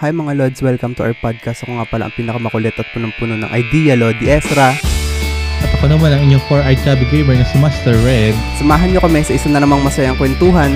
Hi 0.00 0.16
mga 0.16 0.32
Lods, 0.32 0.64
welcome 0.64 0.96
to 0.96 1.04
our 1.04 1.12
podcast. 1.12 1.60
Ako 1.60 1.76
nga 1.76 1.84
pala 1.84 2.08
ang 2.08 2.14
pinakamakulit 2.16 2.72
at 2.80 2.88
punong-puno 2.96 3.36
ng 3.36 3.52
idea, 3.52 3.92
Lodi 4.00 4.32
Ezra. 4.32 4.72
At 5.60 5.70
ako 5.76 5.92
naman 5.92 6.16
ang 6.16 6.24
inyong 6.24 6.40
4-eyed 6.48 6.80
chubby 6.80 7.04
gamer 7.12 7.36
na 7.36 7.44
si 7.44 7.60
Master 7.60 7.92
Red 8.00 8.32
Samahan 8.56 8.96
nyo 8.96 9.00
kami 9.04 9.20
sa 9.20 9.36
isa 9.36 9.52
na 9.52 9.60
namang 9.60 9.84
masayang 9.84 10.16
kwentuhan. 10.16 10.72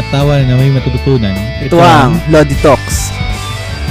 at 0.00 0.06
tawa 0.08 0.40
na 0.40 0.56
may 0.56 0.72
matututunan. 0.72 1.36
Ito 1.60 1.76
ang 1.84 2.16
Lodi 2.32 2.56
Talks. 2.64 3.12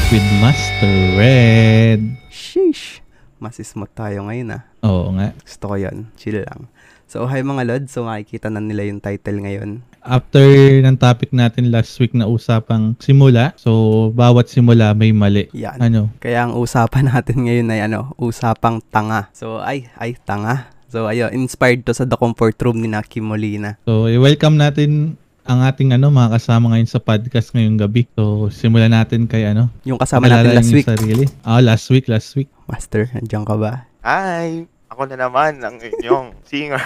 with 0.10 0.26
Master 0.42 0.98
Red. 1.14 2.18
Sheesh. 2.34 3.06
Masismot 3.38 3.94
tayo 3.94 4.26
ngayon 4.26 4.58
ah. 4.58 4.66
Oo 4.82 5.14
nga. 5.14 5.30
Gusto 5.46 5.70
ko 5.70 5.76
yan. 5.78 6.10
Chill 6.18 6.42
lang. 6.42 6.74
So, 7.06 7.30
hi 7.30 7.46
mga 7.46 7.70
Lods. 7.70 7.94
So, 7.94 8.10
makikita 8.10 8.50
na 8.50 8.58
nila 8.58 8.90
yung 8.90 8.98
title 8.98 9.46
ngayon. 9.46 9.86
After 10.04 10.46
ng 10.84 10.96
topic 10.96 11.36
natin 11.36 11.70
last 11.70 11.96
week 12.00 12.16
na 12.16 12.26
usapang 12.26 12.96
simula, 13.04 13.52
so 13.60 14.10
bawat 14.16 14.48
simula 14.48 14.96
may 14.96 15.12
mali. 15.12 15.52
Yan. 15.52 15.78
Ano? 15.80 16.10
Kaya 16.24 16.48
ang 16.48 16.56
usapan 16.56 17.08
natin 17.12 17.46
ngayon 17.46 17.68
ay 17.72 17.82
ano, 17.86 18.16
usapang 18.16 18.80
tanga. 18.90 19.28
So, 19.36 19.60
ay, 19.60 19.92
ay, 20.00 20.16
tanga. 20.24 20.72
So, 20.90 21.06
ayun, 21.06 21.30
inspired 21.36 21.86
to 21.86 21.94
sa 21.94 22.08
The 22.08 22.18
Comfort 22.18 22.58
Room 22.66 22.82
ni 22.82 22.90
Naki 22.90 23.22
Molina. 23.22 23.78
So, 23.86 24.10
i-welcome 24.10 24.58
natin 24.58 25.20
ang 25.50 25.66
ating 25.66 25.94
ano 25.98 26.14
mga 26.14 26.38
kasama 26.38 26.74
ngayon 26.74 26.90
sa 26.90 27.02
podcast 27.02 27.54
ngayong 27.54 27.78
gabi. 27.78 28.06
So, 28.18 28.54
simulan 28.54 28.94
natin 28.94 29.26
kay 29.26 29.50
ano. 29.50 29.70
Yung 29.86 29.98
kasama 30.02 30.30
natin 30.30 30.58
last 30.58 30.74
week. 30.74 30.86
Sarili. 30.86 31.26
Ah, 31.46 31.62
last 31.62 31.90
week, 31.94 32.10
last 32.10 32.34
week. 32.38 32.50
Master, 32.70 33.10
nandiyan 33.14 33.46
ka 33.46 33.58
ba? 33.58 33.86
Hi! 34.06 34.79
Ako 34.90 35.06
na 35.06 35.22
naman 35.22 35.62
ang 35.62 35.78
inyong 35.78 36.34
singer 36.50 36.82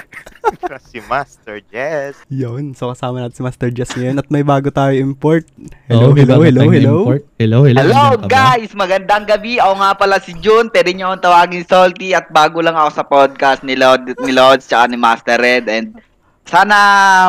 si 0.92 1.00
Master 1.08 1.64
Jess. 1.72 2.20
Yun. 2.28 2.76
So, 2.76 2.92
kasama 2.92 3.24
natin 3.24 3.40
si 3.40 3.44
Master 3.48 3.72
Jess 3.72 3.96
ngayon 3.96 4.20
at 4.20 4.28
may 4.28 4.44
bago 4.44 4.68
tayo 4.68 4.92
import. 4.92 5.48
Hello, 5.88 6.12
may 6.12 6.28
hello, 6.28 6.44
hello, 6.44 6.68
hello. 6.68 6.96
import. 7.00 7.24
Hello, 7.40 7.60
hello. 7.64 7.80
Hello 7.80 8.08
guys, 8.28 8.76
magandang 8.76 9.24
gabi. 9.24 9.56
Ako 9.56 9.74
nga 9.80 9.92
pala 9.96 10.20
si 10.20 10.36
June. 10.44 10.68
Pwede 10.68 10.92
niyo 10.92 11.16
akong 11.16 11.26
tawagin 11.32 11.64
Salty 11.64 12.12
at 12.12 12.28
bago 12.28 12.60
lang 12.60 12.76
ako 12.76 12.90
sa 12.92 13.08
podcast 13.08 13.64
ni 13.64 13.80
Lord 13.80 14.12
ni 14.20 14.36
Lods 14.36 14.68
tsaka 14.68 14.92
ni 14.92 15.00
Master 15.00 15.40
Red 15.40 15.72
and 15.72 15.96
sana 16.44 16.78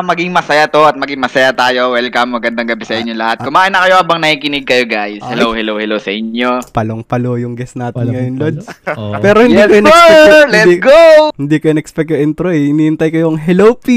maging 0.03 0.29
masaya 0.29 0.67
to 0.67 0.83
at 0.83 0.93
maging 0.93 1.17
masaya 1.17 1.49
tayo. 1.49 1.91
Welcome, 1.91 2.35
magandang 2.35 2.67
gabi 2.67 2.83
sa 2.83 2.95
inyo 2.95 3.15
lahat. 3.15 3.41
Kumain 3.41 3.71
na 3.71 3.81
kayo 3.81 3.95
habang 3.95 4.19
nakikinig 4.19 4.67
kayo 4.67 4.83
guys. 4.85 5.23
Hello, 5.23 5.49
hello, 5.51 5.79
hello 5.79 5.97
sa 5.97 6.11
inyo. 6.11 6.61
Palong-palo 6.69 7.39
yung 7.39 7.55
guest 7.55 7.73
natin 7.73 8.05
Walang 8.05 8.13
ngayon. 8.13 8.35
Lods. 8.37 8.65
Oo. 8.99 9.15
Pero 9.17 9.41
hindi 9.41 9.55
yes 9.55 9.65
ko 9.65 9.73
in-expect 9.73 10.11
sir! 10.11 10.27
yung- 10.37 10.51
Let's 10.51 10.65
hindi, 10.67 10.77
go! 10.77 10.99
hindi 11.33 11.55
ko 11.57 11.65
in-expect 11.69 12.09
yung 12.11 12.21
intro 12.23 12.47
eh. 12.51 12.63
Iniintay 12.69 13.07
ko 13.09 13.17
yung 13.23 13.37
Hello, 13.39 13.73
P! 13.73 13.87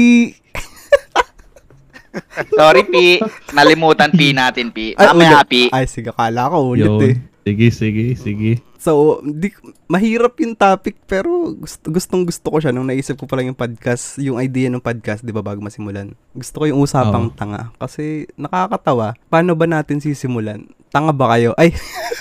Sorry, 2.49 2.83
Pi. 2.83 3.21
Nalimutan 3.53 4.09
Pi 4.09 4.33
natin, 4.33 4.73
Pi. 4.73 4.97
Mamaya. 4.97 5.45
Pi. 5.45 5.69
Ay, 5.69 5.85
sige, 5.85 6.09
kala 6.09 6.49
ko 6.49 6.73
ulit 6.73 6.89
Yun. 6.89 7.01
eh. 7.05 7.15
Sige, 7.49 7.73
sige, 7.73 8.05
sige. 8.13 8.51
So, 8.77 8.91
di, 9.19 9.49
mahirap 9.85 10.37
yung 10.37 10.53
topic 10.53 11.01
pero 11.03 11.51
gusto, 11.51 11.89
gustong 11.89 12.23
gusto 12.23 12.45
ko 12.45 12.57
siya 12.57 12.69
nung 12.69 12.85
naisip 12.85 13.17
ko 13.17 13.25
pa 13.25 13.33
lang 13.33 13.49
yung 13.49 13.57
podcast, 13.57 14.21
yung 14.21 14.37
idea 14.37 14.69
ng 14.69 14.77
podcast, 14.79 15.19
di 15.19 15.33
ba, 15.33 15.41
bago 15.41 15.57
masimulan. 15.59 16.13
Gusto 16.31 16.61
ko 16.61 16.65
yung 16.65 16.77
usapang 16.79 17.27
Oo. 17.27 17.33
tanga 17.33 17.73
kasi 17.75 18.29
nakakatawa. 18.35 19.17
Paano 19.25 19.57
ba 19.57 19.65
natin 19.65 19.97
sisimulan? 19.97 20.69
Tanga 20.87 21.09
ba 21.09 21.33
kayo? 21.33 21.57
Ay, 21.57 21.73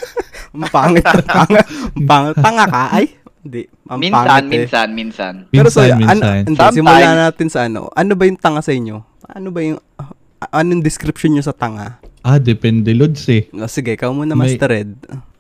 ang 0.54 0.64
pangit 0.66 1.04
ang 1.04 1.20
tanga. 1.28 1.60
Ang 1.92 2.04
pangit. 2.04 2.34
Tanga 2.40 2.64
ka? 2.64 2.84
Ay, 2.90 3.06
hindi. 3.38 3.62
Ang 3.84 3.98
Minsan, 4.00 4.24
pangit 4.24 4.40
eh. 4.40 4.50
minsan, 4.50 4.88
minsan. 4.90 5.34
Pero 5.48 5.68
so, 5.68 5.84
Minsan, 5.84 6.00
minsan. 6.00 6.42
hindi, 6.42 6.58
simulan 6.72 7.16
natin 7.22 7.48
sa 7.52 7.68
ano. 7.68 7.92
Ano 7.92 8.12
ba 8.16 8.24
yung 8.24 8.40
tanga 8.40 8.64
sa 8.64 8.72
inyo? 8.72 8.96
Ano 9.28 9.52
ba 9.52 9.60
yung, 9.60 9.76
ah, 9.96 10.10
anong 10.54 10.80
description 10.80 11.32
nyo 11.32 11.44
sa 11.44 11.52
tanga? 11.52 12.00
Ah, 12.22 12.38
depende 12.38 12.90
loads 12.92 13.24
eh. 13.30 13.46
O, 13.54 13.68
sige, 13.70 13.94
ikaw 13.94 14.10
muna, 14.10 14.34
May- 14.34 14.54
Master 14.54 14.70
Red. 14.70 14.90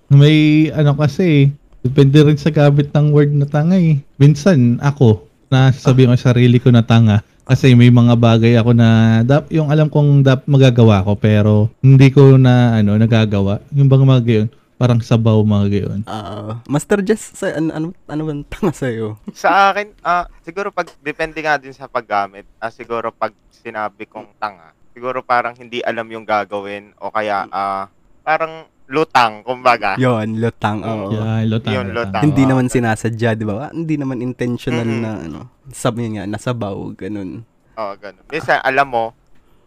May 0.08 0.36
ano 0.72 0.96
kasi, 0.96 1.52
depende 1.84 2.24
rin 2.24 2.38
sa 2.40 2.48
gamit 2.48 2.88
ng 2.90 3.12
word 3.12 3.34
na 3.34 3.44
tanga 3.44 3.76
eh. 3.76 4.00
Minsan 4.16 4.80
ako, 4.80 5.28
nasasabi 5.52 6.08
ko 6.08 6.16
sa 6.16 6.32
sarili 6.32 6.56
ko 6.56 6.72
na 6.72 6.80
tanga. 6.80 7.20
Kasi 7.44 7.72
may 7.72 7.88
mga 7.88 8.12
bagay 8.16 8.60
ako 8.60 8.76
na 8.76 9.20
dap, 9.24 9.48
yung 9.48 9.72
alam 9.72 9.88
kong 9.88 10.20
dap 10.20 10.44
magagawa 10.44 11.00
ko 11.00 11.16
pero 11.16 11.72
hindi 11.80 12.12
ko 12.12 12.36
na 12.36 12.76
ano 12.76 13.00
nagagawa. 13.00 13.64
Yung 13.72 13.88
bang 13.88 14.04
mga 14.04 14.22
gayon, 14.24 14.48
parang 14.76 15.00
sabaw 15.00 15.40
mga 15.40 15.66
gayon. 15.72 16.00
Ah, 16.04 16.60
Master 16.68 17.00
Jess, 17.00 17.32
sa, 17.34 17.56
ano, 17.56 17.72
ano, 17.72 17.86
ano 18.04 18.20
ba 18.22 18.32
ang 18.36 18.44
tanga 18.46 18.72
sa'yo? 18.72 19.16
Sa 19.32 19.72
akin, 19.72 19.96
ah, 20.04 20.28
siguro 20.44 20.68
pag, 20.70 20.92
depende 21.00 21.40
nga 21.40 21.56
din 21.56 21.72
sa 21.72 21.88
paggamit. 21.88 22.44
Ah, 22.60 22.68
siguro 22.68 23.08
pag 23.10 23.32
sinabi 23.50 24.04
kong 24.04 24.28
tanga, 24.38 24.76
siguro 24.98 25.22
parang 25.22 25.54
hindi 25.54 25.78
alam 25.86 26.10
yung 26.10 26.26
gagawin 26.26 26.90
o 26.98 27.14
kaya 27.14 27.46
ah, 27.54 27.86
parang 28.26 28.66
lutang, 28.90 29.44
kumbaga. 29.46 29.94
Yon, 29.94 30.40
lutang. 30.42 30.80
Oo. 30.82 31.12
Yeah, 31.12 31.44
lutang. 31.46 31.72
Yun, 31.76 31.86
lutang. 31.92 32.22
Hindi 32.24 32.42
naman 32.48 32.66
sinasadya, 32.66 33.36
di 33.36 33.44
ba? 33.44 33.68
Hindi 33.70 33.94
naman 34.00 34.24
intentional 34.24 34.88
Mm-mm. 34.88 35.04
na 35.04 35.12
ano. 35.28 35.40
Sabi 35.70 36.08
nga, 36.16 36.24
nasabaw, 36.24 36.74
ganun. 36.96 37.44
Oo, 37.76 37.92
ganun. 38.00 38.24
Minsan, 38.32 38.58
alam 38.64 38.88
mo, 38.88 39.12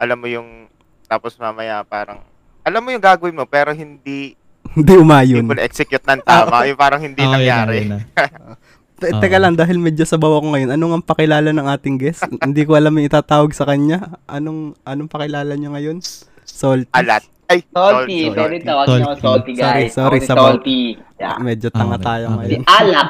alam 0.02 0.18
mo 0.18 0.25
yung, 0.25 0.66
tapos 1.06 1.38
mamaya 1.38 1.86
parang, 1.86 2.20
alam 2.66 2.81
mo 2.81 2.90
yung 2.90 3.02
gagawin 3.02 3.38
mo, 3.38 3.46
pero 3.46 3.72
hindi, 3.72 4.34
Hindi 4.74 4.94
hindi 4.94 4.94
umayon. 5.06 5.46
mo 5.46 5.53
na-execute 5.53 6.02
ng 6.02 6.22
tama. 6.25 6.66
yung 6.70 6.80
parang 6.81 7.02
hindi 7.02 7.22
yun 7.22 7.30
na, 7.30 7.38
nangyari. 7.38 7.78
yun 7.86 7.90
na. 7.94 8.00
Te-. 9.01 9.17
Teka 9.17 9.41
lang, 9.41 9.57
dahil 9.57 9.81
medyo 9.81 10.06
sabaw 10.06 10.38
ako 10.38 10.53
ngayon, 10.53 10.69
anong 10.78 10.94
ang 11.01 11.06
pakilala 11.06 11.50
ng 11.50 11.67
ating 11.73 11.97
guest? 11.97 12.22
Hindi 12.38 12.62
ko 12.69 12.78
alam 12.78 12.94
yung 12.94 13.09
itatawag 13.09 13.50
sa 13.57 13.66
kanya. 13.66 14.22
Anong 14.29 14.78
anong 14.85 15.09
pakilala 15.09 15.57
niya 15.57 15.73
ngayon? 15.73 16.06
Salty. 16.45 16.94
Alat. 16.94 17.25
Ay, 17.50 17.66
Salty. 17.66 18.29
Salty. 18.29 18.38
Sorry, 18.38 18.57
tawagin 18.61 18.97
niyo 19.01 19.09
Salty. 19.17 19.22
Salty, 19.25 19.51
guys. 19.57 19.90
Sorry, 19.90 19.90
sorry, 19.90 20.19
sabaw. 20.22 20.45
Salty. 20.53 20.81
Yeah. 21.17 21.35
Medyo 21.41 21.73
tanga 21.73 21.97
Okay, 21.97 22.06
tayo 22.06 22.25
okay. 22.29 22.38
Ngayon. 22.38 22.61
Alat. 22.69 23.09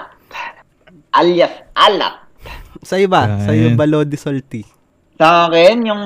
Alias 1.12 1.54
Alat. 1.76 2.16
Sa 2.88 2.96
iba, 2.96 3.28
sa 3.44 3.52
iyo 3.52 3.76
Yan. 3.76 3.78
ba 3.78 3.84
Lodi 3.84 4.16
Salty? 4.16 4.64
Sa 5.20 5.52
akin, 5.52 5.86
yung 5.86 6.04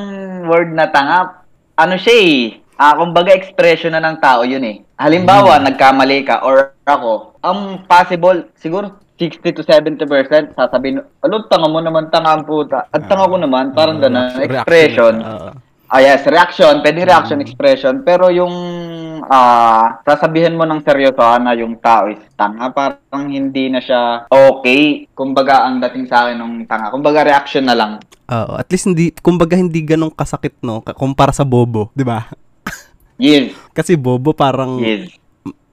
word 0.50 0.74
na 0.74 0.90
tanga, 0.90 1.46
ano 1.78 1.96
siya 1.96 2.16
eh, 2.20 2.58
ah, 2.76 2.98
kumbaga 2.98 3.32
expression 3.32 3.94
na 3.94 4.02
ng 4.02 4.18
tao 4.18 4.42
yun 4.44 4.66
eh. 4.66 4.82
Halimbawa, 4.98 5.62
nagkamali 5.62 6.26
ka 6.26 6.42
or 6.42 6.74
ako, 6.84 7.38
ang 7.46 7.86
possible, 7.86 8.50
siguro 8.58 9.05
60 9.16 9.56
to 9.56 9.64
70% 9.64 10.60
sasabihin, 10.60 11.00
ano, 11.00 11.36
tanga 11.48 11.72
mo 11.72 11.80
naman, 11.80 12.12
tanga 12.12 12.36
ang 12.36 12.44
puta. 12.44 12.84
At 12.92 13.08
tanga 13.08 13.32
ko 13.32 13.40
naman, 13.40 13.72
parang 13.72 14.04
Reaction. 14.04 14.12
ganun, 14.12 14.44
expression. 14.44 15.14
Oo. 15.24 15.50
Ah, 15.86 16.02
yes, 16.02 16.26
reaction, 16.26 16.82
pwede 16.82 17.06
reaction, 17.06 17.38
expression. 17.40 18.02
Pero 18.02 18.34
yung 18.34 18.52
ah 19.30 20.02
sasabihin 20.02 20.58
mo 20.58 20.66
ng 20.66 20.82
seryoso 20.82 21.22
na 21.38 21.54
yung 21.54 21.78
tao 21.78 22.10
is 22.10 22.20
tanga, 22.34 22.74
parang 22.74 23.30
hindi 23.30 23.70
na 23.70 23.80
siya 23.80 24.26
okay. 24.28 25.06
Kumbaga, 25.14 25.64
ang 25.64 25.78
dating 25.80 26.10
sa 26.10 26.26
akin 26.26 26.42
ng 26.42 26.54
tanga. 26.66 26.90
Kumbaga, 26.90 27.22
reaction 27.22 27.70
na 27.70 27.78
lang. 27.78 28.02
Oo, 28.26 28.58
at 28.58 28.66
least 28.74 28.90
hindi, 28.90 29.14
kumbaga 29.22 29.54
hindi 29.54 29.86
ganong 29.86 30.12
kasakit, 30.12 30.58
no? 30.66 30.82
Kumpara 30.82 31.30
sa 31.30 31.46
bobo, 31.46 31.94
di 31.94 32.02
ba? 32.02 32.34
Yes, 33.22 33.54
Kasi 33.78 33.94
bobo 33.94 34.34
parang 34.34 34.82
yes. 34.82 35.14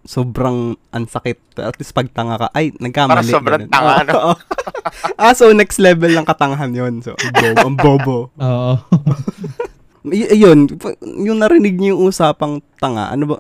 Sobrang 0.03 0.75
ansakit. 0.91 1.39
At 1.59 1.79
least 1.79 1.95
pag 1.95 2.11
tanga 2.11 2.39
ka, 2.39 2.49
ay, 2.53 2.75
nagkamali. 2.77 3.23
Parang 3.23 3.31
sobrang 3.31 3.63
ganun. 3.67 3.73
tanga, 3.73 3.95
no? 4.07 4.13
oo. 4.19 4.35
ah, 5.23 5.33
so 5.35 5.51
next 5.55 5.79
level 5.79 6.11
ng 6.11 6.27
katangahan 6.27 6.71
yon 6.75 7.03
So, 7.03 7.15
ang 7.15 7.33
bobo. 7.33 7.63
Ang 7.63 7.77
bobo. 7.79 8.17
Oo. 8.39 8.75
Y- 10.03 10.35
yun, 10.35 10.67
yung 11.23 11.39
narinig 11.39 11.79
niyo 11.79 11.95
yung 11.95 12.11
usapang 12.11 12.59
tanga, 12.83 13.15
ano 13.15 13.23
ba, 13.23 13.37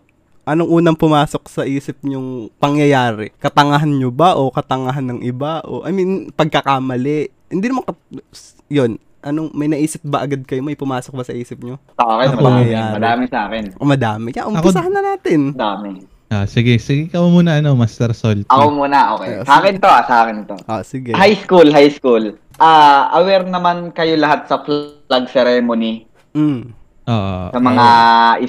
anong 0.47 0.71
unang 0.71 0.95
pumasok 0.95 1.51
sa 1.51 1.67
isip 1.67 1.99
niyong 2.07 2.55
pangyayari? 2.63 3.35
Katangahan 3.43 3.91
niyo 3.91 4.15
ba 4.15 4.39
o 4.39 4.47
katangahan 4.55 5.03
ng 5.11 5.21
iba? 5.27 5.59
O, 5.67 5.83
I 5.83 5.91
mean, 5.91 6.31
pagkakamali. 6.31 7.35
Hindi 7.51 7.67
naman, 7.67 7.83
kat- 7.83 8.07
yun, 8.71 8.95
anong, 9.27 9.51
may 9.59 9.67
naisip 9.67 10.07
ba 10.07 10.23
agad 10.23 10.47
kayo? 10.47 10.63
May 10.63 10.79
pumasok 10.79 11.11
ba 11.15 11.27
sa 11.27 11.35
isip 11.35 11.59
niyo? 11.63 11.83
Sa 11.99 12.07
akin, 12.07 12.31
Ako, 12.31 12.43
madami. 12.47 12.95
Madami 12.95 13.25
sa 13.27 13.39
akin. 13.51 13.65
O 13.79 13.87
madami. 13.87 14.29
Kaya, 14.31 14.47
umpisahan 14.47 14.93
na 14.95 15.03
natin. 15.03 15.59
Madami. 15.59 16.07
Ah, 16.33 16.45
sige, 16.49 16.81
sige 16.81 17.13
ikaw 17.13 17.29
muna 17.29 17.61
ano, 17.61 17.77
Master 17.77 18.17
Salty. 18.17 18.49
Ako 18.49 18.73
muna, 18.73 19.13
okay. 19.15 19.37
Ayos. 19.39 19.45
Sa 19.45 19.61
akin 19.61 19.75
to, 19.77 19.89
ah, 19.93 20.03
sa 20.09 20.15
akin 20.25 20.37
to. 20.49 20.57
Ah, 20.65 20.83
sige. 20.83 21.13
High 21.13 21.37
school, 21.37 21.69
high 21.69 21.93
school. 21.93 22.33
Ah, 22.57 23.13
aware 23.21 23.45
naman 23.45 23.93
kayo 23.93 24.17
lahat 24.17 24.49
sa 24.49 24.65
flag 24.65 25.29
ceremony 25.29 26.09
Mm. 26.33 26.73
Oo. 27.03 27.51
sa 27.51 27.59
mga 27.59 27.87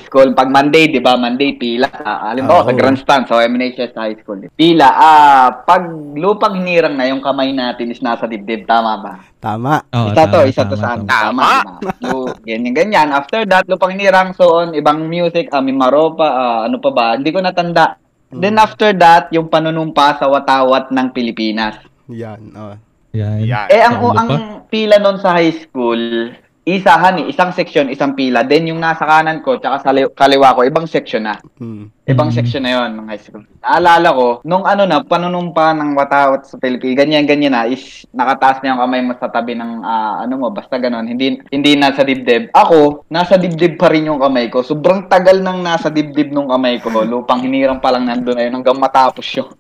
school. 0.06 0.30
Pag 0.38 0.54
Monday, 0.54 0.86
di 0.86 1.02
ba? 1.02 1.18
Monday, 1.18 1.58
pila. 1.58 1.90
Ah, 1.90 2.30
halimbawa, 2.30 2.62
Oo. 2.62 2.68
sa 2.70 2.74
grandstand, 2.78 3.24
sa 3.26 3.42
MNHS 3.42 3.98
High 3.98 4.22
School. 4.22 4.46
Pila. 4.54 4.90
Ah, 4.94 5.66
pag 5.66 5.90
lupang 6.14 6.62
hinirang 6.62 6.94
na, 6.94 7.10
yung 7.10 7.26
kamay 7.26 7.50
natin 7.50 7.90
is 7.90 8.04
nasa 8.06 8.30
dibdib. 8.30 8.70
Tama 8.70 8.94
ba? 9.02 9.14
Tama. 9.42 9.82
Oo, 9.90 10.14
isa 10.14 10.24
to, 10.30 10.38
tama, 10.38 10.50
isa 10.50 10.64
to 10.70 10.78
tama, 10.78 10.84
sa 10.84 10.90
amin. 10.94 11.08
tama. 11.10 11.42
Tama. 11.42 11.50
Tama. 11.66 11.92
So, 11.98 12.10
ganyan, 12.46 12.74
ganyan. 12.78 13.08
After 13.10 13.42
that, 13.50 13.66
lupang 13.66 13.98
hinirang, 13.98 14.38
so 14.38 14.62
on, 14.62 14.78
ibang 14.78 15.10
music, 15.10 15.50
ah, 15.50 15.62
may 15.64 15.74
maropa, 15.74 16.26
ah, 16.30 16.60
ano 16.70 16.78
pa 16.78 16.90
ba? 16.94 17.06
Hindi 17.18 17.34
ko 17.34 17.42
natanda. 17.42 17.98
Then 18.34 18.58
after 18.58 18.90
that, 18.98 19.30
yung 19.30 19.46
panunumpa 19.46 20.18
sa 20.18 20.26
watawat 20.26 20.90
ng 20.90 21.08
Pilipinas. 21.14 21.78
Yan. 22.10 22.42
Oh. 22.58 22.74
Yan. 23.14 23.46
Yan. 23.46 23.68
Eh, 23.70 23.82
ang, 23.82 24.02
Sa 24.02 24.10
ang 24.18 24.30
pila 24.74 24.98
nun 24.98 25.22
sa 25.22 25.38
high 25.38 25.54
school, 25.54 26.34
isahan 26.64 27.20
eh, 27.20 27.28
isang 27.28 27.52
section, 27.52 27.92
isang 27.92 28.16
pila. 28.16 28.48
Then 28.48 28.72
yung 28.72 28.80
nasa 28.80 29.04
kanan 29.04 29.44
ko, 29.44 29.60
tsaka 29.60 29.84
sa 29.84 29.92
li- 29.92 30.08
kaliwa 30.08 30.56
ko, 30.56 30.64
ibang 30.64 30.88
section 30.88 31.28
na. 31.28 31.36
Hmm. 31.60 31.92
Ibang 32.04 32.32
Mm. 32.32 32.36
section 32.36 32.64
na 32.64 32.72
yon 32.72 32.90
ng 32.96 33.08
high 33.08 33.20
school. 33.20 33.44
Naalala 33.60 34.10
ko, 34.12 34.28
nung 34.44 34.64
ano 34.64 34.84
na, 34.84 35.04
panunumpa 35.04 35.72
ng 35.76 35.92
watawat 35.96 36.48
sa 36.48 36.56
Philippines, 36.60 36.96
ganyan-ganyan 36.96 37.52
na, 37.52 37.68
is 37.68 38.08
nakataas 38.12 38.60
na 38.60 38.76
yung 38.76 38.82
kamay 38.84 39.00
mo 39.04 39.12
sa 39.16 39.28
tabi 39.28 39.56
ng, 39.56 39.84
ah, 39.84 40.24
ano 40.24 40.34
mo, 40.36 40.48
basta 40.52 40.80
ganon, 40.80 41.08
hindi, 41.08 41.40
hindi 41.48 41.76
nasa 41.76 42.04
dibdib. 42.04 42.52
Ako, 42.52 43.08
nasa 43.08 43.36
dibdib 43.36 43.76
pa 43.76 43.92
rin 43.92 44.08
yung 44.08 44.20
kamay 44.20 44.48
ko. 44.48 44.64
Sobrang 44.64 45.08
tagal 45.08 45.40
nang 45.40 45.60
nasa 45.60 45.88
dibdib 45.88 46.32
nung 46.32 46.48
kamay 46.48 46.80
ko. 46.80 46.92
Lupang 47.04 47.44
hinirang 47.44 47.80
pa 47.80 47.92
lang 47.92 48.08
nandun 48.08 48.40
na 48.40 48.48
yun 48.48 48.56
hanggang 48.56 48.80
matapos 48.80 49.28
yung, 49.40 49.52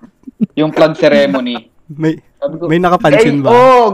yung 0.56 0.72
flag 0.72 0.96
ceremony. 0.96 1.68
May, 1.88 2.16
ko, 2.40 2.68
may 2.72 2.80
nakapansin 2.80 3.40
"Ay, 3.40 3.44
ba? 3.44 3.50
Oh, 3.52 3.88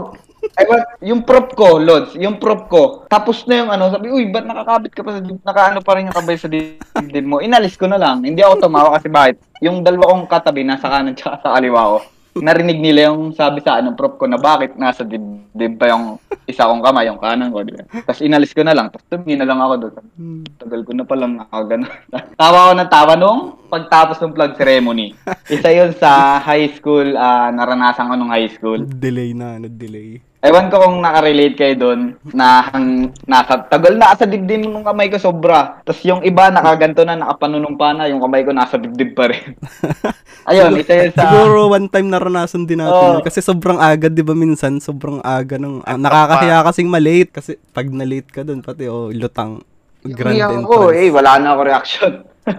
ay, 0.56 0.64
what, 0.68 0.84
yung 1.04 1.22
prop 1.24 1.52
ko, 1.56 1.76
Lods, 1.80 2.16
yung 2.16 2.40
prop 2.40 2.68
ko, 2.72 2.82
tapos 3.08 3.44
na 3.44 3.64
yung 3.64 3.70
ano, 3.70 3.92
sabi, 3.92 4.08
uy, 4.08 4.28
ba't 4.28 4.44
nakakabit 4.44 4.92
ka 4.92 5.02
pa 5.04 5.16
sa 5.16 5.22
dib- 5.22 5.44
nakaano 5.44 5.78
pa 5.84 5.92
rin 5.96 6.08
yung 6.08 6.16
kabay 6.16 6.36
sa 6.40 6.48
dibdib 6.48 7.26
mo? 7.26 7.44
Inalis 7.44 7.76
ko 7.76 7.88
na 7.88 8.00
lang. 8.00 8.24
Hindi 8.24 8.40
ako 8.40 8.68
tumawa 8.68 8.96
kasi 8.96 9.08
bakit? 9.12 9.40
Yung 9.60 9.84
dalawa 9.84 10.16
kong 10.16 10.30
katabi, 10.30 10.64
nasa 10.64 10.88
kanan 10.88 11.16
tsaka 11.16 11.44
sa 11.44 11.52
kaliwa 11.56 11.96
ko, 11.96 11.98
narinig 12.38 12.78
nila 12.78 13.10
yung 13.10 13.34
sabi 13.34 13.58
sa 13.58 13.82
anong 13.82 13.98
prop 13.98 14.14
ko 14.14 14.30
na 14.30 14.38
bakit 14.38 14.78
nasa 14.78 15.02
dibdib 15.02 15.74
pa 15.74 15.90
yung 15.90 16.22
isa 16.46 16.66
kong 16.66 16.82
kamay, 16.82 17.10
yung 17.10 17.18
kanan 17.18 17.50
ko, 17.50 17.66
di 17.66 17.74
ba? 17.74 17.82
Tapos 18.06 18.22
inalis 18.22 18.54
ko 18.54 18.62
na 18.62 18.74
lang, 18.74 18.86
tapos 18.94 19.06
tumingin 19.10 19.42
na 19.42 19.48
lang 19.50 19.58
ako 19.58 19.74
doon. 19.86 19.94
Hmm. 20.14 20.42
Tagal 20.58 20.80
ko 20.86 20.92
na 20.94 21.04
palang 21.06 21.34
nakagano. 21.42 21.86
tawa 22.40 22.70
ko 22.70 22.72
ng 22.78 22.90
tawa 22.90 23.12
nung 23.18 23.42
pagtapos 23.66 24.18
ng 24.22 24.34
flag 24.34 24.54
ceremony. 24.54 25.14
Isa 25.54 25.70
yun 25.74 25.90
sa 25.98 26.38
high 26.38 26.70
school, 26.74 27.18
ah, 27.18 27.50
naranasan 27.50 28.06
ko 28.06 28.14
nung 28.14 28.30
high 28.30 28.50
school. 28.50 28.78
Delay 28.86 29.34
na, 29.34 29.58
ano, 29.58 29.66
delay. 29.66 30.29
Ewan 30.40 30.72
ko 30.72 30.80
kung 30.80 31.04
nakarelate 31.04 31.52
kayo 31.52 31.74
doon 31.76 32.00
na 32.32 32.64
hang, 32.72 33.12
nasa, 33.28 33.60
tagal 33.68 33.92
na 34.00 34.16
sa 34.16 34.24
dibdib 34.24 34.64
ng 34.64 34.88
kamay 34.88 35.12
ko 35.12 35.20
sobra. 35.20 35.84
Tapos 35.84 36.00
yung 36.00 36.24
iba 36.24 36.48
nakaganto 36.48 37.04
na, 37.04 37.12
nakapanunumpa 37.12 37.92
na, 37.92 38.08
yung 38.08 38.24
kamay 38.24 38.48
ko 38.48 38.56
nasa 38.56 38.80
dibdib 38.80 39.12
pa 39.12 39.28
rin. 39.28 39.52
Ayun, 40.48 40.80
isa 40.80 40.96
yun 40.96 41.12
sa... 41.12 41.28
Siguro 41.28 41.68
one 41.68 41.92
time 41.92 42.08
naranasan 42.08 42.64
din 42.64 42.80
natin. 42.80 43.20
Yun. 43.20 43.24
Kasi 43.28 43.44
sobrang 43.44 43.76
aga, 43.76 44.08
di 44.08 44.24
ba 44.24 44.32
minsan? 44.32 44.80
Sobrang 44.80 45.20
aga 45.20 45.60
ng... 45.60 45.84
ah, 45.84 46.00
nakakahiya 46.00 46.64
kasing 46.64 46.88
malate. 46.88 47.30
Kasi 47.36 47.60
pag 47.76 47.92
na-late 47.92 48.32
ka 48.32 48.40
dun, 48.40 48.64
pati 48.64 48.88
oh, 48.88 49.12
lutang 49.12 49.60
grand 50.00 50.40
Iyak 50.40 50.56
entrance. 50.56 50.72
ko, 50.72 50.88
eh, 50.88 51.12
wala 51.12 51.36
na 51.36 51.52
ako 51.52 51.60
reaction. 51.68 52.12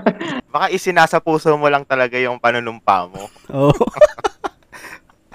Baka 0.54 0.70
isinasa 0.70 1.18
puso 1.18 1.50
mo 1.58 1.66
lang 1.66 1.82
talaga 1.90 2.14
yung 2.22 2.38
panunumpa 2.38 3.10
mo. 3.10 3.26
Oo. 3.50 3.74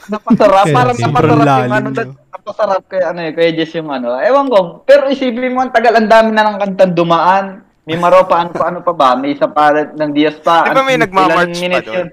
Napasarap, 0.06 0.66
Okay, 0.66 0.74
parang 0.74 0.96
okay. 0.96 1.04
napasarap 1.06 1.46
yung 1.46 1.74
ano, 1.74 1.88
napasarap 2.30 2.82
kay 2.86 3.02
ano 3.02 3.20
eh, 3.26 3.30
kay 3.34 3.48
Jess 3.58 3.74
yung 3.74 3.90
ano. 3.90 4.14
Ewan 4.22 4.46
ko, 4.46 4.86
pero 4.86 5.10
isipin 5.10 5.50
mo 5.50 5.66
ang 5.66 5.74
tagal, 5.74 5.98
ang 5.98 6.06
dami 6.06 6.30
na 6.30 6.46
ng 6.46 6.58
kantang 6.62 6.94
dumaan. 6.94 7.66
May 7.86 7.94
maropaan 8.02 8.50
pa 8.50 8.74
ano 8.74 8.82
pa 8.82 8.90
ba? 8.90 9.14
May 9.14 9.38
isa 9.38 9.46
pa 9.46 9.70
ng 9.70 10.10
Diaz 10.10 10.42
pa. 10.42 10.66
Di 10.66 10.74
ba 10.74 10.82
may 10.82 10.98
nagmamarch 10.98 11.54
pa 11.54 11.80
doon? 11.86 12.06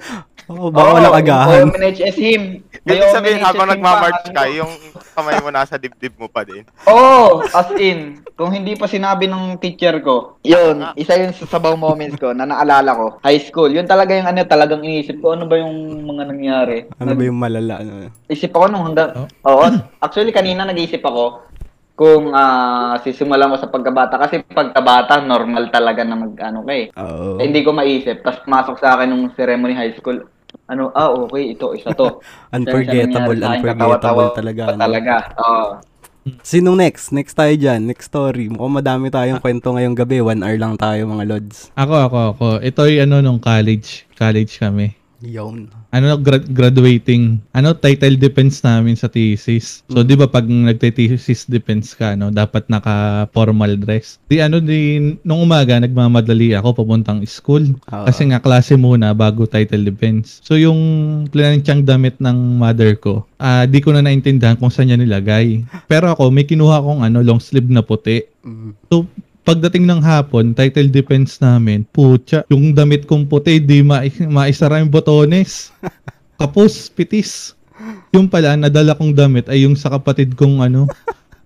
Oo, 0.52 0.68
baka 0.70 0.90
walang 1.00 1.16
agahan. 1.16 1.68
Oo, 1.68 1.72
minutes 1.72 2.18
him. 2.20 2.42
Ibig 2.84 3.16
sabihin, 3.16 3.40
habang 3.40 3.72
nagmamarch 3.72 4.28
pa, 4.28 4.36
ka, 4.36 4.44
ano. 4.44 4.58
yung 4.60 4.72
kamay 5.16 5.40
mo 5.40 5.50
nasa 5.50 5.80
dibdib 5.80 6.20
mo 6.20 6.28
pa 6.28 6.44
din. 6.44 6.68
Oo, 6.84 7.40
as 7.48 7.72
in, 7.80 8.20
kung 8.36 8.52
hindi 8.52 8.76
pa 8.76 8.90
sinabi 8.90 9.30
ng 9.32 9.56
teacher 9.64 10.04
ko, 10.04 10.36
yun, 10.44 10.84
isa 11.00 11.16
yun 11.16 11.32
sa 11.32 11.48
sabaw 11.48 11.80
moments 11.80 12.20
ko 12.20 12.36
na 12.36 12.44
naalala 12.44 12.92
ko, 12.92 13.06
high 13.24 13.40
school, 13.40 13.72
yun 13.72 13.88
talaga 13.88 14.12
yung 14.20 14.28
ano, 14.28 14.44
talagang 14.44 14.84
iniisip 14.84 15.24
ko, 15.24 15.38
ano 15.40 15.48
ba 15.48 15.56
yung 15.56 16.04
mga 16.04 16.24
nangyari? 16.28 16.78
Ano 17.00 17.16
ba 17.16 17.24
yung 17.24 17.40
malala? 17.40 17.80
Ano? 17.80 18.12
Isip 18.28 18.52
ako 18.52 18.66
nung 18.68 18.86
hanggang, 18.92 19.16
Oh. 19.16 19.28
oo, 19.48 19.66
actually 20.04 20.36
kanina 20.36 20.68
nag-iisip 20.68 21.00
ako, 21.06 21.46
kung 21.94 22.34
ah 22.34 22.98
sisimulan 23.06 23.54
mo 23.54 23.56
sa 23.62 23.70
pagkabata, 23.70 24.18
kasi 24.18 24.42
pagkabata, 24.42 25.22
normal 25.22 25.70
talaga 25.70 26.02
na 26.02 26.18
mag, 26.18 26.34
ano 26.42 26.66
ka 26.66 26.74
eh. 26.74 26.90
Oo. 26.98 27.38
Eh, 27.38 27.46
hindi 27.46 27.62
ko 27.62 27.70
maisip, 27.70 28.26
tapos 28.26 28.42
masok 28.50 28.82
sa 28.82 28.98
akin 28.98 29.14
nung 29.14 29.30
ceremony 29.38 29.78
high 29.78 29.94
school, 29.94 30.26
ano, 30.68 30.90
ah, 30.96 31.12
okay, 31.12 31.54
ito, 31.54 31.76
isa 31.76 31.92
to. 31.92 32.20
Akin, 32.20 32.56
unforgettable 32.64 33.40
katawa-tawa 33.40 34.24
talaga. 34.32 34.62
ano. 34.74 34.80
talaga, 34.80 35.16
oo. 35.40 35.68
Sinong 36.40 36.80
next? 36.80 37.12
Next 37.12 37.36
tayo 37.36 37.52
dyan. 37.52 37.84
Next 37.84 38.08
story. 38.08 38.48
Mukhang 38.48 38.80
madami 38.80 39.12
tayong 39.12 39.44
kwento 39.44 39.76
ngayong 39.76 39.92
gabi. 39.92 40.24
One 40.24 40.40
hour 40.40 40.56
lang 40.56 40.80
tayo 40.80 41.04
mga 41.04 41.28
lods. 41.28 41.68
Ako, 41.76 41.96
ako, 42.08 42.20
ako. 42.32 42.48
Ito 42.64 42.88
ay 42.88 43.04
ano 43.04 43.20
nung 43.20 43.44
college. 43.44 44.08
College 44.16 44.56
kami. 44.56 44.96
Yun. 45.24 45.72
Ano, 45.96 46.20
gra- 46.20 46.44
graduating. 46.44 47.40
Ano, 47.56 47.72
title 47.72 48.20
defense 48.20 48.60
namin 48.60 49.00
sa 49.00 49.08
thesis. 49.08 49.80
So, 49.88 50.04
di 50.04 50.20
ba 50.20 50.28
pag 50.28 50.44
nagte-thesis 50.44 51.48
defense 51.48 51.96
ka, 51.96 52.20
no, 52.20 52.28
dapat 52.28 52.68
naka-formal 52.68 53.80
dress. 53.80 54.20
Di 54.28 54.44
ano, 54.44 54.60
di, 54.60 55.00
nung 55.24 55.48
umaga, 55.48 55.80
nagmamadali 55.80 56.52
ako 56.60 56.84
papuntang 56.84 57.24
school. 57.24 57.64
Oo. 57.96 58.06
Kasi 58.06 58.28
nga, 58.28 58.44
klase 58.44 58.76
muna 58.76 59.16
bago 59.16 59.48
title 59.48 59.88
defense. 59.88 60.44
So, 60.44 60.60
yung 60.60 60.80
planchang 61.32 61.88
damit 61.88 62.20
ng 62.20 62.60
mother 62.60 63.00
ko, 63.00 63.24
ah 63.40 63.64
di 63.64 63.80
ko 63.80 63.96
na 63.96 64.04
naintindihan 64.04 64.60
kung 64.60 64.72
saan 64.72 64.92
niya 64.92 65.00
nilagay. 65.00 65.64
Pero 65.88 66.12
ako, 66.12 66.32
may 66.36 66.44
kinuha 66.44 66.84
kong 66.84 67.00
ano, 67.08 67.24
long 67.24 67.40
sleeve 67.40 67.72
na 67.72 67.80
puti. 67.80 68.28
Mm. 68.44 68.76
So, 68.92 69.08
pagdating 69.44 69.84
ng 69.88 70.00
hapon, 70.00 70.56
title 70.56 70.88
defense 70.88 71.38
namin, 71.44 71.84
putya, 71.92 72.48
yung 72.48 72.72
damit 72.72 73.04
kong 73.04 73.28
puti, 73.28 73.60
di 73.60 73.84
ma 73.84 74.04
maisara 74.32 74.80
yung 74.80 74.92
botones. 74.92 75.70
Kapos, 76.40 76.90
pitis. 76.92 77.54
Yung 78.16 78.32
pala, 78.32 78.56
nadala 78.56 78.96
kong 78.96 79.14
damit 79.14 79.52
ay 79.52 79.68
yung 79.68 79.76
sa 79.76 79.92
kapatid 79.92 80.34
kong 80.40 80.64
ano, 80.64 80.88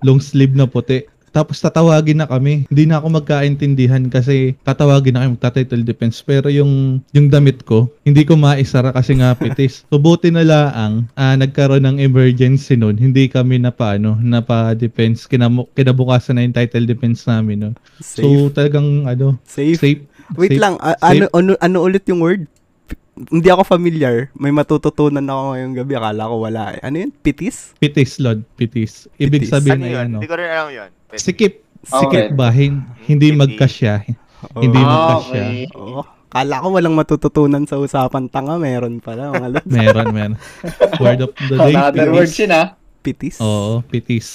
long 0.05 0.21
sleeve 0.21 0.53
na 0.53 0.69
puti. 0.69 1.03
Tapos 1.29 1.57
tatawagin 1.57 2.17
na 2.17 2.25
kami. 2.25 2.65
Hindi 2.67 2.83
na 2.85 2.97
ako 2.97 3.19
magkaintindihan 3.19 4.07
kasi 4.07 4.55
tatawagin 4.61 5.13
na 5.13 5.21
kami 5.21 5.33
magta-title 5.33 5.83
defense. 5.83 6.19
Pero 6.19 6.47
yung, 6.47 7.03
yung 7.11 7.27
damit 7.27 7.61
ko, 7.61 7.87
hindi 8.01 8.23
ko 8.23 8.33
maisara 8.33 8.89
kasi 8.89 9.15
nga 9.15 9.33
pitis. 9.33 9.83
So 9.87 9.97
buti 9.97 10.29
na 10.29 10.41
laang 10.41 11.07
ah, 11.13 11.33
nagkaroon 11.33 11.83
ng 11.83 11.97
emergency 11.99 12.73
noon. 12.73 12.95
Hindi 12.95 13.27
kami 13.27 13.57
na 13.57 13.69
paano, 13.69 14.17
na 14.17 14.39
pa-defense. 14.39 15.25
Kinamu- 15.25 15.69
kinabukasan 15.71 16.35
na 16.35 16.43
yung 16.43 16.53
title 16.53 16.85
defense 16.85 17.23
namin. 17.23 17.57
No? 17.59 17.71
Safe. 17.99 18.21
So 18.21 18.27
talagang 18.49 19.05
ano, 19.05 19.37
Safe. 19.43 19.75
safe. 19.75 20.01
Wait 20.33 20.51
safe- 20.51 20.59
lang. 20.59 20.75
a- 20.79 20.95
safe. 20.95 21.21
ano, 21.21 21.25
ano, 21.31 21.51
ano 21.55 21.77
ulit 21.79 22.03
yung 22.05 22.19
word? 22.19 22.47
Hindi 23.17 23.49
ako 23.49 23.65
familiar. 23.65 24.29
May 24.33 24.53
matututunan 24.53 25.25
ako 25.25 25.41
ngayong 25.49 25.73
gabi. 25.75 25.93
Akala 25.97 26.29
ko 26.29 26.35
wala 26.39 26.63
eh. 26.71 26.79
Ano 26.81 26.95
yun? 26.99 27.09
Pitis? 27.11 27.73
Pitis, 27.75 28.21
Lord. 28.21 28.45
Pitis. 28.53 29.09
Ibig 29.17 29.41
Pitis. 29.41 29.49
sabihin 29.49 29.81
Ano 29.81 29.85
ay 29.85 29.91
yun? 29.91 30.05
ano. 30.05 30.17
Hindi 30.21 30.29
ko 30.29 30.37
rin 30.37 30.45
alam 30.47 30.69
yun. 30.69 30.91
Pwede. 31.07 31.19
Sikip. 31.19 31.53
Sikip 31.81 32.09
Okay. 32.09 32.25
ba? 32.31 32.47
Hin- 32.49 32.83
hindi 33.01 33.31
magkasya. 33.31 34.03
Oo. 34.49 34.59
Hindi 34.59 34.79
Ah, 34.79 34.85
magkasya. 34.85 35.43
okay. 35.43 35.65
Oo. 35.73 36.01
Kala 36.27 36.59
ko 36.59 36.67
walang 36.69 36.91
matututunan 36.93 37.63
sa 37.63 37.77
usapan 37.77 38.27
tanga. 38.27 38.55
Meron 38.55 38.99
pala. 38.99 39.31
Mga 39.31 39.47
lods. 39.49 39.71
Meron, 39.73 40.07
meron. 40.11 40.35
Word 40.99 41.21
of 41.23 41.31
the 41.41 41.55
day. 41.57 41.71
Another 41.71 42.03
pitis. 42.03 42.13
words 42.13 42.35
yun 42.37 42.51
ah. 42.51 42.67
Pitis? 42.99 43.35
Oo, 43.39 43.79
pitis. 43.81 44.27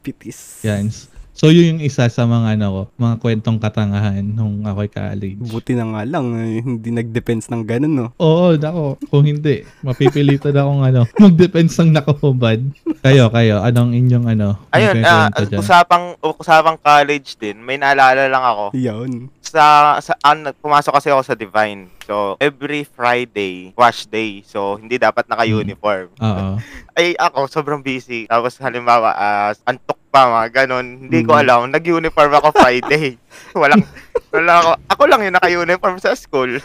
Pitis. 0.00 0.38
Yan. 0.62 0.86
So, 1.34 1.50
yun 1.50 1.76
yung 1.76 1.82
isa 1.82 2.06
sa 2.06 2.30
mga 2.30 2.54
ano 2.54 2.66
ko, 2.70 2.82
mga 2.94 3.14
kwentong 3.18 3.58
katangahan 3.58 4.22
nung 4.22 4.62
ako'y 4.62 4.86
college. 4.86 5.42
Buti 5.42 5.74
na 5.74 5.90
nga 5.90 6.06
lang. 6.06 6.30
eh, 6.38 6.62
hindi 6.62 6.94
nag-defense 6.94 7.50
ng 7.50 7.66
ganun, 7.66 7.94
no? 7.98 8.08
Oo, 8.22 8.54
dako. 8.54 9.02
Kung 9.10 9.26
hindi, 9.26 9.66
mapipilitan 9.82 10.54
akong 10.54 10.86
ano, 10.86 11.02
mag-defense 11.26 11.74
ng 11.82 11.90
nakahubad. 11.90 12.62
Kayo, 13.02 13.34
kayo, 13.34 13.58
anong 13.66 13.98
inyong 13.98 14.26
ano? 14.30 14.62
Ayun, 14.70 15.02
ah, 15.02 15.26
dyan? 15.34 15.58
usapang, 15.58 16.14
usapang 16.22 16.78
college 16.78 17.34
din, 17.34 17.58
may 17.58 17.82
naalala 17.82 18.30
lang 18.30 18.44
ako. 18.46 18.70
Yun. 18.78 19.26
Sa, 19.42 19.98
sa 19.98 20.14
an, 20.22 20.54
pumasok 20.62 21.02
kasi 21.02 21.10
ako 21.10 21.26
sa 21.26 21.34
Divine. 21.34 21.90
So, 22.06 22.38
every 22.38 22.86
Friday, 22.86 23.74
wash 23.74 24.06
day. 24.06 24.46
So, 24.46 24.78
hindi 24.78 25.02
dapat 25.02 25.26
naka-uniform. 25.26 26.14
Oo. 26.14 26.62
Ay, 26.94 27.18
ako, 27.18 27.50
sobrang 27.50 27.82
busy. 27.82 28.30
Tapos, 28.30 28.54
halimbawa, 28.62 29.10
ah, 29.18 29.50
antok 29.66 30.03
pa, 30.14 30.30
mga 30.32 30.48
ganon. 30.54 30.86
Hindi 31.02 31.26
ko 31.26 31.34
Mm. 31.34 31.40
alam. 31.42 31.60
Nag-uniform 31.68 32.32
ako 32.32 32.48
Friday. 32.54 33.18
Walang, 33.58 33.82
wala 34.30 34.52
ako. 34.56 34.70
Ako 34.88 35.02
lang 35.10 35.20
yung 35.22 35.34
naka-uniform 35.34 35.96
sa 35.98 36.14
school. 36.14 36.62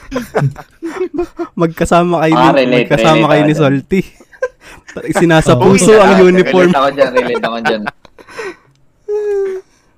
Magkasama 1.58 2.22
kayo, 2.22 2.36
Ah, 2.36 2.54
ni, 2.54 2.62
relate, 2.62 2.86
magkasama 2.86 3.18
relate 3.18 3.30
kayo 3.32 3.44
ni. 3.44 3.54
Salty. 3.56 4.02
Sinasa 5.18 5.54
Oo. 5.54 5.66
puso 5.66 5.90
Relate 5.92 6.06
ang 6.06 6.22
uniform. 6.24 6.70
Relate 6.70 6.78
ako 6.78 6.90
dyan, 6.94 7.12
relate 7.12 7.44
ako 7.44 7.58
dyan. 7.64 7.82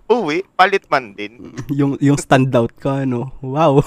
Uwi, 0.07 0.37
palit 0.53 0.83
man 0.87 1.11
din. 1.11 1.55
yung 1.69 1.95
yung 1.97 2.15
standout 2.15 2.75
ka 2.75 3.03
ano. 3.03 3.31
Wow. 3.39 3.83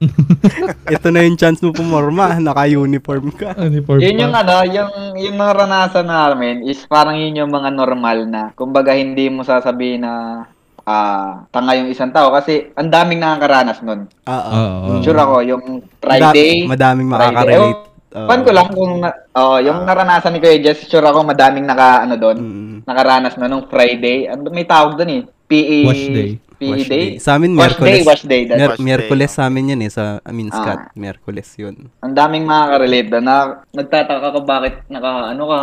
Ito 0.94 1.12
na 1.12 1.24
yung 1.24 1.36
chance 1.36 1.60
mo 1.60 1.76
pumorma, 1.76 2.40
naka-uniform 2.40 3.36
ka. 3.36 3.52
Uniform 3.60 4.00
Yun 4.00 4.16
yung 4.28 4.34
ano, 4.34 4.64
yung, 4.64 4.90
yung 5.20 5.36
naranasan 5.36 6.08
namin 6.08 6.64
is 6.64 6.80
parang 6.88 7.20
yun 7.20 7.36
yung 7.36 7.52
mga 7.52 7.68
normal 7.68 8.24
na. 8.24 8.42
Kumbaga 8.56 8.96
hindi 8.96 9.28
mo 9.28 9.44
sasabihin 9.44 10.04
na 10.04 10.44
ah 10.88 11.44
tanga 11.52 11.76
yung 11.76 11.92
isang 11.92 12.08
tao 12.10 12.32
kasi 12.32 12.72
ang 12.72 12.88
daming 12.88 13.20
nakakaranas 13.20 13.84
nun. 13.84 14.08
Oo. 14.24 14.50
Oo. 14.88 15.04
Sure 15.04 15.20
ako, 15.20 15.44
yung 15.44 15.62
Friday, 16.00 16.64
Madaming 16.64 17.08
Friday. 17.12 17.20
makaka-relate. 17.28 17.80
Ewan 17.84 17.88
Oo. 18.10 18.26
Pan 18.26 18.42
ko 18.42 18.50
lang 18.50 18.68
kung, 18.74 18.92
na, 18.98 19.10
oh, 19.38 19.62
yung 19.62 19.86
naranasan 19.86 20.34
ni 20.34 20.42
Kuya 20.42 20.58
Jess, 20.58 20.90
sure 20.90 21.06
ako 21.06 21.22
madaming 21.22 21.62
naka, 21.62 22.02
ano 22.02 22.18
doon, 22.18 22.38
Mm. 22.42 22.76
nakaranas 22.82 23.38
na 23.38 23.46
nung 23.46 23.70
Friday. 23.70 24.26
Ano, 24.26 24.50
may 24.50 24.66
tawag 24.66 24.98
doon 24.98 25.12
eh. 25.14 25.22
PE, 25.50 25.78
Wash 25.82 26.06
day. 26.06 26.30
PE 26.62 26.70
Wash 26.70 26.86
day. 26.86 27.06
Sa 27.18 27.34
amin, 27.34 27.58
Wash 27.58 27.74
day, 27.74 27.82
Miyerkules. 27.82 28.06
wash 28.06 28.22
day. 28.22 28.42
That's, 28.46 28.58
Mer- 28.62 28.70
Wash 28.70 28.78
day, 28.78 28.84
Miyerkules 28.86 29.30
oh. 29.30 29.34
sa 29.34 29.42
amin 29.50 29.72
yan 29.74 29.80
eh. 29.82 29.90
Sa 29.90 30.04
Minskat. 30.30 30.78
Ah. 30.78 30.94
Miyerkules 30.94 31.48
yun. 31.58 31.90
ang 31.98 32.14
daming 32.14 32.46
makaka-relate 32.46 33.08
doon 33.10 33.26
na 33.26 33.36
nagtataka 33.74 34.28
ka 34.30 34.40
bakit 34.46 34.74
naka, 34.86 35.34
ano 35.34 35.42
ka 35.50 35.58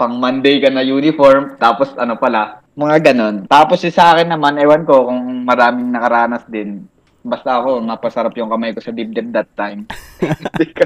pang 0.00 0.16
Monday 0.16 0.64
ka 0.64 0.72
na 0.72 0.80
uniform, 0.80 1.60
tapos 1.60 1.92
ano 2.00 2.16
pala, 2.16 2.64
mga 2.72 3.12
ganon. 3.12 3.44
Tapos 3.44 3.84
yung 3.84 3.92
sa 3.92 4.16
akin 4.16 4.32
naman, 4.32 4.56
ewan 4.56 4.88
ko 4.88 5.12
kung 5.12 5.44
maraming 5.44 5.92
nakaranas 5.92 6.48
din. 6.48 6.88
Basta 7.20 7.60
ako, 7.60 7.84
napasarap 7.84 8.32
yung 8.40 8.48
kamay 8.48 8.72
ko 8.72 8.80
sa 8.80 8.96
dibdib 8.96 9.28
that 9.36 9.52
time. 9.52 9.84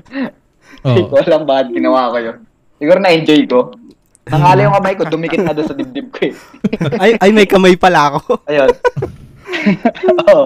Hindi 0.83 1.01
Oo. 1.07 1.15
ko 1.15 1.23
alam 1.23 1.47
bakit 1.47 1.71
ginawa 1.71 2.11
ko 2.11 2.19
yun. 2.19 2.39
Siguro 2.83 2.99
na-enjoy 2.99 3.47
ko. 3.47 3.71
Nangali 4.25 4.65
yung 4.65 4.75
kamay 4.75 4.95
ko, 4.95 5.05
dumikit 5.05 5.41
na 5.41 5.53
doon 5.53 5.69
sa 5.69 5.77
dibdib 5.77 6.09
ko 6.09 6.21
eh. 6.25 6.35
ay, 6.97 7.11
ay, 7.19 7.31
may 7.31 7.45
kamay 7.45 7.77
pala 7.77 8.15
ako. 8.15 8.41
Ayun. 8.45 8.73
Oo. 10.25 10.45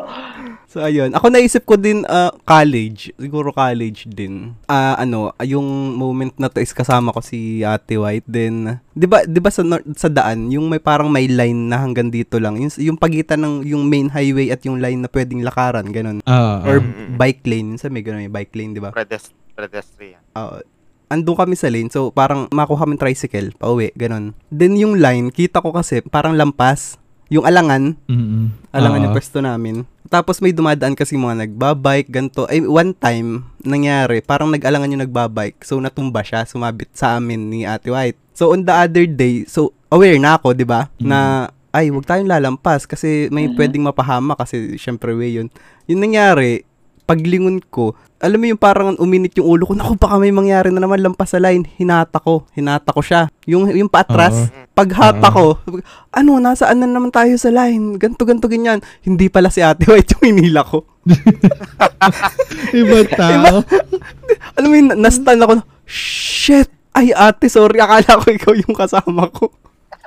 So, 0.68 0.84
ayun. 0.84 1.16
Ako 1.16 1.32
naisip 1.32 1.64
ko 1.64 1.80
din, 1.80 2.04
ah, 2.04 2.28
college. 2.44 3.08
Siguro 3.16 3.48
college 3.50 4.04
din. 4.04 4.52
Ah, 4.66 5.00
ano, 5.00 5.32
yung 5.40 5.64
moment 5.96 6.36
na 6.36 6.52
to 6.52 6.60
is 6.60 6.76
kasama 6.76 7.08
ko 7.08 7.24
si 7.24 7.64
Ate 7.64 7.96
White. 7.96 8.28
Then, 8.28 8.76
di 8.92 9.08
ba, 9.08 9.24
di 9.24 9.40
ba 9.40 9.48
sa, 9.48 9.64
nor- 9.64 9.86
sa 9.96 10.12
daan, 10.12 10.52
yung 10.52 10.68
may 10.68 10.76
parang 10.76 11.08
may 11.08 11.24
line 11.24 11.72
na 11.72 11.80
hanggang 11.80 12.12
dito 12.12 12.36
lang. 12.36 12.60
Yung, 12.60 12.68
yung 12.76 12.98
pagitan 13.00 13.40
ng 13.40 13.64
yung 13.64 13.88
main 13.88 14.12
highway 14.12 14.52
at 14.52 14.60
yung 14.62 14.76
line 14.76 15.00
na 15.00 15.08
pwedeng 15.08 15.40
lakaran, 15.40 15.88
ganun. 15.88 16.20
Ah, 16.28 16.60
Or 16.60 16.84
Mm-mm. 16.84 17.16
bike 17.16 17.48
lane. 17.48 17.80
Sa 17.80 17.88
may 17.88 18.04
ganun, 18.04 18.28
may 18.28 18.34
bike 18.34 18.52
lane, 18.52 18.76
di 18.76 18.82
ba? 18.82 18.92
Pedestrian. 18.92 20.20
Oo. 20.36 20.60
Andun 21.08 21.36
kami 21.36 21.56
sa 21.56 21.68
lane, 21.68 21.88
so 21.88 22.08
parang 22.08 22.46
makuha 22.48 22.84
kami 22.84 22.96
tricycle, 22.96 23.52
pauwi, 23.56 23.92
ganun. 23.92 24.36
Then 24.48 24.76
yung 24.76 25.00
line, 25.00 25.28
kita 25.28 25.60
ko 25.60 25.72
kasi 25.72 26.00
parang 26.00 26.36
lampas, 26.36 26.96
yung 27.28 27.44
alangan, 27.44 27.96
mm 28.08 28.72
alangan 28.72 29.00
Ah. 29.00 29.04
yung 29.08 29.14
pwesto 29.16 29.38
namin. 29.40 29.84
Tapos 30.08 30.40
may 30.40 30.56
dumadaan 30.56 30.96
kasi 30.96 31.20
mga 31.20 31.44
nagbabike, 31.44 32.08
ganto. 32.08 32.48
Ay, 32.48 32.64
one 32.64 32.96
time, 32.96 33.44
nangyari, 33.60 34.24
parang 34.24 34.48
nag-alangan 34.48 34.88
yung 34.88 35.04
nagbabike. 35.04 35.60
So, 35.60 35.76
natumba 35.76 36.24
siya, 36.24 36.48
sumabit 36.48 36.88
sa 36.96 37.20
amin 37.20 37.52
ni 37.52 37.68
Ate 37.68 37.92
White. 37.92 38.16
So, 38.32 38.56
on 38.56 38.64
the 38.64 38.72
other 38.72 39.04
day, 39.04 39.44
so, 39.44 39.76
aware 39.92 40.16
na 40.16 40.40
ako, 40.40 40.56
di 40.56 40.64
ba? 40.64 40.88
Na, 40.96 41.48
ay, 41.68 41.92
wag 41.92 42.08
tayong 42.08 42.24
lalampas 42.32 42.88
kasi 42.88 43.28
may 43.28 43.52
Mhm. 43.52 43.56
pwedeng 43.60 43.84
mapahama 43.84 44.32
kasi 44.32 44.80
syempre 44.80 45.12
way 45.12 45.36
yun. 45.36 45.52
Yung 45.84 46.00
nangyari, 46.00 46.64
paglingon 47.08 47.64
ko, 47.72 47.96
alam 48.20 48.36
mo 48.36 48.46
yung 48.52 48.60
parang 48.60 48.92
uminit 49.00 49.32
yung 49.40 49.48
ulo 49.48 49.64
ko, 49.64 49.72
naku 49.72 49.96
baka 49.96 50.20
may 50.20 50.28
mangyari 50.28 50.68
na 50.68 50.84
naman 50.84 51.00
lampas 51.00 51.32
sa 51.32 51.40
line, 51.40 51.64
hinata 51.80 52.20
ko, 52.20 52.44
hinata 52.52 52.92
ko 52.92 53.00
siya. 53.00 53.32
Yung, 53.48 53.64
yung 53.72 53.88
paatras, 53.88 54.52
Oo. 54.52 54.76
paghata 54.76 55.32
Oo. 55.32 55.56
ko, 55.56 55.80
ano, 56.12 56.36
nasaan 56.36 56.84
na 56.84 56.86
naman 56.90 57.08
tayo 57.08 57.32
sa 57.40 57.48
line? 57.48 57.96
Ganto, 57.96 58.28
ganto, 58.28 58.44
ganyan. 58.44 58.84
Hindi 59.00 59.32
pala 59.32 59.48
si 59.48 59.64
Ate 59.64 59.88
White 59.88 60.20
yung 60.20 60.36
hinila 60.36 60.60
ko. 60.68 60.84
Iba 62.76 62.98
tao. 63.08 63.64
Alam 64.60 64.68
mo 64.68 64.74
yun, 64.76 64.88
na- 64.92 65.08
na-stun 65.08 65.40
ako, 65.40 65.64
shit! 65.88 66.68
Ay, 66.92 67.14
ate, 67.14 67.46
sorry, 67.46 67.78
akala 67.78 68.18
ko 68.18 68.26
ikaw 68.28 68.52
yung 68.58 68.74
kasama 68.74 69.30
ko. 69.30 69.54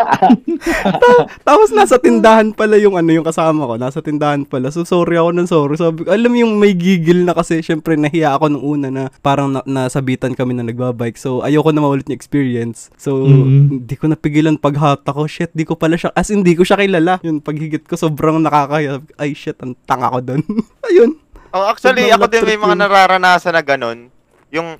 Ta- 0.03 1.25
tapos 1.43 1.69
nasa 1.69 1.97
tindahan 1.97 2.51
pala 2.51 2.75
yung 2.75 2.93
ano 2.93 3.09
yung 3.09 3.23
kasama 3.23 3.63
ko, 3.63 3.75
nasa 3.75 3.99
tindahan 3.99 4.43
pala. 4.43 4.69
So 4.69 4.81
sorry 4.81 5.15
ako 5.15 5.29
ng 5.31 5.47
sorry. 5.47 5.75
Sabi 5.75 6.05
alam 6.05 6.33
yung 6.33 6.57
may 6.57 6.73
gigil 6.73 7.23
na 7.23 7.31
kasi 7.31 7.59
syempre 7.59 7.95
nahiya 7.95 8.33
ako 8.33 8.45
nung 8.49 8.65
una 8.65 8.87
na 8.87 9.03
parang 9.19 9.51
na- 9.51 9.65
nasabitan 9.65 10.33
kami 10.33 10.53
na 10.53 10.63
nagbabike. 10.63 11.15
So 11.15 11.41
ayoko 11.41 11.71
na 11.71 11.81
maulit 11.81 12.05
yung 12.05 12.15
experience. 12.15 12.89
So 12.95 13.21
Mhm. 13.21 13.83
hindi 13.83 13.95
ko 13.95 14.05
napigilan 14.07 14.55
paghata 14.55 15.11
ko. 15.11 15.25
Shit, 15.25 15.51
di 15.51 15.63
ko 15.63 15.75
pala 15.75 15.95
siya 15.95 16.11
as 16.11 16.29
in, 16.29 16.41
hindi 16.41 16.53
ko 16.53 16.63
siya 16.63 16.75
kilala. 16.75 17.21
Yun 17.21 17.39
paghigit 17.39 17.83
ko 17.83 17.95
sobrang 17.95 18.39
nakakaya. 18.39 18.99
Ay 19.15 19.33
shit, 19.33 19.57
ang 19.59 19.77
tanga 19.83 20.09
ko 20.09 20.19
doon. 20.19 20.41
Ayun. 20.87 21.17
Oh, 21.51 21.67
actually, 21.67 22.07
Sobrang 22.07 22.15
ako 22.17 22.25
din 22.27 22.43
may 22.45 22.55
mga 22.57 22.75
nararanasan 22.79 23.51
na 23.51 23.59
ganun. 23.59 24.07
Yung, 24.49 24.79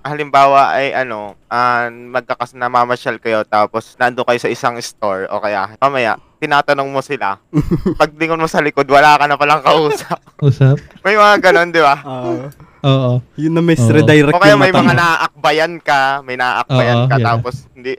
halimbawa 0.00 0.76
ay 0.76 0.96
ano, 0.96 1.36
ah, 1.52 1.88
magkakas 1.90 2.56
namamasyal 2.56 3.20
kayo 3.20 3.44
tapos 3.44 3.96
nando 4.00 4.24
kayo 4.24 4.40
sa 4.40 4.50
isang 4.50 4.76
store 4.80 5.28
o 5.28 5.40
kaya 5.40 5.76
mamaya, 5.76 6.16
tinatanong 6.40 6.88
mo 6.88 7.04
sila. 7.04 7.36
Paglingon 8.00 8.40
mo 8.40 8.48
sa 8.48 8.64
likod, 8.64 8.88
wala 8.88 9.20
ka 9.20 9.28
na 9.28 9.36
palang 9.36 9.60
kausap. 9.60 10.18
Usap. 10.46 10.80
may 11.04 11.14
mga 11.14 11.36
ganun, 11.44 11.68
di 11.68 11.82
ba? 11.84 11.96
Ah, 12.00 12.32
Oo. 12.80 13.20
yun 13.36 13.52
na 13.52 13.60
misredirect 13.60 14.32
O 14.32 14.40
kaya 14.40 14.56
may 14.56 14.72
mga 14.72 14.96
naaakbayan 14.96 15.76
ka, 15.84 16.24
may 16.24 16.40
naaakbayan 16.40 17.04
Oo, 17.04 17.08
ka 17.12 17.16
yeah. 17.20 17.26
tapos 17.28 17.54
hindi. 17.76 17.92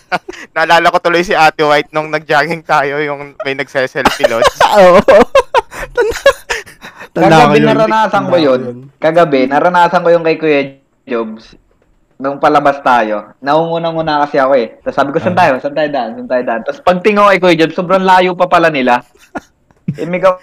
Naalala 0.54 0.94
ko 0.94 0.98
tuloy 1.02 1.26
si 1.26 1.34
Ate 1.34 1.66
White 1.66 1.90
nung 1.90 2.10
nag-jogging 2.14 2.62
tayo, 2.62 3.02
yung 3.02 3.34
may 3.42 3.58
nagse-selfie 3.58 4.30
lods. 4.30 4.54
Oo. 4.78 5.02
Tanda 7.10 7.50
ko 7.50 7.58
Kagabi 7.58 7.58
naranasan 7.66 8.22
ko 8.30 8.36
Tanda 8.38 8.46
yun. 8.46 8.60
Kagabi, 9.02 9.40
naranasan 9.50 10.02
ko 10.06 10.08
yung 10.14 10.22
kay 10.22 10.38
Kuya 10.38 10.79
Jobs. 11.10 11.58
Nung 12.16 12.38
palabas 12.38 12.78
tayo, 12.80 13.32
naunguna 13.40 13.90
muna 13.90 14.22
kasi 14.22 14.36
ako 14.36 14.52
eh. 14.54 14.78
Tapos 14.78 14.94
sabi 14.94 15.10
ko, 15.10 15.18
saan 15.18 15.34
tayo? 15.34 15.56
Saan 15.58 15.74
tayo 15.74 15.88
daan? 15.88 16.10
Saan 16.14 16.28
tayo 16.28 16.42
daan? 16.44 16.60
Tapos 16.62 16.80
pagtingin 16.80 17.18
ko 17.18 17.26
kay 17.26 17.40
Kuya 17.40 17.58
Jobs, 17.58 17.74
sobrang 17.74 18.04
layo 18.04 18.36
pa 18.36 18.46
pala 18.46 18.68
nila. 18.68 19.02
Imig 19.96 20.22
ako 20.22 20.38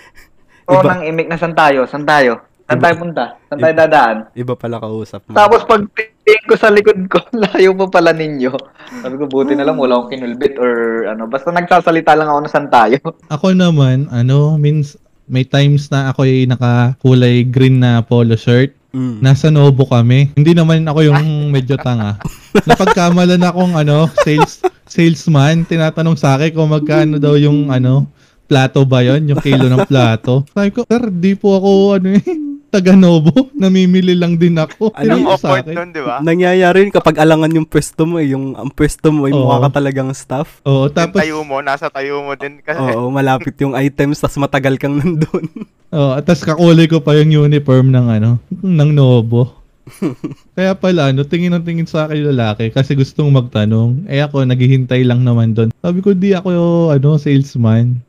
Iba. 0.84 1.00
ng 1.00 1.04
imig 1.08 1.30
na 1.30 1.38
saan 1.38 1.56
tayo? 1.56 1.88
Saan 1.88 2.04
tayo? 2.04 2.44
Saan 2.68 2.84
tayo 2.84 2.96
punta? 3.00 3.26
Saan 3.48 3.60
tayo 3.64 3.74
dadaan? 3.78 4.18
Iba 4.36 4.60
pala 4.60 4.76
kausap 4.76 5.24
mo. 5.24 5.38
Tapos 5.38 5.64
pagtingin 5.64 6.44
ko 6.44 6.56
sa 6.60 6.68
likod 6.68 7.00
ko, 7.08 7.24
layo 7.48 7.72
pa 7.78 7.88
pala 7.88 8.12
ninyo. 8.12 8.52
Sabi 9.00 9.16
ko, 9.16 9.24
buti 9.24 9.56
na 9.56 9.64
lang 9.64 9.80
wala 9.80 9.96
akong 9.96 10.12
kinulbit 10.12 10.60
or 10.60 10.72
ano. 11.08 11.32
Basta 11.32 11.54
nagsasalita 11.54 12.12
lang 12.12 12.28
ako 12.28 12.40
na 12.42 12.52
saan 12.52 12.68
tayo. 12.68 13.00
Ako 13.32 13.56
naman, 13.56 14.12
ano, 14.12 14.60
means 14.60 15.00
may 15.28 15.44
times 15.44 15.88
na 15.88 16.10
ako 16.10 16.24
ay 16.24 16.48
nakakulay 16.48 17.44
green 17.44 17.80
na 17.80 18.00
polo 18.02 18.34
shirt. 18.34 18.72
Mm. 18.98 19.22
Nasa 19.22 19.54
Novo 19.54 19.86
kami. 19.86 20.34
Hindi 20.34 20.58
naman 20.58 20.82
ako 20.82 21.06
yung 21.06 21.22
medyo 21.54 21.77
tanga. 21.77 22.18
Napagkamalan 22.66 23.46
akong 23.46 23.77
ano, 23.77 24.10
sales 24.25 24.66
salesman, 24.89 25.68
tinatanong 25.68 26.18
sa 26.18 26.39
akin 26.39 26.56
kung 26.56 26.74
magkano 26.74 27.22
daw 27.22 27.38
yung 27.38 27.70
ano, 27.70 28.10
plato 28.48 28.88
ba 28.88 29.04
yon 29.04 29.27
yung 29.27 29.44
kilo 29.44 29.68
ng 29.68 29.84
plato. 29.86 30.48
Sabi 30.56 30.72
ko, 30.72 30.88
sir, 30.88 31.12
di 31.12 31.36
po 31.36 31.60
ako 31.60 32.00
ano 32.00 32.16
eh, 32.16 32.24
taga 32.68 32.94
Novo, 32.94 33.32
namimili 33.62 34.14
lang 34.14 34.36
din 34.36 34.56
ako. 34.56 34.92
Ano 34.94 35.36
sa 35.36 35.50
awkward 35.52 35.66
akin. 35.68 35.76
nun, 35.76 35.90
di 35.92 36.02
ba? 36.04 36.20
Nangyayari 36.20 36.88
yun 36.88 36.94
kapag 36.94 37.18
alangan 37.18 37.52
yung 37.56 37.68
pwesto 37.68 38.04
mo 38.04 38.20
eh. 38.20 38.32
Yung 38.32 38.54
ang 38.54 38.70
pwesto 38.70 39.10
mo 39.10 39.26
ay 39.26 39.34
Oo. 39.34 39.48
mukha 39.48 39.68
ka 39.68 39.80
talagang 39.82 40.12
staff. 40.12 40.60
Oo, 40.64 40.92
Tapos, 40.92 41.18
tapos, 41.18 41.20
tayo 41.24 41.42
mo, 41.42 41.64
nasa 41.64 41.88
tayo 41.88 42.22
mo 42.22 42.36
din 42.36 42.60
kasi. 42.60 42.80
Oo, 42.80 43.10
malapit 43.10 43.56
yung 43.60 43.74
items 43.74 44.20
tas 44.20 44.36
matagal 44.36 44.76
kang 44.78 45.00
nandun. 45.00 45.48
oh, 45.96 46.20
tapos 46.20 46.44
kakulay 46.44 46.86
ko 46.86 47.00
pa 47.00 47.16
yung 47.16 47.50
uniform 47.50 47.90
ng 47.90 48.06
ano, 48.20 48.30
ng 48.52 48.92
Novo. 48.92 49.58
Kaya 50.58 50.76
pala, 50.76 51.16
ano, 51.16 51.24
tingin 51.24 51.56
ng 51.56 51.64
tingin 51.64 51.88
sa 51.88 52.06
akin 52.06 52.20
yung 52.20 52.32
lalaki 52.36 52.72
kasi 52.72 52.92
gustong 52.94 53.32
magtanong. 53.32 54.04
Eh 54.12 54.20
ako, 54.20 54.44
naghihintay 54.44 55.08
lang 55.08 55.24
naman 55.24 55.56
doon. 55.56 55.72
Sabi 55.80 56.04
ko, 56.04 56.12
di 56.12 56.36
ako, 56.36 56.52
ano, 56.92 57.16
salesman. 57.16 58.04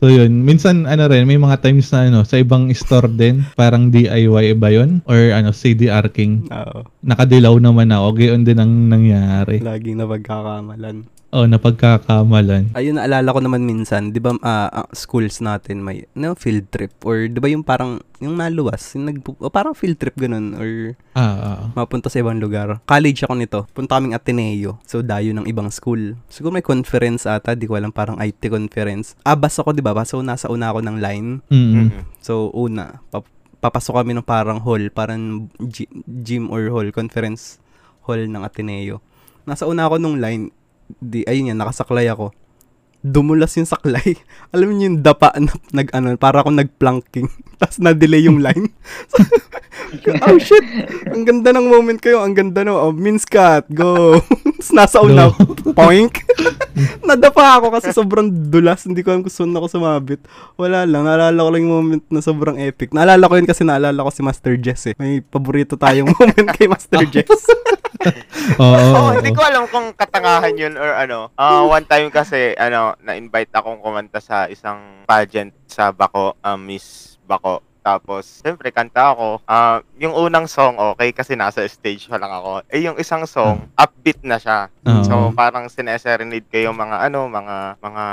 So 0.00 0.08
yun, 0.08 0.42
minsan 0.42 0.84
ano 0.84 1.06
rin, 1.06 1.28
may 1.28 1.36
mga 1.36 1.60
times 1.60 1.92
na 1.92 2.08
ano, 2.08 2.20
sa 2.24 2.40
ibang 2.40 2.66
store 2.72 3.08
din, 3.08 3.44
parang 3.54 3.92
DIY 3.92 4.56
ba 4.56 4.72
yun? 4.72 5.04
Or 5.04 5.16
ano, 5.30 5.52
CDR 5.52 6.08
King. 6.10 6.48
Oo, 6.48 6.88
Nakadilaw 7.04 7.54
naman 7.58 7.92
ako, 7.92 8.06
gayon 8.16 8.42
din 8.42 8.58
ang 8.58 8.72
nangyari. 8.88 9.60
laging 9.60 10.00
napagkakamalan. 10.00 11.06
Oh, 11.28 11.44
napagkakamalan. 11.44 12.72
Ayun, 12.72 12.96
naalala 12.96 13.28
ko 13.28 13.44
naman 13.44 13.60
minsan, 13.60 14.10
di 14.10 14.18
ba 14.18 14.32
ah, 14.40 14.72
ah, 14.72 14.88
schools 14.90 15.38
natin 15.38 15.84
may 15.84 16.08
no, 16.12 16.32
field 16.32 16.72
trip 16.72 16.88
or 17.04 17.28
di 17.28 17.36
ba 17.36 17.46
yung 17.46 17.60
parang, 17.60 18.00
yung 18.16 18.32
naluwas, 18.34 18.96
yung 18.96 19.04
nag, 19.04 19.20
o 19.20 19.48
parang 19.48 19.76
field 19.76 20.00
trip 20.00 20.16
ganun 20.16 20.56
or 20.56 20.96
Ah, 21.12 21.36
ah. 21.36 21.60
mapunta 21.76 22.08
sa 22.08 22.16
ibang 22.16 22.40
lugar. 22.40 22.80
College 22.82 23.28
ako 23.28 23.34
nito. 23.36 23.60
Punta 23.70 24.00
kaming 24.00 24.16
Ateneo. 24.16 24.80
So, 24.82 25.04
dayo 25.04 25.34
ng 25.34 25.44
ibang 25.44 25.68
school. 25.68 26.16
Siguro 26.28 26.48
may 26.50 26.64
conference 26.64 27.26
ata. 27.26 27.52
Di 27.52 27.66
ko 27.66 27.76
alam. 27.76 27.90
Parang 27.90 28.16
IT 28.16 28.48
conference. 28.48 29.12
Abas 29.20 29.58
ako, 29.58 29.74
di 29.74 29.82
ba? 29.82 29.92
So, 30.02 30.22
nasa 30.22 30.46
una 30.46 30.70
ako 30.70 30.80
ng 30.80 30.96
line. 30.96 31.28
Mm-mm. 31.50 32.08
So, 32.20 32.54
una. 32.54 33.02
pap- 33.10 33.28
papasok 33.58 33.98
kami 33.98 34.14
ng 34.14 34.24
parang 34.24 34.62
hall. 34.62 34.88
Parang 34.88 35.50
gy- 35.60 35.90
gym 36.22 36.48
or 36.48 36.70
hall. 36.70 36.88
Conference 36.88 37.58
hall 38.02 38.22
ng 38.22 38.40
Ateneo. 38.40 39.02
Nasa 39.42 39.66
una 39.66 39.84
ako 39.84 39.98
nung 39.98 40.16
line. 40.16 40.54
Di, 40.96 41.24
ayun 41.28 41.52
yan. 41.52 41.58
Nakasaklay 41.60 42.08
ako. 42.08 42.32
Dumulas 42.98 43.54
yung 43.54 43.68
saklay. 43.68 44.18
Alam 44.54 44.74
niyo 44.74 44.90
yung 44.90 45.00
dapa 45.06 45.30
na 45.38 45.54
nag 45.70 45.88
ano, 45.94 46.18
para 46.18 46.42
akong 46.42 46.58
nagplanking. 46.58 47.30
Tapos 47.60 47.78
na-delay 47.82 48.26
yung 48.26 48.38
line. 48.42 48.70
oh 50.26 50.38
shit! 50.38 50.62
Ang 51.10 51.26
ganda 51.26 51.50
ng 51.54 51.66
moment 51.66 51.98
kayo. 51.98 52.22
Ang 52.22 52.34
ganda 52.34 52.62
no. 52.62 52.78
Oh, 52.78 52.94
Minskat, 52.94 53.66
go! 53.70 54.18
Tapos 54.58 54.70
nasa 54.74 54.98
una, 55.02 55.30
Go. 55.34 55.74
poink! 55.74 56.22
Nadapa 57.02 57.58
ako 57.58 57.74
kasi 57.74 57.90
sobrang 57.90 58.30
dulas. 58.30 58.86
Hindi 58.86 59.02
ko 59.02 59.14
alam 59.14 59.22
kung 59.26 59.34
saan 59.34 59.54
ako 59.54 59.66
sumabit. 59.70 60.22
Wala 60.54 60.86
lang. 60.86 61.06
Naalala 61.06 61.38
ko 61.38 61.50
lang 61.50 61.62
yung 61.66 61.74
moment 61.74 62.04
na 62.10 62.22
sobrang 62.22 62.58
epic. 62.62 62.94
Naalala 62.94 63.26
ko 63.26 63.34
yun 63.38 63.48
kasi 63.50 63.66
naalala 63.66 64.06
ko 64.06 64.10
si 64.14 64.22
Master 64.22 64.54
Jess 64.58 64.90
eh. 64.90 64.94
May 64.98 65.22
paborito 65.22 65.74
tayong 65.74 66.10
moment 66.14 66.46
kay 66.54 66.70
Master 66.70 67.02
Jess. 67.10 67.26
Oo. 67.28 67.78
Oo, 68.62 68.78
oo, 68.78 69.10
hindi 69.18 69.34
ko 69.34 69.42
alam 69.42 69.66
kung 69.66 69.90
katangahan 69.92 70.54
yun 70.54 70.74
or 70.78 70.94
ano. 70.94 71.34
Ah, 71.34 71.66
one 71.66 71.84
time 71.84 72.08
kasi, 72.14 72.54
ano, 72.54 72.87
na-invite 73.02 73.52
akong 73.52 73.82
kumanta 73.82 74.22
sa 74.22 74.46
isang 74.46 75.04
pageant 75.04 75.52
sa 75.68 75.90
Bako, 75.92 76.38
um, 76.40 76.60
Miss 76.60 77.18
Bako. 77.28 77.60
Tapos, 77.88 78.44
siyempre, 78.44 78.68
kanta 78.68 79.16
ako. 79.16 79.40
Ah, 79.48 79.80
yung 79.96 80.12
unang 80.12 80.44
song, 80.44 80.76
okay, 80.76 81.08
kasi 81.08 81.32
nasa 81.32 81.64
stage 81.64 82.04
pa 82.04 82.20
lang 82.20 82.28
ako. 82.28 82.60
Eh, 82.68 82.84
yung 82.84 83.00
isang 83.00 83.24
song, 83.24 83.64
upbeat 83.72 84.20
na 84.20 84.36
siya. 84.36 84.68
Oo. 84.84 85.04
So, 85.08 85.14
parang 85.32 85.72
sineserenade 85.72 86.44
ko 86.52 86.68
yung 86.68 86.76
mga, 86.76 87.08
ano, 87.08 87.32
mga, 87.32 87.80
mga, 87.80 88.04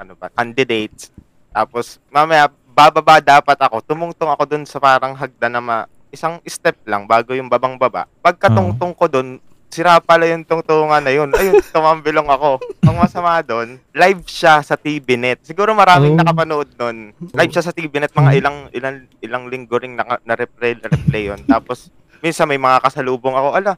ano 0.00 0.12
ba, 0.16 0.32
candidates. 0.32 1.12
Tapos, 1.52 2.00
mamaya, 2.08 2.48
bababa 2.72 3.20
dapat 3.20 3.58
ako. 3.60 3.84
Tumungtong 3.84 4.32
ako 4.32 4.42
dun 4.48 4.64
sa 4.64 4.80
parang 4.80 5.12
hagdan 5.12 5.52
na 5.52 5.60
ma, 5.60 5.78
isang 6.08 6.40
step 6.48 6.80
lang 6.88 7.04
bago 7.04 7.36
yung 7.36 7.52
babang 7.52 7.76
baba. 7.76 8.08
Pagkatungtong 8.24 8.92
ko 8.96 9.04
dun, 9.12 9.40
sira 9.72 9.96
pala 9.98 10.28
yung 10.28 10.44
tungtungan 10.44 11.00
na 11.00 11.08
yun. 11.08 11.32
Ayun, 11.32 11.56
tumambilong 11.72 12.28
ako. 12.28 12.60
Ang 12.84 12.96
masama 12.98 13.40
doon, 13.40 13.80
live 13.90 14.22
siya 14.24 14.60
sa 14.60 14.76
TVNet. 14.76 15.40
Siguro 15.42 15.72
maraming 15.72 16.12
Oh. 16.12 16.20
nakapanood 16.20 16.68
nun. 16.76 17.16
Live 17.32 17.50
siya 17.50 17.64
sa 17.64 17.72
TVNet, 17.72 18.12
mga 18.12 18.30
ilang 18.36 18.56
ilang 18.70 18.96
ilang 19.18 19.44
linggo 19.48 19.80
ring 19.80 19.96
naka, 19.96 20.20
na-replay, 20.22 20.76
na-replay 20.76 21.32
yun. 21.32 21.40
Tapos, 21.42 21.88
minsan 22.20 22.44
may 22.44 22.60
mga 22.60 22.84
kasalubong 22.84 23.32
ako, 23.32 23.56
ala, 23.56 23.72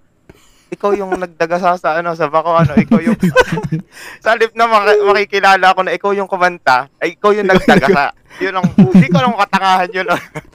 ikaw 0.75 0.91
yung 0.93 1.15
nagdaga 1.15 1.57
sa, 1.57 1.79
sa 1.79 1.97
ano 1.97 2.13
sa 2.13 2.27
bako 2.27 2.51
ano 2.53 2.75
ikaw 2.75 2.99
yung 2.99 3.15
sa 4.23 4.35
halip 4.35 4.51
na 4.53 4.67
maki- 4.67 5.03
makikilala 5.03 5.67
ako 5.71 5.81
na 5.83 5.95
ikaw 5.95 6.11
yung 6.11 6.27
kumanta 6.27 6.91
ay 6.99 7.15
ikaw 7.15 7.31
yung 7.31 7.47
nagdaga 7.47 7.87
sa 7.89 8.05
yun 8.43 8.53
ang 8.53 8.67
hindi 8.75 9.07
ko 9.07 9.17
alam 9.17 9.33
kung 9.33 9.43
katangahan 9.43 9.91
yun 9.91 10.07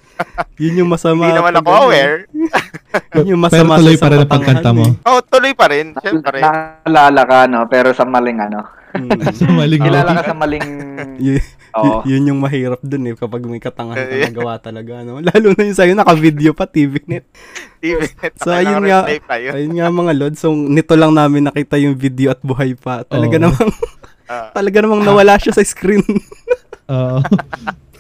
yun 0.62 0.80
yung 0.84 0.92
masama. 0.92 1.24
hindi 1.24 1.40
naman 1.40 1.56
ako 1.56 1.70
aware 1.88 2.28
Yun 3.16 3.38
yung 3.38 3.42
Pero 3.46 3.64
masama 3.64 3.80
tuloy 3.80 3.96
sa 3.96 4.02
pa 4.02 4.08
rin 4.10 4.20
ang 4.20 4.32
pagkanta 4.34 4.70
mo. 4.74 4.86
oh 5.06 5.20
tuloy 5.24 5.54
pa 5.56 5.66
rin 5.70 5.94
syempre 6.02 6.42
Naalala 6.42 7.22
ka, 7.24 7.46
no? 7.46 7.70
Pero 7.70 7.94
sa 7.94 8.04
maling 8.04 8.42
ano. 8.42 8.66
Mm. 8.90 9.22
Sa 9.38 9.46
maling 9.48 9.82
Kilala 9.82 10.12
ka 10.12 10.24
sa 10.24 10.34
maling... 10.34 10.66
Y- 11.22 11.44
Oo. 11.70 12.02
y- 12.02 12.18
yun 12.18 12.34
yung 12.34 12.42
mahirap 12.42 12.82
dun 12.82 13.06
eh 13.06 13.14
kapag 13.14 13.46
may 13.46 13.60
katangahan 13.60 14.02
ka 14.02 14.10
Eh. 14.12 14.26
nagawa 14.26 14.58
talaga 14.58 15.06
no 15.06 15.22
lalo 15.30 15.54
na 15.54 15.64
yung 15.64 15.78
sa'yo 15.78 15.94
naka-video 15.94 16.52
pa 16.52 16.66
TVNet 16.66 17.30
TVNet 17.78 18.34
So, 18.36 18.50
ayun 18.50 18.82
nga, 18.82 19.06
ayun 19.54 19.74
nga 19.74 19.88
mga 19.88 20.14
lord. 20.14 20.36
So, 20.36 20.50
nito 20.52 20.96
lang 20.96 21.14
namin 21.14 21.46
nakita 21.46 21.78
yung 21.78 21.94
video 21.94 22.34
at 22.34 22.42
buhay 22.42 22.74
pa. 22.74 23.06
Talaga 23.06 23.38
Oo. 23.38 23.44
namang, 23.46 23.72
Ah. 24.26 24.50
talaga 24.52 24.78
namang 24.80 25.02
nawala 25.02 25.38
siya 25.38 25.54
sa 25.54 25.62
screen. 25.62 26.02
Oo. 26.88 27.22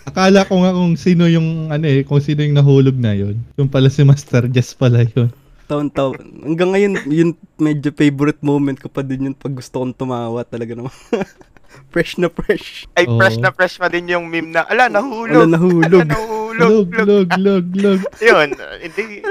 Akala 0.03 0.41
ko 0.43 0.57
nga 0.59 0.73
kung 0.73 0.93
sino 0.93 1.25
yung 1.25 1.69
ano 1.69 1.85
eh, 1.85 2.01
kung 2.01 2.17
sino 2.17 2.41
yung 2.41 2.53
nahulog 2.55 2.93
na 2.93 3.13
yun. 3.13 3.37
Yung 3.55 3.69
pala 3.69 3.87
si 3.87 4.01
Master 4.01 4.45
Jess 4.45 4.73
pala 4.73 5.05
yun. 5.05 5.29
Taon-taon. 5.69 6.17
Hanggang 6.49 6.73
ngayon, 6.73 6.93
yun 7.05 7.29
medyo 7.61 7.93
favorite 7.93 8.41
moment 8.41 8.81
ko 8.81 8.89
pa 8.89 9.05
din 9.05 9.29
yun 9.29 9.35
pag 9.37 9.53
gusto 9.53 9.77
kong 9.77 9.93
tumawa. 9.93 10.41
Talaga 10.41 10.73
naman. 10.73 10.89
fresh 11.93 12.17
na 12.17 12.33
fresh. 12.33 12.89
ay 12.97 13.05
Oo. 13.05 13.21
fresh 13.21 13.37
na 13.37 13.53
fresh 13.53 13.77
pa 13.77 13.85
din 13.85 14.09
yung 14.09 14.25
meme 14.25 14.49
na 14.49 14.65
ala 14.65 14.89
nahulog 14.89 15.45
nahulog. 15.45 16.01
ala 16.01 16.17
nahulog 16.17 16.47
Log, 16.59 16.91
log, 16.91 17.29
log, 17.39 17.65
log. 17.71 18.01
yun 18.25 18.49
hindi 18.83 19.23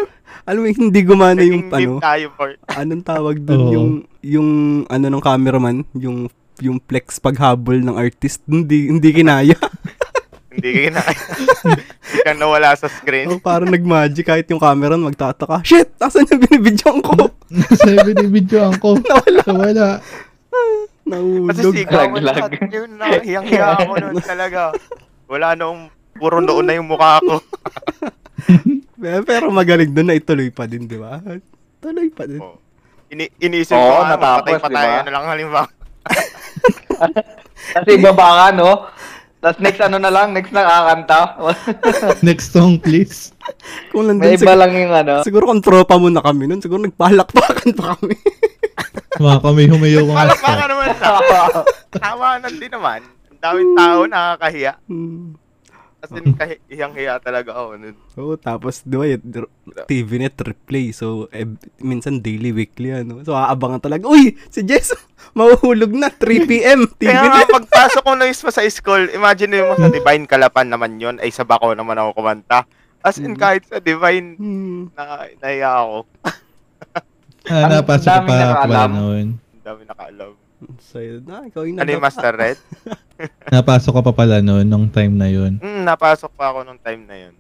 Alam 0.49 0.64
mo, 0.64 0.66
hindi 0.73 1.00
gumana 1.04 1.42
yung 1.45 1.68
ano. 1.68 2.00
tayo 2.00 2.33
for 2.33 2.57
Anong 2.73 3.04
tawag 3.04 3.37
dun? 3.45 3.61
Oo. 3.61 3.73
Yung, 3.75 3.88
yung 4.25 4.49
ano 4.88 5.04
ng 5.12 5.21
cameraman, 5.21 5.85
yung 5.92 6.33
yung 6.59 6.83
flex 6.83 7.23
paghabol 7.23 7.78
ng 7.78 7.95
artist, 7.95 8.42
hindi 8.49 8.90
hindi 8.90 9.12
kinaya. 9.12 9.54
Hindi 10.59 10.71
ka 10.75 10.91
na 10.91 11.03
hindi 12.03 12.19
ka 12.27 12.33
nawala 12.35 12.75
sa 12.75 12.91
screen 12.91 13.31
oh, 13.31 13.38
parang 13.38 13.71
nag-magic 13.71 14.27
kahit 14.27 14.47
yung 14.50 14.59
camera 14.59 14.99
magtataka. 14.99 15.62
Shit! 15.62 15.95
Asan 16.03 16.27
yung 16.27 16.43
binibidyoan 16.43 16.99
ko? 16.99 17.15
Nasa 17.55 17.95
binibidyoan 18.03 18.75
ko. 18.83 18.99
Nawala. 19.07 19.43
Nawala. 19.47 19.88
Kasi 21.09 21.62
Nahulog. 21.62 21.73
sigaw 21.73 22.05
mo 22.11 22.19
Laglag. 22.21 22.53
lahat 22.53 22.75
yun 22.75 22.91
na, 22.99 23.07
hiyang-hiya 23.23 23.67
ako 23.81 23.93
nun 23.97 24.17
talaga. 24.21 24.61
Wala 25.31 25.49
nung 25.57 25.88
puro 26.19 26.43
noon 26.43 26.67
na 26.67 26.77
yung 26.77 26.91
mukha 26.91 27.23
ko. 27.23 27.41
Pero 28.99 29.49
magaling 29.49 29.95
doon 29.95 30.11
na 30.11 30.19
ituloy 30.19 30.50
pa 30.53 30.69
din, 30.69 30.85
di 30.85 30.99
ba? 31.00 31.23
Tuloy 31.81 32.11
pa 32.13 32.26
din. 32.28 32.43
Oh. 32.43 32.61
Ini 33.09 33.25
iniisip 33.41 33.73
ko, 33.73 34.04
ah, 34.04 34.13
natapos, 34.13 34.61
patay-patay 34.61 34.85
di 34.85 34.93
ba? 34.93 35.00
na 35.06 35.13
lang 35.17 35.25
halimbawa. 35.32 35.69
Kasi 37.73 37.91
ibaba 37.97 38.28
ka, 38.37 38.47
no? 38.52 38.71
Tapos 39.39 39.59
next 39.63 39.79
ano 39.79 40.03
na 40.03 40.11
lang, 40.11 40.35
next 40.35 40.51
na 40.51 40.67
kakanta. 40.67 41.21
Next 42.27 42.51
song, 42.55 42.83
please. 42.83 43.31
Kung 43.95 44.11
nandun 44.11 44.27
May 44.27 44.35
iba 44.35 44.43
siguro, 44.43 44.59
lang 44.59 44.73
yung 44.75 44.91
ano. 44.95 45.15
siguro 45.23 45.45
kung 45.47 45.63
tropa 45.63 45.95
mo 45.95 46.11
na 46.11 46.19
kami 46.19 46.51
nun, 46.51 46.59
siguro 46.59 46.83
nagpalakpakan 46.83 47.71
pa 47.79 47.95
kami. 47.95 48.19
Mga 49.23 49.39
kami 49.43 49.63
humayo 49.71 49.99
ko 50.07 50.11
nga 50.15 50.23
Alam 50.27 50.39
pa 50.39 50.53
ka 50.55 50.67
naman 50.67 50.91
sa 50.99 51.09
tawanan 51.91 52.55
din 52.59 52.71
naman. 52.71 53.01
Ang 53.31 53.39
daming 53.39 53.73
tao 53.75 53.99
nakakahiya. 54.07 54.73
Hmm. 54.91 55.35
As 55.99 56.15
in, 56.15 56.30
kahi- 56.32 56.63
hiyang-hiya 56.69 57.19
talaga 57.19 57.50
ako 57.52 57.75
nun. 57.75 57.97
Oo, 58.15 58.34
tapos, 58.34 58.87
di 58.87 58.95
ba, 58.95 59.04
yung 59.04 59.50
TVNet 59.84 60.39
replay. 60.39 60.91
So, 60.91 61.26
eh, 61.28 61.43
minsan 61.78 62.23
daily, 62.23 62.54
weekly, 62.54 62.95
ano. 62.95 63.19
So, 63.21 63.34
aabangan 63.34 63.82
talaga. 63.82 64.06
Uy, 64.06 64.39
si 64.47 64.63
Jess, 64.63 64.95
mahuhulog 65.39 65.91
na, 65.91 66.06
3pm, 66.08 66.87
Kaya 66.95 67.19
nga, 67.19 67.43
TVNet. 67.43 67.50
pagpasok 67.50 68.02
ko 68.04 68.13
na 68.15 68.25
mismo 68.25 68.49
sa 68.49 68.63
school, 68.65 69.11
imagine 69.11 69.58
mo 69.61 69.75
sa 69.75 69.91
Divine 69.91 70.25
Kalapan 70.25 70.71
naman 70.71 70.97
yon 70.97 71.19
ay 71.19 71.28
sa 71.28 71.43
bako 71.43 71.75
naman 71.75 71.99
ako 71.99 72.15
kumanta. 72.15 72.63
As 72.99 73.19
in, 73.19 73.34
Mm. 73.34 73.41
kahit 73.41 73.63
sa 73.65 73.78
Divine, 73.78 74.28
Hmm. 74.34 74.82
na, 74.93 75.02
nahiya 75.37 75.71
ako. 75.78 75.97
Ah, 77.49 77.65
napasok 77.67 78.23
pa 78.23 78.34
pala 78.61 78.87
noon. 78.87 79.26
Ang 79.34 79.65
dami 79.65 79.82
nakaalam. 79.82 80.30
So, 80.80 80.99
na, 81.23 81.44
ikaw 81.44 81.62
yung 81.62 81.78
Ano 81.78 81.86
yung. 81.88 82.02
Master 82.02 82.32
Red? 82.32 82.58
Napasok 83.54 83.92
ka 83.92 84.02
pa 84.02 84.12
pala 84.12 84.38
noon, 84.38 84.64
nung 84.64 84.86
time 84.86 85.12
na 85.12 85.26
yun. 85.26 85.58
Hmm, 85.58 85.82
napasok 85.82 86.30
pa 86.32 86.50
ako 86.50 86.62
nung 86.62 86.78
time 86.78 87.02
na 87.04 87.16
yun. 87.16 87.34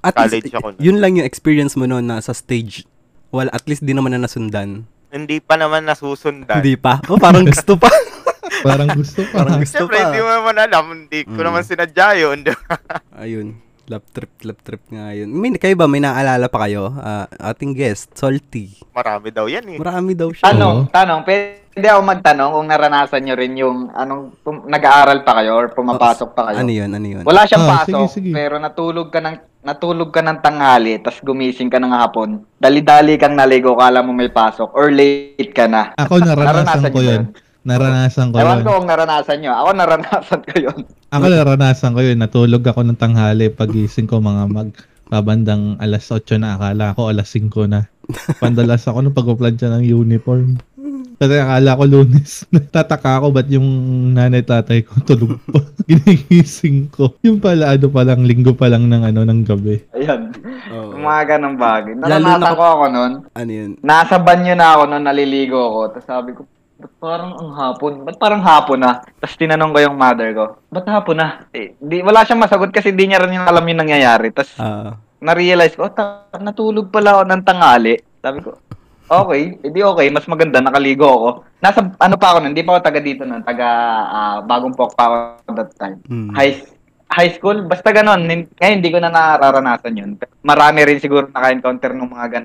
At 0.00 0.12
college 0.12 0.44
least, 0.44 0.54
ako 0.54 0.74
nun. 0.74 0.80
yun 0.80 0.98
lang 0.98 1.14
yung 1.14 1.24
experience 1.24 1.74
mo 1.74 1.86
noon 1.86 2.02
na 2.04 2.18
sa 2.18 2.30
stage. 2.30 2.82
Well, 3.28 3.46
at 3.48 3.62
least 3.64 3.82
di 3.82 3.90
naman 3.90 4.10
na 4.10 4.20
nasundan. 4.20 4.86
Hindi 5.08 5.38
pa 5.38 5.54
naman 5.54 5.82
nasusundan. 5.82 6.58
Hindi 6.58 6.74
pa. 6.74 6.98
Oh, 7.06 7.16
parang 7.16 7.46
gusto 7.48 7.74
pa. 7.74 7.86
Parang 8.62 8.90
gusto 8.92 9.22
pa. 9.24 9.42
Parang 9.42 9.58
gusto 9.58 9.78
Siyempre, 9.78 9.96
pa. 9.96 10.04
hindi 10.04 10.20
mo 10.20 10.30
naman 10.32 10.56
alam. 10.56 10.84
Hindi 10.92 11.20
ko 11.22 11.38
Mm. 11.38 11.44
naman 11.44 11.62
sinadya 11.62 12.08
yun. 12.16 12.36
di 12.42 12.50
ba? 12.50 12.74
Ayun. 13.16 13.48
Lap 13.86 14.02
trip, 14.10 14.34
lap 14.42 14.58
trip 14.66 14.82
nga 14.90 15.14
yun. 15.14 15.30
May, 15.30 15.54
kayo 15.54 15.78
ba, 15.78 15.86
may 15.86 16.02
naalala 16.02 16.50
pa 16.50 16.66
kayo? 16.66 16.90
Ah, 16.90 17.30
ating 17.46 17.70
guest, 17.70 18.10
Salty. 18.18 18.74
Marami 18.90 19.30
daw 19.30 19.46
yan 19.46 19.62
eh. 19.62 19.78
Marami 19.78 20.18
daw 20.18 20.26
siya. 20.34 20.42
Tanong, 20.42 20.90
tanong, 20.90 21.22
pwede 21.22 21.86
ako 21.86 22.00
magtanong 22.02 22.50
kung 22.50 22.66
naranasan 22.66 23.22
nyo 23.22 23.34
rin 23.38 23.54
yung 23.54 23.94
anong 23.94 24.42
pum- 24.42 24.66
nag-aaral 24.66 25.22
pa 25.22 25.38
kayo 25.38 25.54
or 25.54 25.70
pumapasok 25.70 26.34
pa 26.34 26.50
kayo. 26.50 26.58
Ano 26.58 26.72
yun, 26.74 26.90
ano 26.90 27.06
yun? 27.06 27.22
Wala 27.22 27.46
siyang 27.46 27.62
Ah, 27.62 27.86
pasok, 27.86 28.10
sige, 28.10 28.26
sige. 28.26 28.30
pero 28.34 28.58
natulog 28.58 29.06
ka 29.06 29.22
ng 29.22 29.36
natulog 29.62 30.10
ka 30.10 30.22
ng 30.22 30.38
tanghali, 30.38 30.98
tapos 30.98 31.22
gumising 31.22 31.70
ka 31.70 31.78
ng 31.78 31.90
hapon. 31.90 32.42
Dali-dali 32.58 33.14
kang 33.14 33.34
naligo, 33.34 33.74
kala 33.74 34.02
mo 34.02 34.10
may 34.10 34.30
pasok 34.30 34.70
or 34.74 34.90
late 34.90 35.50
ka 35.50 35.70
na. 35.70 35.94
Ako 35.94 36.18
naranasan 36.26 36.90
ko 36.90 36.98
nyo 36.98 37.02
ba 37.02 37.02
yun. 37.02 37.24
Naranasan 37.66 38.30
ko 38.30 38.38
Ewan 38.38 38.62
yun. 38.62 38.64
ko 38.64 38.70
kung 38.78 38.86
naranasan 38.86 39.38
nyo. 39.42 39.52
Ako 39.52 39.68
naranasan 39.74 40.40
ko 40.40 40.52
yun. 40.54 40.78
Ako 41.10 41.24
naranasan 41.26 41.92
ko 41.92 42.00
yun. 42.00 42.18
Natulog 42.22 42.62
ako 42.62 42.80
ng 42.86 42.94
tanghali. 42.94 43.50
Pagising 43.50 44.06
ko 44.06 44.22
mga 44.22 44.46
mag 44.46 44.70
babandang 45.06 45.74
alas 45.82 46.06
8 46.06 46.38
na. 46.38 46.54
Akala 46.54 46.94
ko 46.94 47.10
alas 47.10 47.26
5 47.28 47.50
na. 47.66 47.90
Pandalas 48.38 48.86
ako 48.86 49.02
nung 49.02 49.18
pagpaplansya 49.18 49.66
ng 49.68 49.84
uniform. 49.84 50.62
Kasi 51.16 51.42
akala 51.42 51.74
ko 51.74 51.84
lunes. 51.88 52.44
Tataka 52.74 53.18
ako 53.18 53.34
ba't 53.34 53.48
yung 53.50 53.66
nanay 54.12 54.44
tatay 54.44 54.84
ko 54.84 55.02
tulog 55.02 55.42
pa. 55.42 55.58
Ginigising 55.90 56.86
ko. 56.92 57.18
Yung 57.24 57.42
pala 57.42 57.74
ano 57.74 57.88
pa 57.88 58.04
lang, 58.04 58.22
linggo 58.22 58.54
pa 58.54 58.70
lang 58.70 58.86
ng 58.86 59.02
ano 59.02 59.24
ng 59.24 59.40
gabi. 59.42 59.80
Ayan. 59.90 60.30
Oo. 60.70 60.94
Yung 60.94 61.02
mga 61.02 61.22
ganong 61.34 61.56
bagay. 61.56 61.98
Naranasan 61.98 62.46
na- 62.46 62.54
ko 62.54 62.64
ako 62.68 62.84
nun. 62.92 63.12
Ano 63.32 63.50
yun? 63.50 63.70
Nasa 63.80 64.20
banyo 64.20 64.54
na 64.54 64.76
ako 64.76 64.82
nung 64.86 65.06
naliligo 65.08 65.58
ako. 65.58 65.80
Tapos 65.96 66.06
sabi 66.06 66.30
ko, 66.30 66.44
ba't 66.76 66.92
parang 66.96 67.32
ang 67.34 67.52
hapon? 67.52 67.92
Ba't 68.04 68.16
parang 68.16 68.42
hapon 68.42 68.78
na? 68.78 69.00
Tapos 69.16 69.34
tinanong 69.34 69.72
ko 69.72 69.78
yung 69.80 69.96
mother 69.96 70.28
ko, 70.30 70.44
ba't 70.68 70.86
hapon 70.86 71.16
na? 71.16 71.48
Eh, 71.50 71.72
di, 71.76 72.00
wala 72.00 72.22
siyang 72.22 72.38
masagot 72.38 72.68
kasi 72.68 72.92
di 72.92 73.08
niya 73.08 73.20
rin 73.20 73.34
yung 73.34 73.48
alam 73.48 73.64
yung 73.64 73.80
nangyayari. 73.80 74.28
Tapos 74.30 74.52
Ah, 74.56 74.92
na-realize 75.16 75.72
ko, 75.72 75.88
oh, 75.88 75.92
ta- 75.92 76.28
natulog 76.36 76.88
pala 76.88 77.16
ako 77.16 77.22
ng 77.24 77.42
tangali. 77.42 77.94
Sabi 78.20 78.38
ko, 78.40 78.60
okay, 79.06 79.56
edi 79.58 79.80
okay, 79.80 80.06
mas 80.08 80.26
maganda, 80.26 80.60
nakaligo 80.60 81.06
ako. 81.06 81.28
Nasa, 81.58 81.80
ano 81.96 82.14
pa 82.14 82.26
ako 82.30 82.38
nun, 82.40 82.52
hindi 82.52 82.60
pa 82.60 82.76
ako 82.76 82.80
taga 82.82 83.00
dito 83.00 83.22
nun, 83.24 83.40
taga 83.40 83.68
ah, 84.06 84.38
bagong 84.42 84.76
pok 84.76 84.92
pa 84.92 85.04
ako 85.06 85.16
that 85.54 85.70
time. 85.74 85.96
mm. 86.04 86.36
High, 86.36 86.60
high 87.08 87.32
school, 87.32 87.64
basta 87.64 87.88
ganon. 87.88 88.20
Nin- 88.20 88.52
Ngayon, 88.52 88.76
hindi 88.76 88.90
ko 88.90 88.98
na 88.98 89.08
nararanasan 89.08 89.96
yun. 89.96 90.10
Marami 90.42 90.84
rin 90.84 91.00
siguro 91.00 91.24
naka-encounter 91.26 91.96
ng 91.96 92.10
mga 92.10 92.26
gan 92.28 92.44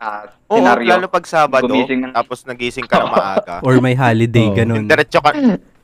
ah, 0.00 0.24
Oo, 0.48 0.56
senaryo. 0.56 0.88
lalo 0.90 1.06
pag 1.06 1.24
Sabado, 1.24 1.68
Gumising 1.68 2.10
tapos 2.10 2.42
nagising 2.42 2.88
ka 2.88 2.98
na 2.98 3.06
maaga. 3.12 3.54
Or 3.60 3.76
may 3.78 3.92
holiday, 3.92 4.48
Oo. 4.48 4.56
ganun. 4.56 4.84
diretso 4.84 5.20
ka, 5.20 5.30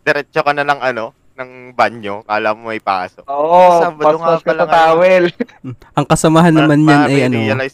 diretso 0.03 0.41
ka 0.41 0.51
na 0.51 0.65
ng 0.65 0.81
ano, 0.83 1.05
ng 1.37 1.51
banyo, 1.71 2.25
kala 2.25 2.57
mo 2.57 2.73
may 2.73 2.81
pasok. 2.81 3.29
Oo, 3.29 3.79
Sabado 3.79 4.17
nga 4.17 4.41
pala 4.41 4.65
sa 4.65 4.73
towel. 4.73 5.25
Ang 6.01 6.07
kasamahan 6.07 6.55
naman 6.55 6.81
Para- 6.81 6.89
yan 6.89 6.97
para 6.97 7.07
ay 7.07 7.31
may 7.31 7.47
ano, 7.53 7.65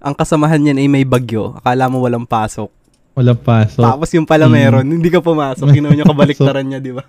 ang 0.00 0.14
kasamahan 0.16 0.64
yan 0.64 0.80
ay 0.80 0.88
may 0.88 1.04
bagyo. 1.04 1.52
Akala 1.54 1.84
mo 1.84 2.00
walang 2.00 2.24
pasok. 2.24 2.72
Walang 3.10 3.36
paso. 3.36 3.80
Tapos 3.80 4.06
yung 4.10 4.22
pala 4.22 4.44
Mm. 4.44 4.52
meron, 4.52 4.86
hindi 4.88 5.08
ka 5.08 5.18
pumasok. 5.18 5.66
Ginawa 5.68 5.92
niya 5.94 6.06
kabaliktaran 6.06 6.62
niya, 6.62 6.78
di 6.78 6.90
ba? 6.90 7.02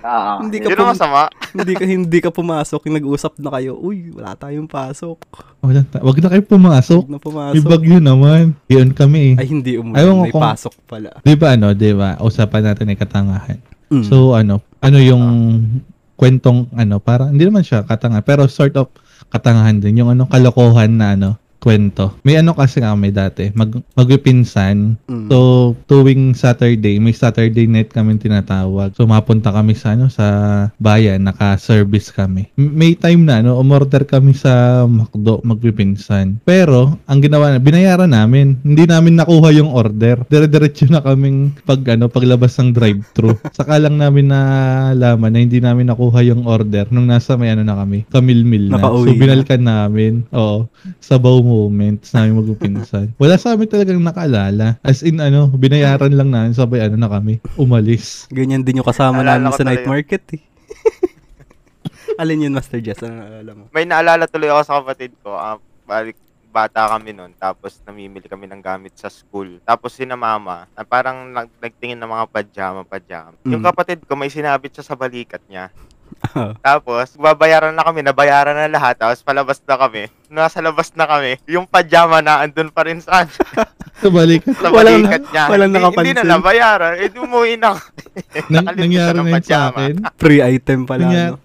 Ah, 0.00 0.38
Hindi 0.38 0.60
ka 0.60 0.70
pum- 0.70 0.86
masama. 0.86 1.32
hindi 1.50 1.72
ka 1.72 1.84
hindi 1.84 2.18
ka 2.18 2.30
pumasok, 2.30 2.80
yung 2.84 2.96
nag-usap 2.96 3.32
na 3.36 3.50
kayo. 3.50 3.72
Uy, 3.74 4.12
wala 4.12 4.32
tayong 4.34 4.66
pasok. 4.66 5.16
Wala 5.58 5.80
ta- 5.82 6.00
Wag 6.00 6.18
na 6.18 6.28
kayo 6.28 6.42
pumasok. 6.44 7.00
Huwag 7.00 7.10
na 7.10 7.16
May 7.16 7.24
pumasok. 7.24 7.64
bagyo 7.66 7.96
naman. 7.98 8.44
Yun 8.66 8.92
kami. 8.92 9.34
Ay, 9.34 9.46
hindi 9.46 9.74
umulan. 9.74 9.98
Ayaw 9.98 10.14
May 10.20 10.30
kung- 10.30 10.44
pasok 10.44 10.74
pala. 10.84 11.10
Di 11.18 11.34
ba 11.34 11.48
ano, 11.50 11.72
di 11.72 11.90
ba? 11.90 12.14
Usapan 12.18 12.62
natin 12.66 12.88
ay 12.88 12.96
katangahan. 12.96 13.58
Mm. 13.88 14.04
So 14.04 14.32
ano, 14.32 14.60
ano 14.78 14.98
yung 15.00 15.24
kwentong 16.14 16.68
ano, 16.72 16.98
parang 16.98 17.32
hindi 17.32 17.42
naman 17.42 17.62
siya 17.62 17.82
katanga, 17.82 18.20
pero 18.20 18.44
sort 18.46 18.74
of 18.74 18.92
katangahan 19.28 19.78
din 19.78 19.96
yung 19.96 20.10
ano 20.10 20.24
kalokohan 20.24 20.92
na 20.92 21.14
ano 21.14 21.30
kwento. 21.58 22.14
May 22.22 22.38
ano 22.38 22.54
kasi 22.54 22.78
kami 22.78 23.10
dati, 23.10 23.50
mag 23.54 23.74
magpipinsan. 23.98 24.94
Mm. 25.10 25.28
So, 25.28 25.38
tuwing 25.90 26.34
Saturday, 26.38 27.02
may 27.02 27.14
Saturday 27.14 27.66
night 27.66 27.90
kami 27.90 28.18
tinatawag. 28.18 28.94
So, 28.94 29.04
mapunta 29.04 29.50
kami 29.50 29.74
sa 29.74 29.98
ano 29.98 30.06
sa 30.08 30.26
bayan, 30.78 31.26
naka-service 31.26 32.14
kami. 32.14 32.50
May 32.54 32.94
time 32.94 33.26
na 33.26 33.42
ano, 33.42 33.58
umorder 33.58 34.06
kami 34.06 34.32
sa 34.32 34.84
McDo, 34.86 35.42
magpipinsan. 35.42 36.38
Pero, 36.46 36.96
ang 37.10 37.20
ginawa 37.20 37.54
na, 37.54 37.58
binayaran 37.60 38.10
namin. 38.10 38.58
Hindi 38.62 38.86
namin 38.86 39.18
nakuha 39.18 39.50
yung 39.52 39.74
order. 39.74 40.22
Dire-diretso 40.30 40.86
na 40.88 41.02
kaming 41.02 41.58
pag 41.66 41.82
ano, 41.90 42.06
paglabas 42.06 42.54
ng 42.62 42.70
drive-thru. 42.70 43.34
Saka 43.58 43.82
lang 43.82 43.98
namin 43.98 44.30
nalaman 44.30 45.34
na 45.34 45.40
hindi 45.42 45.58
namin 45.58 45.90
nakuha 45.90 46.22
yung 46.22 46.46
order 46.46 46.86
nung 46.94 47.10
nasa 47.10 47.34
may 47.34 47.50
ano 47.50 47.66
na 47.66 47.74
kami, 47.74 48.06
kamilmil 48.08 48.70
na. 48.70 48.78
Nakauwi 48.78 49.10
so, 49.10 49.14
na. 49.14 49.20
binalkan 49.20 49.62
namin. 49.66 50.12
Oo. 50.30 50.70
Sabaw 51.02 51.47
moments 51.48 52.12
namin 52.12 52.44
magpinsan. 52.44 53.16
Wala 53.16 53.40
sa 53.40 53.56
amin 53.56 53.64
talagang 53.64 53.98
nakaalala. 53.98 54.76
As 54.84 55.00
in 55.00 55.16
ano, 55.18 55.48
binayaran 55.48 56.12
lang 56.12 56.28
namin 56.28 56.52
sabay 56.52 56.84
ano 56.84 57.00
na 57.00 57.08
kami, 57.08 57.40
umalis. 57.56 58.28
Ganyan 58.28 58.60
din 58.60 58.84
yung 58.84 58.88
kasama 58.88 59.24
namin 59.24 59.48
sa 59.56 59.64
night 59.64 59.88
market 59.88 60.22
eh. 60.36 60.42
Alin 62.20 62.44
yun, 62.44 62.52
Master 62.52 62.82
Jess? 62.82 63.00
Ano 63.00 63.14
naalala 63.16 63.50
mo? 63.56 63.62
May 63.72 63.88
naalala 63.88 64.28
tuloy 64.28 64.50
ako 64.50 64.62
sa 64.62 64.76
kapatid 64.82 65.16
ko. 65.24 65.32
Ah, 65.32 65.56
balik 65.86 66.18
bata 66.48 66.88
kami 66.96 67.12
noon 67.12 67.36
tapos 67.36 67.76
namimili 67.84 68.24
kami 68.26 68.48
ng 68.48 68.58
gamit 68.58 68.96
sa 68.96 69.12
school. 69.12 69.60
Tapos 69.62 69.94
si 69.94 70.08
na 70.08 70.16
mama, 70.16 70.64
na 70.72 70.82
parang 70.82 71.28
nag, 71.28 71.46
nagtingin 71.60 72.00
ng 72.00 72.08
mga 72.08 72.26
pajama, 72.26 72.80
pajama. 72.82 73.36
Yung 73.44 73.60
Mm. 73.62 73.68
kapatid 73.68 73.98
ko 74.08 74.16
may 74.16 74.32
sinabit 74.32 74.74
siya 74.74 74.84
sa 74.84 74.96
balikat 74.96 75.44
niya. 75.46 75.68
Tapos, 76.60 77.14
babayaran 77.14 77.70
na 77.70 77.80
kami, 77.80 78.00
nabayaran 78.00 78.52
na 78.52 78.68
lahat, 78.68 78.96
tapos 78.96 79.20
palabas 79.20 79.58
na 79.60 79.76
kami. 79.76 80.02
Nasa 80.26 80.58
labas 80.58 80.90
na 80.92 81.04
kami, 81.04 81.38
yung 81.44 81.64
pajama 81.64 82.18
na 82.18 82.40
andun 82.40 82.68
pa 82.68 82.82
rin 82.82 82.98
sa, 82.98 83.24
So, 83.98 84.10
balik. 84.14 84.42
sa 84.52 84.68
Walang- 84.68 85.02
balikat 85.02 85.22
niya. 85.26 85.44
walang 85.46 85.70
hindi, 85.70 85.78
hindi 85.78 85.88
na 85.88 85.88
nakapansin. 86.20 86.28
nabayaran, 86.28 86.92
eh 86.96 87.08
umuwi 87.12 87.52
na 87.54 87.68
kami. 87.72 87.90
Nang, 88.44 88.64
Nakalimutan 88.64 88.78
nangyari 88.78 89.16
ng 89.16 89.18
na 89.18 89.28
yun 89.28 89.34
sa 89.34 89.40
pajama. 89.40 89.76
akin. 89.76 89.94
Free 90.16 90.40
item 90.40 90.80
pala, 90.84 91.02
Nangyari, 91.02 91.30
no? 91.30 91.38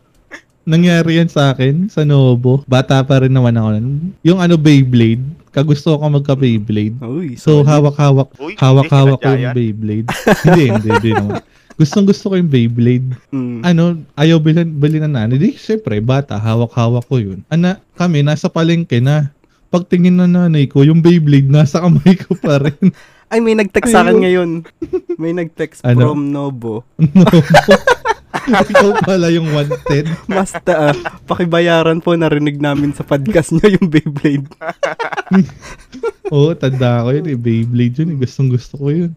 nangyari 0.64 1.12
yan 1.16 1.28
sa 1.28 1.44
akin 1.50 1.76
sa 1.88 2.02
Novo. 2.04 2.64
Bata 2.66 3.02
pa 3.02 3.20
rin 3.20 3.30
naman 3.30 3.54
ako 3.54 3.70
nun. 3.74 3.88
Yung 4.22 4.40
ano 4.40 4.56
Beyblade, 4.56 5.20
kagusto 5.50 5.94
ko 5.94 6.06
magka 6.08 6.34
Beyblade. 6.34 6.96
Uy, 7.00 7.36
So 7.36 7.62
hawak-hawak, 7.62 8.32
Uy, 8.38 8.56
hawak-hawak 8.56 9.18
ko 9.18 9.30
yung 9.34 9.52
Beyblade. 9.54 10.08
hindi, 10.44 10.64
hindi, 10.70 10.90
hindi 10.90 11.12
naman. 11.14 11.40
Gustong 11.74 12.06
gusto 12.06 12.30
ko 12.30 12.38
yung 12.38 12.50
Beyblade. 12.50 13.18
Mm. 13.34 13.60
Ano, 13.66 13.84
ayaw 14.14 14.38
bilhin, 14.38 14.70
bilhin 14.78 15.04
na 15.10 15.26
nanay. 15.26 15.42
Di, 15.42 15.58
syempre, 15.58 15.98
bata, 16.00 16.38
hawak-hawak 16.38 17.06
ko 17.10 17.18
yun. 17.18 17.42
Ana, 17.50 17.82
kami, 17.98 18.22
nasa 18.22 18.46
palengke 18.48 19.02
na. 19.02 19.34
Pagtingin 19.74 20.14
na 20.14 20.30
nanay 20.30 20.70
ko, 20.70 20.86
yung 20.86 21.02
Beyblade, 21.02 21.50
nasa 21.50 21.82
kamay 21.82 22.14
ko 22.14 22.38
pa 22.38 22.62
rin. 22.62 22.94
Ay, 23.34 23.42
may 23.42 23.58
nag-text 23.58 23.90
sa 23.90 24.06
akin 24.06 24.22
ngayon. 24.22 24.50
May 25.18 25.34
nag-text 25.34 25.82
Ano? 25.82 26.14
from 26.14 26.30
Nobo. 26.30 26.86
Ikaw 28.74 28.90
pala 29.02 29.32
yung 29.32 29.48
wanted. 29.50 30.06
Basta, 30.28 30.92
ah, 30.92 30.96
pakibayaran 31.24 32.00
po, 32.00 32.14
narinig 32.14 32.60
namin 32.60 32.92
sa 32.92 33.02
podcast 33.02 33.52
nyo 33.52 33.68
yung 33.70 33.88
Beyblade. 33.88 34.48
Oo, 36.34 36.52
tanda 36.54 37.04
ko 37.04 37.14
yun 37.14 37.28
eh. 37.30 37.38
Beyblade 37.38 38.04
yun 38.04 38.16
eh. 38.16 38.18
Gustong 38.20 38.50
gusto 38.50 38.76
ko 38.76 38.88
yun. 38.90 39.12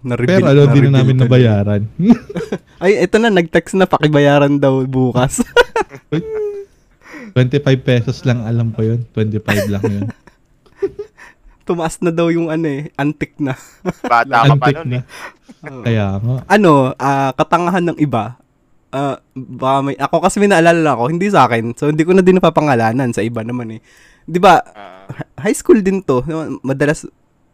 Na-reveal, 0.00 0.40
Pero 0.40 0.46
ano, 0.48 0.62
di 0.64 0.80
na-reveal 0.80 0.88
na 0.88 0.98
namin 1.00 1.16
nabayaran. 1.18 1.82
Ay, 2.82 3.02
ito 3.02 3.16
na, 3.18 3.28
nag-text 3.28 3.76
na 3.76 3.84
pakibayaran 3.84 4.56
daw 4.56 4.82
bukas. 4.84 5.44
25 7.32 7.34
pesos 7.80 8.24
lang 8.24 8.44
alam 8.44 8.72
ko 8.72 8.84
yun. 8.84 9.04
25 9.14 9.72
lang 9.72 9.84
yun. 9.84 10.06
Tumaas 11.62 12.02
na 12.02 12.10
daw 12.10 12.26
yung 12.26 12.50
ano 12.50 12.66
eh, 12.66 12.90
antik 12.98 13.38
na. 13.38 13.54
Bata 14.02 14.50
ka 14.50 14.54
pa 14.58 14.68
nun 14.82 14.88
na. 14.90 14.98
eh. 14.98 15.04
Kaya 15.62 16.18
nga. 16.18 16.36
ano, 16.50 16.90
ah, 16.98 17.30
katangahan 17.38 17.86
ng 17.86 17.98
iba, 18.02 18.34
ah, 18.92 19.16
baka 19.34 19.78
may, 19.82 19.96
ako 19.96 20.16
kasi 20.20 20.36
may 20.38 20.48
naalala 20.48 20.94
ako, 20.94 21.10
hindi 21.10 21.26
sa 21.28 21.48
akin, 21.48 21.72
so 21.74 21.88
hindi 21.88 22.04
ko 22.04 22.12
na 22.12 22.22
din 22.22 22.38
napapangalanan 22.38 23.10
sa 23.10 23.24
iba 23.24 23.40
naman 23.42 23.76
eh. 23.76 23.80
Di 24.22 24.38
ba, 24.38 24.60
Ah, 24.62 25.08
high 25.42 25.56
school 25.56 25.82
din 25.82 26.00
to, 26.00 26.22
madalas 26.62 27.04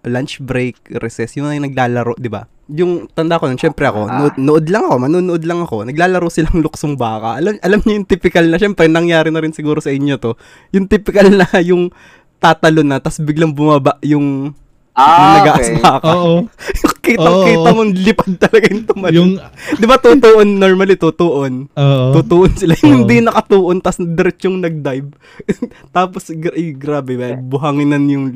lunch 0.05 0.38
break, 0.38 0.79
recess, 1.03 1.35
yung 1.35 1.51
mga 1.51 1.68
naglalaro, 1.68 2.14
di 2.16 2.31
ba? 2.31 2.46
Yung 2.70 3.09
tanda 3.11 3.40
ko 3.40 3.48
nun, 3.48 3.59
syempre 3.59 3.88
ako, 3.88 4.07
nood, 4.07 4.35
nood 4.38 4.66
lang 4.68 4.85
ako, 4.87 4.96
manunood 5.01 5.42
lang 5.42 5.61
ako, 5.64 5.83
naglalaro 5.88 6.29
silang 6.29 6.61
luksong 6.62 6.94
baka. 6.94 7.40
Alam, 7.40 7.59
alam 7.64 7.81
niyo 7.83 7.94
yung 7.98 8.09
typical 8.09 8.44
na, 8.46 8.61
syempre 8.61 8.87
nangyari 8.87 9.33
na 9.33 9.40
rin 9.42 9.51
siguro 9.51 9.81
sa 9.83 9.90
inyo 9.90 10.20
to, 10.20 10.37
yung 10.70 10.87
typical 10.87 11.27
na 11.33 11.48
yung 11.70 11.90
tatalo 12.38 12.87
na, 12.87 13.01
tas 13.03 13.18
biglang 13.18 13.51
bumaba 13.51 13.98
yung, 14.05 14.53
yung 14.53 14.55
Ah, 14.98 15.38
nag-aas 15.42 15.66
okay. 15.70 15.79
baka. 15.83 16.11
Oo. 16.14 16.35
Kitang-kita 17.11 17.59
Oo. 17.64 17.75
mo, 17.75 17.83
lipad 17.85 18.33
talaga 18.38 18.66
yung 18.68 18.85
tumalon. 18.85 19.14
Yung, 19.14 19.31
Di 19.73 19.85
ba 19.85 19.97
tutuon, 19.97 20.49
normally 20.55 20.94
tutuon. 20.94 21.53
oo. 21.68 22.07
Tutuon 22.14 22.53
sila. 22.53 22.77
Yung 22.79 23.03
hindi 23.03 23.21
nakatuon, 23.21 23.79
tas 23.79 23.97
diretsong 23.97 24.59
nag-dive. 24.59 25.09
Tapos, 25.97 26.29
gra- 26.33 26.53
ay, 26.53 26.73
grabe, 26.73 27.14
man. 27.14 27.40
buhanginan 27.42 28.05
yung 28.07 28.27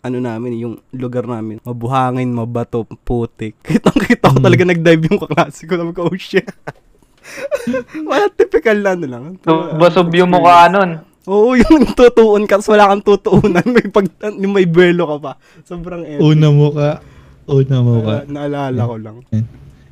ano 0.00 0.18
namin, 0.18 0.52
yung 0.56 0.74
lugar 0.90 1.26
namin. 1.26 1.58
Mabuhangin, 1.60 2.30
mabato, 2.30 2.86
putik. 3.02 3.58
Kitang-kita 3.66 4.30
ko 4.30 4.38
Mm. 4.38 4.44
talaga 4.44 4.62
nag-dive 4.64 5.02
yung 5.04 5.20
kaklase 5.20 5.60
ko. 5.64 5.74
Sabi 5.74 5.92
ko, 5.92 6.00
oh 6.04 6.16
shit. 6.16 6.46
Wala, 8.06 8.30
typical 8.30 8.78
na 8.78 8.90
ano 8.92 9.06
lang. 9.06 9.24
So, 9.42 9.74
Bosob 9.74 10.14
yung 10.14 10.30
mukha 10.30 10.70
nun. 10.70 11.02
Oo, 11.26 11.58
yung 11.58 11.90
tutuon 11.90 12.46
ka, 12.46 12.54
tapos 12.54 12.70
wala 12.70 12.86
kang 12.86 13.02
tutuunan. 13.02 13.66
May, 13.66 13.90
pag, 13.90 14.06
yung 14.38 14.54
may 14.54 14.62
buwelo 14.62 15.10
ka 15.10 15.16
pa. 15.18 15.32
Sobrang 15.66 16.06
epic. 16.06 16.22
Una 16.22 16.48
mo 16.48 16.70
ka. 16.70 17.02
Una 17.46 17.76
mo 17.78 18.02
ka. 18.02 18.26
Naala- 18.26 18.70
naalala 18.70 18.82
ko 18.84 18.96
lang. 18.98 19.16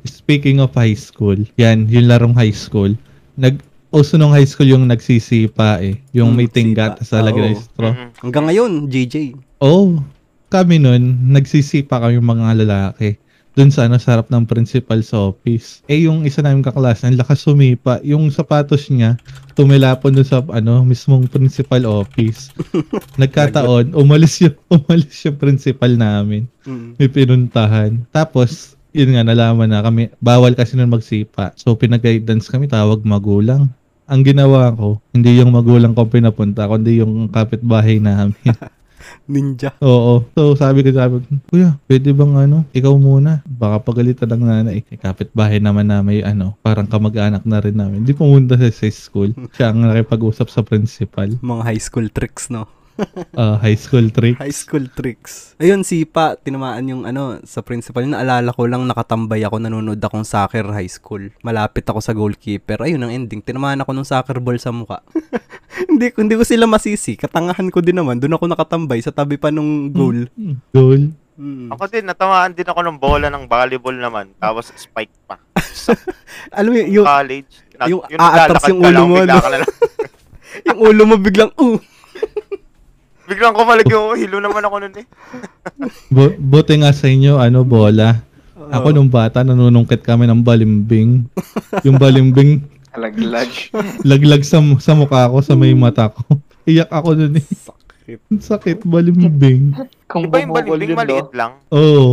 Speaking 0.03 0.59
of 0.59 0.69
high 0.71 0.93
school, 0.93 1.35
yan, 1.55 1.87
yung 1.87 2.05
larong 2.05 2.35
high 2.35 2.53
school. 2.53 2.93
Nag, 3.35 3.57
uso 3.89 4.15
nung 4.15 4.29
high 4.29 4.45
school 4.45 4.67
yung 4.67 4.85
nagsisipa 4.85 5.79
eh. 5.79 5.97
Yung 6.11 6.29
Hmm, 6.29 6.37
may 6.37 6.47
tingga 6.47 6.93
sipa. 6.93 7.01
sa 7.01 7.23
lagay 7.23 7.41
ng 7.41 7.55
Oo. 7.55 7.63
straw. 7.63 7.91
mm, 7.91 8.09
Hanggang 8.21 8.45
ngayon, 8.45 8.71
JJ. 8.85 9.15
Oh, 9.57 10.03
kami 10.47 10.77
nun, 10.77 11.01
nagsisipa 11.27 11.97
kami 11.97 12.19
mga 12.19 12.59
lalaki. 12.59 13.17
Doon 13.55 13.71
sa 13.71 13.87
ano, 13.87 13.95
sa 13.95 14.19
harap 14.19 14.27
ng 14.27 14.43
principal 14.43 14.99
sa 14.99 15.31
office. 15.31 15.79
Eh, 15.87 16.03
yung 16.03 16.27
isa 16.27 16.43
namin 16.43 16.59
kaklase, 16.59 17.07
ang 17.07 17.15
lakas 17.15 17.47
sumipa. 17.47 18.03
Yung 18.03 18.27
sapatos 18.27 18.91
niya, 18.91 19.15
tumilapon 19.55 20.11
doon 20.11 20.27
sa 20.27 20.43
ano, 20.43 20.83
mismong 20.83 21.31
principal 21.31 21.87
office. 21.87 22.51
Nagkataon, 23.21 23.95
umalis 23.95 24.43
yung, 24.43 24.59
umalis 24.75 25.23
yung 25.23 25.39
principal 25.39 25.95
namin. 25.95 26.51
Mm. 26.67 26.99
May 26.99 27.07
pinuntahan. 27.07 28.03
Tapos, 28.11 28.75
yun 28.91 29.15
nga, 29.15 29.23
nalaman 29.23 29.71
na 29.71 29.83
kami, 29.83 30.11
bawal 30.19 30.51
kasi 30.51 30.75
nun 30.75 30.91
magsipa. 30.91 31.55
So, 31.55 31.75
pinag-guidance 31.79 32.51
kami, 32.51 32.67
tawag 32.67 33.03
magulang. 33.07 33.71
Ang 34.05 34.21
ginawa 34.23 34.71
ko, 34.75 34.99
hindi 35.15 35.39
yung 35.39 35.55
magulang 35.55 35.91
ko 35.91 36.07
pinapunta, 36.07 36.67
kundi 36.67 36.99
yung 37.03 37.31
kapitbahay 37.31 38.03
namin. 38.03 38.35
Ninja. 39.25 39.73
Oo. 39.81 40.25
So, 40.37 40.53
sabi 40.53 40.85
ko, 40.85 40.93
sabi 40.93 41.21
ko, 41.21 41.25
Kuya, 41.49 41.69
pwede 41.89 42.13
bang 42.13 42.33
ano, 42.45 42.57
ikaw 42.71 42.93
muna. 42.93 43.41
Baka 43.45 43.81
pagalitan 43.81 44.29
ng 44.29 44.43
nanay. 44.45 44.85
Eh, 44.85 44.97
kapitbahay 44.97 45.57
naman 45.57 45.89
na 45.89 46.05
may 46.05 46.21
ano, 46.21 46.53
parang 46.61 46.85
kamag-anak 46.85 47.41
na 47.43 47.57
rin 47.61 47.73
namin. 47.73 48.05
Hindi 48.05 48.13
pumunta 48.13 48.53
sa, 48.55 48.69
sa 48.69 48.87
school. 48.93 49.33
Siya 49.57 49.73
ang 49.73 49.81
nakipag-usap 49.81 50.47
sa 50.49 50.61
principal. 50.61 51.33
Mga 51.41 51.63
high 51.65 51.81
school 51.81 52.07
tricks, 52.13 52.53
no? 52.53 52.69
Ah, 53.35 53.59
high 53.59 53.75
school 53.75 54.07
trick. 54.07 54.39
High 54.39 54.55
school 54.55 54.87
tricks. 54.87 55.55
Ayun, 55.59 55.83
si 55.83 56.07
Pa, 56.07 56.39
tinamaan 56.39 56.87
yung 56.87 57.03
ano, 57.03 57.43
sa 57.43 57.59
principal. 57.59 58.07
Naalala 58.07 58.55
ko 58.55 58.63
lang, 58.67 58.87
nakatambay 58.87 59.43
ako, 59.43 59.59
nanonood 59.59 59.99
akong 59.99 60.23
soccer 60.23 60.63
high 60.71 60.87
school. 60.87 61.27
Malapit 61.43 61.83
ako 61.83 61.99
sa 61.99 62.15
goalkeeper. 62.15 62.79
Ayun 62.79 63.03
ang 63.03 63.11
ending. 63.11 63.43
Tinamaan 63.43 63.83
ako 63.83 63.91
ng 63.91 64.07
soccer 64.07 64.39
ball 64.39 64.55
sa 64.55 64.71
muka. 64.71 65.03
hindi, 65.91 66.11
ko- 66.15 66.23
hindi 66.23 66.35
ko 66.39 66.47
sila 66.47 66.63
masisi. 66.65 67.19
Katangahan 67.19 67.67
ko 67.67 67.83
din 67.83 67.99
naman. 67.99 68.23
Doon 68.23 68.39
ako 68.39 68.45
nakatambay 68.47 69.03
sa 69.03 69.11
tabi 69.11 69.35
pa 69.35 69.51
nung 69.51 69.91
goal. 69.91 70.31
Hmm, 70.39 70.55
Goal. 70.71 71.11
Mm. 71.35 71.67
Ako 71.75 71.91
din, 71.91 72.07
natamaan 72.07 72.55
din 72.55 72.63
ako 72.63 72.79
ng 72.79 72.95
bola 72.95 73.27
ng 73.27 73.43
volleyball 73.51 73.97
naman. 73.99 74.31
Tapos 74.39 74.71
spike 74.71 75.11
pa. 75.27 75.35
Alam 76.57 76.71
mo, 76.71 76.79
yung, 76.79 77.03
college. 77.03 77.51
Yung 77.91 78.01
yung 78.07 78.21
aatras 78.23 78.63
naglalakad 78.63 78.71
yung 78.71 78.79
ulo 78.79 78.95
lang, 78.95 79.07
mo, 79.11 79.17
no? 79.19 79.37
yung 80.63 80.79
ulo 80.79 81.01
mo 81.03 81.15
biglang, 81.19 81.51
uh, 81.59 81.75
Biglang 83.25 83.53
kumalag 83.53 83.89
yung 83.89 84.13
hilo 84.13 84.37
naman 84.37 84.61
ako 84.61 84.75
nun 84.79 84.95
eh. 84.95 85.05
Bu- 86.07 86.37
buti 86.37 86.77
nga 86.77 86.93
sa 86.93 87.05
inyo, 87.05 87.37
ano, 87.37 87.61
bola. 87.61 88.21
Ako 88.55 88.89
nung 88.89 89.09
bata, 89.09 89.41
nanunungkit 89.41 90.01
kami 90.01 90.25
ng 90.25 90.41
balimbing. 90.41 91.25
yung 91.81 91.97
balimbing, 91.97 92.61
Alaglag. 92.91 93.49
laglag 94.01 94.41
sa, 94.41 94.57
sa 94.79 94.93
mukha 94.93 95.27
ko, 95.27 95.41
sa 95.41 95.53
may 95.53 95.73
mata 95.73 96.07
ko. 96.07 96.21
Iyak 96.65 96.89
ako 96.89 97.09
dun 97.15 97.35
eh. 97.35 97.45
sakit. 97.45 98.19
Ang 98.25 98.41
Sakit, 98.41 98.77
balimbing. 98.83 99.73
Kung 100.05 100.23
Iba 100.23 100.39
yung 100.39 100.53
bumukol 100.53 100.77
balimbing 100.77 100.89
yun, 100.89 100.97
maliit 100.97 101.27
no? 101.27 101.33
lang. 101.33 101.51
Oo. 101.69 102.05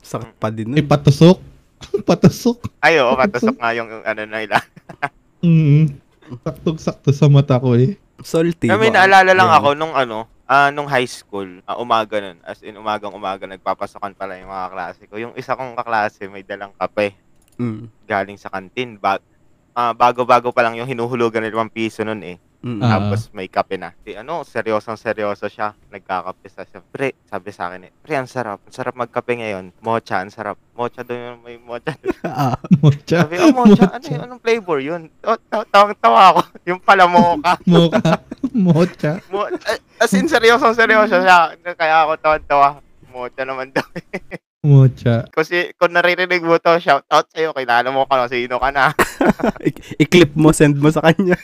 Sakit 0.00 0.34
pa 0.34 0.48
din 0.48 0.70
Eh, 0.72 0.80
nun. 0.80 0.88
patusok. 0.88 1.38
patusok. 2.08 2.58
Ay, 2.78 2.98
oo, 2.98 3.12
katusok 3.12 3.54
nga 3.54 3.70
yung 3.72 3.88
yung 3.88 4.02
ano 4.02 4.22
na 4.24 4.38
ila. 4.40 4.58
Mm. 5.40 5.94
Saktong-sakto 6.40 7.10
sa 7.10 7.26
mata 7.26 7.58
ko 7.58 7.74
eh. 7.74 7.98
Salty. 8.20 8.66
Kami 8.66 8.88
ba? 8.88 8.94
naalala 8.98 9.32
lang 9.32 9.50
ako 9.50 9.72
nung 9.72 9.94
ano, 9.94 10.28
ah 10.50 10.74
nung 10.74 10.90
high 10.90 11.06
school, 11.06 11.62
ah, 11.62 11.78
umaga 11.78 12.18
nun. 12.18 12.42
As 12.42 12.58
in, 12.66 12.74
umagang 12.74 13.14
umaga, 13.14 13.46
nagpapasokan 13.46 14.18
pala 14.18 14.34
yung 14.34 14.50
mga 14.50 14.68
klase 14.74 15.02
ko. 15.06 15.14
Yung 15.14 15.34
isa 15.38 15.54
kong 15.54 15.78
kaklase, 15.78 16.26
may 16.26 16.42
dalang 16.42 16.74
kape 16.74 17.14
Mm. 17.60 17.92
galing 18.08 18.40
sa 18.40 18.48
kantin. 18.50 18.96
Ba 18.98 19.20
ah, 19.78 19.94
bago-bago 19.94 20.50
pa 20.50 20.66
lang 20.66 20.74
yung 20.74 20.90
hinuhulugan 20.90 21.44
ng 21.46 21.54
5 21.54 21.70
piso 21.70 22.02
nun 22.02 22.18
eh. 22.26 22.36
Mm. 22.60 22.76
Tapos 22.76 23.32
may 23.32 23.48
kape 23.48 23.80
na. 23.80 23.96
Di, 24.04 24.20
ano, 24.20 24.44
seryosong 24.44 25.00
seryoso 25.00 25.48
siya. 25.48 25.72
Nagkakape 25.88 26.44
sa 26.52 26.68
siya. 26.68 26.84
Pre, 26.84 27.16
sabi 27.24 27.50
sa 27.56 27.72
akin 27.72 27.88
eh, 27.88 27.92
pre, 28.04 28.20
ang 28.20 28.28
sarap. 28.28 28.60
Ang 28.68 28.74
sarap 28.76 28.92
magkape 28.92 29.32
ngayon. 29.32 29.72
Mocha, 29.80 30.20
ang 30.20 30.28
sarap. 30.28 30.60
Mocha 30.76 31.00
doon 31.00 31.40
yung 31.40 31.40
may 31.40 31.56
mocha. 31.56 31.96
Ah. 32.20 32.52
Mocha. 32.84 33.24
Sabi, 33.24 33.40
oh, 33.40 33.48
mocha, 33.50 33.88
ano 33.88 34.04
yun? 34.04 34.20
Anong 34.20 34.42
flavor 34.44 34.78
yun? 34.78 35.08
Oh, 35.24 35.40
taw- 35.48 35.64
Tawang-tawa 35.64 36.20
ako. 36.36 36.40
Yung 36.68 36.80
pala 36.84 37.08
mocha. 37.08 37.56
Mocha. 37.64 38.12
Mocha. 38.52 39.12
Mo, 39.32 39.48
as 39.96 40.12
in, 40.12 40.28
seryosong 40.28 40.76
seryoso 40.76 41.16
siya. 41.16 41.56
Kaya 41.72 42.04
ako 42.04 42.12
tawan-tawa. 42.20 42.68
Mocha 43.08 43.42
naman 43.48 43.72
daw. 43.72 43.82
Mocha. 44.60 45.24
Kasi 45.32 45.72
kung 45.80 45.96
naririnig 45.96 46.44
mo 46.44 46.60
to, 46.60 46.76
shout 46.76 47.08
out 47.08 47.24
sa'yo. 47.32 47.56
Kilala 47.56 47.88
mo 47.88 48.04
ka, 48.04 48.28
sino 48.28 48.60
ka 48.60 48.68
na. 48.68 48.92
I- 49.64 50.04
i-clip 50.04 50.36
mo, 50.36 50.52
send 50.52 50.76
mo 50.76 50.92
sa 50.92 51.00
kanya. 51.00 51.40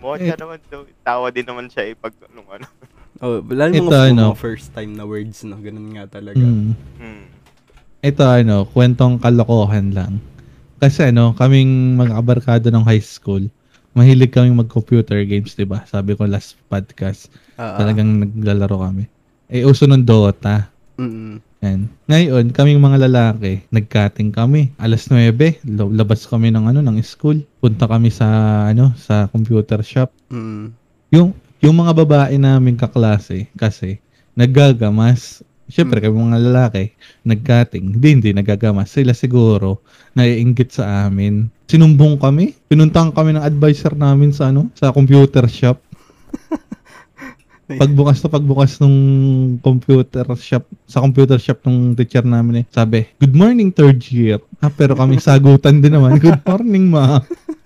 Mocha 0.00 0.34
naman 0.34 0.58
daw. 0.72 0.80
Tawa 1.04 1.26
din 1.28 1.46
naman 1.46 1.66
siya 1.68 1.92
eh, 1.92 1.94
pag 1.94 2.12
nung 2.32 2.48
ano. 2.48 2.66
oh, 3.20 3.44
lalo 3.52 3.72
Ito, 3.76 3.84
mga, 3.84 4.02
ano. 4.16 4.24
mga 4.32 4.40
first 4.40 4.72
time 4.72 4.96
na 4.96 5.04
words, 5.04 5.44
no? 5.44 5.60
Ganun 5.60 5.92
nga 5.92 6.08
talaga. 6.08 6.40
Mm. 6.40 6.72
Hmm. 6.96 7.24
Ito 8.00 8.22
ano, 8.24 8.64
kwentong 8.64 9.20
kalokohan 9.20 9.92
lang. 9.92 10.24
Kasi 10.80 11.12
ano, 11.12 11.36
kaming 11.36 12.00
mga 12.00 12.16
kabarkada 12.16 12.72
ng 12.72 12.80
high 12.88 13.04
school, 13.04 13.44
mahilig 13.92 14.32
kaming 14.32 14.56
mag-computer 14.56 15.20
games, 15.28 15.52
'di 15.52 15.68
ba? 15.68 15.84
Sabi 15.84 16.16
ko 16.16 16.24
last 16.24 16.56
podcast, 16.72 17.28
ah. 17.60 17.76
talagang 17.76 18.24
naglalaro 18.24 18.88
kami. 18.88 19.04
Eh 19.52 19.68
uso 19.68 19.84
ng 19.84 20.00
Dota. 20.00 20.72
Mm-mm. 20.96 21.49
Yan. 21.60 21.92
Ngayon, 22.08 22.56
kaming 22.56 22.80
mga 22.80 23.04
lalaki, 23.04 23.60
nagkating 23.68 24.32
kami. 24.32 24.72
Alas 24.80 25.12
9, 25.12 25.60
lo- 25.68 25.92
labas 25.92 26.24
kami 26.24 26.48
ng 26.48 26.72
ano 26.72 26.80
ng 26.80 26.96
school. 27.04 27.44
Punta 27.60 27.84
kami 27.84 28.08
sa 28.08 28.26
ano, 28.72 28.96
sa 28.96 29.28
computer 29.28 29.84
shop. 29.84 30.08
Mm-mm. 30.32 30.72
Yung 31.12 31.36
yung 31.60 31.76
mga 31.76 31.92
babae 31.92 32.40
namin 32.40 32.80
kaklase 32.80 33.52
kasi 33.52 34.00
naggagamas. 34.32 35.44
Siyempre, 35.70 36.02
kami 36.02 36.16
mga 36.18 36.42
lalaki, 36.50 36.96
nagkating. 37.22 37.94
Hindi, 37.94 38.08
hindi 38.10 38.30
nagagamas. 38.34 38.90
Sila 38.90 39.14
siguro, 39.14 39.84
naiinggit 40.18 40.74
sa 40.74 41.06
amin. 41.06 41.46
Sinumbong 41.70 42.18
kami. 42.18 42.58
Pinuntahan 42.66 43.14
kami 43.14 43.36
ng 43.36 43.44
advisor 43.44 43.94
namin 43.94 44.34
sa 44.34 44.50
ano, 44.50 44.72
sa 44.74 44.90
computer 44.90 45.46
shop. 45.46 45.78
Pagbukas 47.76 48.18
to 48.18 48.26
pagbukas 48.26 48.78
nung 48.78 48.96
computer 49.58 50.24
shop, 50.34 50.64
sa 50.84 50.98
computer 50.98 51.36
shop 51.36 51.62
ng 51.62 51.94
teacher 51.94 52.22
namin 52.22 52.62
eh, 52.62 52.66
sabi, 52.66 53.06
Good 53.16 53.32
morning, 53.32 53.70
third 53.70 54.00
year. 54.04 54.40
Ah, 54.58 54.68
pero 54.68 54.94
kami 54.94 55.20
sagutan 55.22 55.78
din 55.78 55.92
naman, 55.92 56.16
Good 56.16 56.40
morning, 56.40 56.88
ma. 56.88 57.20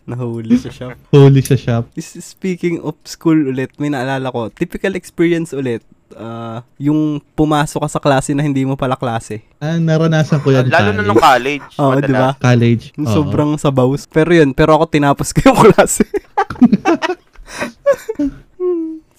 Nahuli 0.04 0.58
sa 0.58 0.68
shop. 0.68 0.92
Holy 1.08 1.40
sa 1.40 1.54
shop. 1.54 1.88
Is- 1.94 2.20
Speaking 2.20 2.76
of 2.78 2.92
school 3.04 3.48
ulit, 3.48 3.72
may 3.78 3.88
naalala 3.88 4.28
ko, 4.28 4.50
typical 4.50 4.92
experience 4.92 5.50
ulit, 5.50 5.80
ah, 6.12 6.60
yung 6.76 7.16
pumasok 7.32 7.80
ka 7.80 7.88
sa 7.88 7.98
klase 7.98 8.30
na 8.30 8.44
hindi 8.44 8.62
mo 8.62 8.76
pala 8.76 8.94
klase. 8.94 9.40
Ah, 9.56 9.80
naranasan 9.80 10.38
ko 10.38 10.52
yan 10.52 10.68
Lalo 10.68 10.92
na 10.92 11.00
college. 11.00 11.08
nung 11.08 11.16
college. 11.18 11.66
Oo, 11.74 11.90
madalas. 11.90 12.04
di 12.04 12.12
ba? 12.12 12.28
College. 12.36 12.84
Yung 12.94 13.06
oo. 13.06 13.14
Sobrang 13.14 13.50
sabaw. 13.56 13.88
Pero 14.06 14.30
yun, 14.30 14.52
pero 14.52 14.76
ako 14.76 14.84
tinapos 14.86 15.32
ko 15.32 15.40
yung 15.48 15.58
klase. 15.72 16.04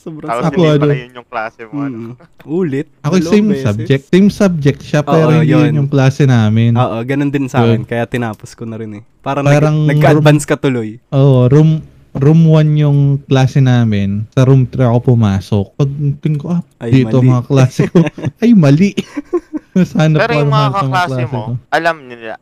Sobrang 0.06 0.30
Tapos 0.30 0.44
Ako, 0.46 0.62
hindi 0.62 0.78
pala 0.78 0.86
ano. 0.86 1.02
yun 1.02 1.12
yung 1.18 1.28
klase 1.28 1.62
mo. 1.65 1.74
Ano. 1.82 1.98
Mm. 1.98 2.13
Ulit. 2.62 2.88
Ako 3.02 3.13
same 3.26 3.50
beses. 3.50 3.65
subject. 3.65 4.04
Same 4.13 4.30
subject 4.30 4.80
siya, 4.86 5.02
pero 5.02 5.26
Oo, 5.26 5.34
hindi 5.34 5.50
yun. 5.50 5.65
yun 5.65 5.80
yung 5.82 5.89
klase 5.89 6.30
namin. 6.30 6.78
Oo, 6.78 7.02
ganun 7.02 7.34
din 7.34 7.50
sa 7.50 7.65
akin. 7.65 7.82
Kaya 7.82 8.06
tinapos 8.06 8.54
ko 8.54 8.70
na 8.70 8.78
rin 8.78 9.02
eh. 9.02 9.04
Parang, 9.26 9.41
Parang 9.41 9.89
nag, 9.89 9.98
nag-advance 9.98 10.46
ka 10.46 10.62
tuloy. 10.62 11.02
Oo, 11.10 11.50
room 11.50 11.82
room 12.15 12.48
1 12.48 12.78
yung 12.80 13.00
klase 13.26 13.60
namin. 13.60 14.30
Sa 14.32 14.46
room 14.46 14.70
3 14.70 14.88
ako 14.88 15.18
pumasok. 15.18 15.65
Pag 15.74 15.89
tingin 16.22 16.38
ko, 16.38 16.54
ah, 16.54 16.62
Ay, 16.78 17.02
dito 17.02 17.18
mali. 17.20 17.28
mga 17.28 17.44
klase 17.50 17.82
ko. 17.89 17.98
ay, 18.46 18.54
mali. 18.54 18.94
Sana 19.89 20.22
Pero 20.22 20.32
po 20.32 20.39
yung 20.39 20.48
ang 20.48 20.56
mga 20.56 20.70
kaklase 20.80 21.10
klase 21.12 21.24
mo, 21.28 21.41
ko. 21.41 21.52
alam 21.68 21.98
nila. 22.06 22.34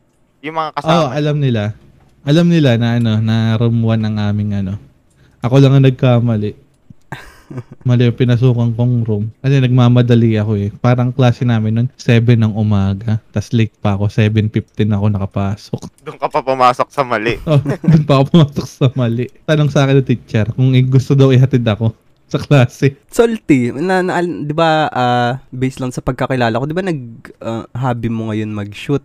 Yung 0.44 0.54
mga 0.54 0.68
Oo, 0.68 0.76
kasama. 0.78 1.08
alam 1.16 1.36
nila. 1.40 1.62
Alam 2.24 2.46
nila 2.46 2.70
na 2.76 2.88
ano, 3.00 3.12
na 3.18 3.56
room 3.56 3.80
1 3.82 4.04
ang 4.04 4.16
aming 4.20 4.52
ano. 4.54 4.74
Ako 5.40 5.58
lang 5.58 5.74
ang 5.74 5.84
nagkamali. 5.84 6.63
Mali 7.84 8.08
yung 8.08 8.16
pinasukan 8.16 8.72
kong 8.72 9.04
room. 9.04 9.24
Kasi 9.38 9.60
nagmamadali 9.60 10.40
ako 10.40 10.52
eh. 10.56 10.68
Parang 10.80 11.12
klase 11.12 11.44
namin 11.44 11.72
nun, 11.76 11.88
7 11.96 12.34
ng 12.34 12.54
umaga. 12.56 13.20
Tapos 13.30 13.52
late 13.52 13.76
pa 13.78 13.94
ako, 13.94 14.08
7.15 14.08 14.88
ako 14.88 15.04
nakapasok. 15.12 15.80
Doon 16.02 16.18
ka 16.18 16.26
pa 16.28 16.40
pumasok 16.40 16.88
sa 16.88 17.02
mali. 17.04 17.36
Oh, 17.46 17.60
doon 17.60 18.04
pa 18.04 18.12
ako 18.18 18.24
pumasok 18.32 18.66
sa 18.66 18.86
mali. 18.96 19.28
Tanong 19.44 19.68
sa 19.68 19.84
akin 19.84 20.00
ng 20.00 20.08
teacher 20.08 20.46
kung 20.56 20.72
gusto 20.88 21.12
daw 21.12 21.28
ihatid 21.30 21.62
ako 21.62 21.92
sa 22.26 22.40
klase. 22.40 22.96
Salty. 23.12 23.70
Na, 23.70 24.00
na, 24.00 24.18
di 24.20 24.50
ba, 24.50 24.88
ah, 24.88 25.32
based 25.52 25.78
lang 25.78 25.92
sa 25.92 26.00
pagkakilala 26.00 26.56
ko, 26.56 26.64
di 26.64 26.74
ba 26.74 26.82
nag-hobby 26.82 28.08
mo 28.08 28.32
ngayon 28.32 28.50
mag-shoot? 28.50 29.04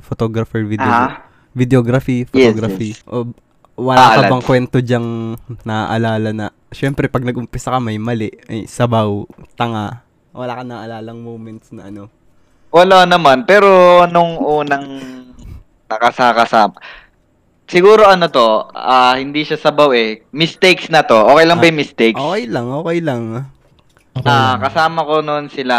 Photographer, 0.00 0.64
video, 0.64 0.88
Ah, 0.88 1.28
videography, 1.52 2.24
Yes, 2.32 2.56
photography. 2.56 2.96
O, 3.04 3.28
wala 3.74 4.00
Ah, 4.00 4.14
ka 4.16 4.30
bang 4.30 4.42
kwento 4.42 4.78
diyang 4.78 5.34
naaalala 5.62 6.30
na, 6.30 6.46
syempre, 6.70 7.06
pag 7.06 7.22
nag-umpisa 7.22 7.68
ka 7.68 7.78
may 7.78 7.98
mali, 7.98 8.30
ay, 8.46 8.64
sabaw, 8.64 9.26
tanga, 9.54 10.02
wala 10.30 10.52
ka 10.52 10.62
naalalang 10.62 11.18
moments 11.18 11.70
na 11.70 11.88
ano. 11.88 12.06
wala 12.70 13.02
naman. 13.04 13.42
Pero 13.44 13.66
nung 14.08 14.34
unang 14.34 14.82
nakasakasama, 15.86 16.74
siguro 17.64 18.02
ano 18.02 18.26
to, 18.26 18.66
ah, 18.70 19.14
hindi 19.14 19.42
siya 19.42 19.54
sabaw 19.56 19.90
eh. 19.90 20.26
Mistakes 20.30 20.88
na 20.88 21.02
to. 21.02 21.14
Okay 21.14 21.44
lang 21.44 21.58
ba 21.58 21.66
yung 21.66 21.78
mistakes? 21.78 22.18
Okay 22.18 22.44
lang, 22.46 22.66
okay 22.72 22.98
lang. 22.98 23.22
Okay 24.12 24.26
Ah, 24.26 24.54
lang. 24.54 24.62
kasama 24.62 25.02
ko 25.02 25.22
noon 25.22 25.46
sila 25.46 25.76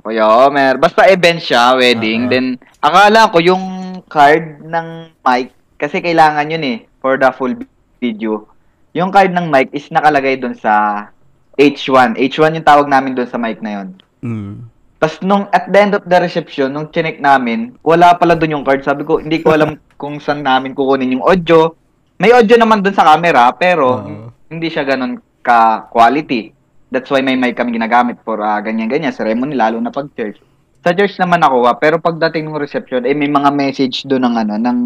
Kuya 0.00 0.24
Omer. 0.44 0.76
Basta 0.76 1.08
event 1.08 1.40
siya, 1.40 1.72
wedding. 1.72 2.24
Ah. 2.24 2.28
Then 2.28 2.46
akala 2.78 3.28
ko 3.28 3.38
yung 3.38 3.64
card 4.06 4.60
ng 4.60 4.88
mic 5.20 5.52
kasi 5.82 5.98
kailangan 5.98 6.46
yun 6.46 6.62
eh 6.62 6.78
for 7.02 7.18
the 7.18 7.26
full 7.34 7.50
video. 7.98 8.46
Yung 8.94 9.10
card 9.10 9.34
ng 9.34 9.50
mic 9.50 9.74
is 9.74 9.90
nakalagay 9.90 10.38
doon 10.38 10.54
sa 10.54 11.10
H1. 11.58 12.14
H1 12.14 12.62
yung 12.62 12.68
tawag 12.68 12.86
namin 12.86 13.18
doon 13.18 13.26
sa 13.26 13.34
mic 13.42 13.58
na 13.58 13.82
yun. 13.82 13.88
Mm. 14.22 14.54
Tapos 15.02 15.18
nung 15.26 15.50
at 15.50 15.66
the 15.66 15.78
end 15.82 15.98
of 15.98 16.06
the 16.06 16.18
reception, 16.22 16.70
nung 16.70 16.86
chinek 16.94 17.18
namin, 17.18 17.74
wala 17.82 18.14
pala 18.14 18.38
doon 18.38 18.62
yung 18.62 18.64
card. 18.64 18.86
Sabi 18.86 19.02
ko, 19.02 19.18
hindi 19.18 19.42
ko 19.42 19.58
alam 19.58 19.74
kung 20.00 20.22
saan 20.22 20.46
namin 20.46 20.78
kukunin 20.78 21.18
yung 21.18 21.26
audio. 21.26 21.74
May 22.22 22.30
audio 22.30 22.54
naman 22.54 22.86
doon 22.86 22.94
sa 22.94 23.02
camera, 23.02 23.50
pero 23.50 24.06
Oo. 24.06 24.30
hindi 24.46 24.70
siya 24.70 24.86
ganun 24.86 25.18
ka-quality. 25.42 26.54
That's 26.94 27.10
why 27.10 27.26
may 27.26 27.34
mic 27.34 27.58
kami 27.58 27.74
ginagamit 27.74 28.22
for 28.22 28.38
ah, 28.38 28.62
ganyan-ganyan, 28.62 29.10
ceremony, 29.10 29.58
lalo 29.58 29.82
na 29.82 29.90
pag 29.90 30.06
church. 30.14 30.38
Sa 30.86 30.94
church 30.94 31.18
naman 31.18 31.42
ako, 31.42 31.66
ah, 31.66 31.74
pero 31.74 31.98
pagdating 31.98 32.46
ng 32.46 32.62
reception, 32.62 33.02
eh 33.02 33.16
may 33.16 33.26
mga 33.26 33.50
message 33.50 34.06
doon 34.06 34.30
ng 34.30 34.36
ano, 34.46 34.54
ng 34.62 34.78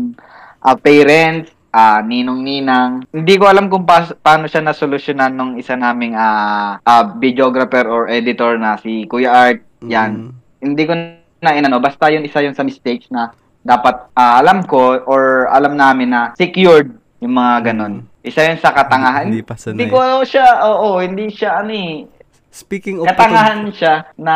ah, 0.63 0.77
parents, 0.77 1.53
ah, 1.73 2.01
ninong-ninang. 2.01 3.05
Hindi 3.13 3.35
ko 3.37 3.45
alam 3.45 3.69
kung 3.69 3.85
pas- 3.85 4.17
paano 4.25 4.49
siya 4.49 4.65
nasolusyonan 4.65 5.33
nung 5.37 5.53
isa 5.61 5.77
naming 5.77 6.17
ah, 6.17 6.81
ah, 6.81 7.05
videographer 7.21 7.85
or 7.85 8.09
editor 8.09 8.57
na 8.57 8.81
si 8.81 9.05
Kuya 9.05 9.31
Art. 9.33 9.61
Yan. 9.85 10.11
Mm. 10.13 10.31
Hindi 10.65 10.83
ko 10.89 10.93
na 11.45 11.53
inano, 11.53 11.77
basta 11.79 12.09
yun 12.09 12.25
isa 12.25 12.41
yun 12.41 12.57
sa 12.57 12.65
mistakes 12.65 13.13
na 13.13 13.37
dapat 13.61 14.09
ah, 14.17 14.41
alam 14.41 14.65
ko 14.65 15.05
or 15.05 15.53
alam 15.53 15.77
namin 15.77 16.15
na 16.15 16.33
secured 16.39 16.97
yung 17.21 17.37
mga 17.37 17.73
ganon. 17.73 18.09
Isa 18.27 18.43
yun 18.43 18.59
sa 18.59 18.75
katangahan. 18.75 19.31
Hindi 19.31 19.47
pa 19.47 19.55
sanay. 19.55 19.87
Hindi 19.87 19.87
ko 19.93 20.01
siya, 20.27 20.67
oo, 20.67 20.99
hindi 20.99 21.31
siya 21.31 21.63
ano 21.63 21.73
eh. 21.73 22.09
Speaking 22.57 22.97
of 22.99 23.07
Katangahan 23.07 23.69
siya 23.69 24.09
na, 24.17 24.35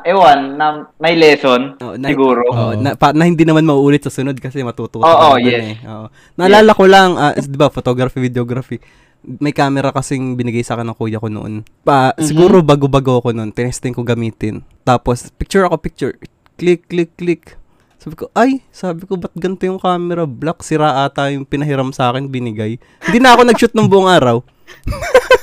ewan, 0.00 0.54
na 0.54 0.66
may 0.96 1.18
lesson, 1.18 1.74
Oh, 1.76 1.98
na- 1.98 2.06
siguro. 2.06 2.46
Oo. 2.46 2.78
na, 2.78 2.94
pa, 2.94 3.10
na 3.10 3.26
hindi 3.26 3.42
naman 3.42 3.66
mauulit 3.66 3.98
sa 3.98 4.14
sunod 4.14 4.38
kasi 4.38 4.62
matututo 4.62 5.02
Oo, 5.02 5.34
na 5.34 5.42
dun 5.42 5.50
yes. 5.50 5.74
eh. 5.74 5.76
Oo. 5.84 6.06
Naalala 6.38 6.70
ko 6.70 6.86
lang, 6.86 7.18
is- 7.34 7.44
'di 7.44 7.58
ba, 7.58 7.66
photography, 7.66 8.22
videography. 8.22 8.78
May 9.26 9.50
camera 9.50 9.90
kasing 9.90 10.38
binigay 10.38 10.62
sa 10.62 10.78
akin 10.78 10.86
ng 10.86 10.94
kuya 10.94 11.18
ko 11.18 11.26
noon. 11.26 11.66
Pa, 11.82 12.14
Mhm. 12.14 12.22
siguro 12.22 12.62
bago-bago 12.62 13.18
ako 13.18 13.34
noon, 13.34 13.50
tinesting 13.50 13.90
ko 13.90 14.06
gamitin. 14.06 14.62
Tapos 14.80 15.26
picture 15.32 15.66
ako 15.66 15.76
picture, 15.76 16.14
click 16.54 16.86
click 16.86 17.10
click. 17.14 17.58
Sabi 17.98 18.14
ko, 18.14 18.30
ay, 18.32 18.62
sabi 18.70 19.02
ko, 19.02 19.18
ba't 19.18 19.34
ganito 19.34 19.66
yung 19.66 19.82
camera? 19.82 20.22
Black, 20.22 20.62
sira 20.62 21.02
ata 21.02 21.26
yung 21.26 21.42
pinahiram 21.42 21.90
sa 21.90 22.06
akin, 22.08 22.30
binigay. 22.30 22.78
Hindi 23.02 23.18
na 23.18 23.34
ako 23.34 23.42
nag-shoot 23.42 23.74
ng 23.74 23.90
buong 23.90 24.06
araw. 24.06 24.46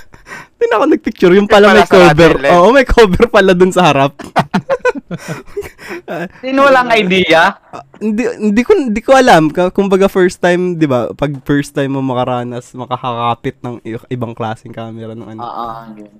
Na 0.68 0.76
ako 0.80 0.86
nag-picture. 0.90 1.34
Yung 1.34 1.48
pala 1.48 1.74
may 1.74 1.86
cover. 1.86 2.32
Oo, 2.52 2.72
may 2.72 2.86
cover 2.86 3.26
pala 3.28 3.52
dun 3.54 3.72
sa 3.72 3.92
harap. 3.92 4.14
Sino 6.44 6.66
walang 6.66 6.90
idea? 6.92 7.58
Ah, 7.70 7.84
hindi 7.98 8.24
hindi 8.26 8.62
ko 8.62 8.72
hindi 8.74 9.02
ko 9.02 9.14
alam 9.14 9.50
kumbaga 9.72 10.06
first 10.06 10.38
time 10.38 10.76
'di 10.76 10.86
ba 10.86 11.10
pag 11.14 11.34
first 11.44 11.74
time 11.74 11.98
mo 11.98 12.02
makaranas 12.02 12.74
makakakapit 12.74 13.56
ng 13.62 13.76
i- 13.84 14.10
ibang 14.12 14.34
klaseng 14.34 14.74
camera 14.74 15.14
ng 15.14 15.38
ano 15.38 15.42
Oo. 15.42 15.68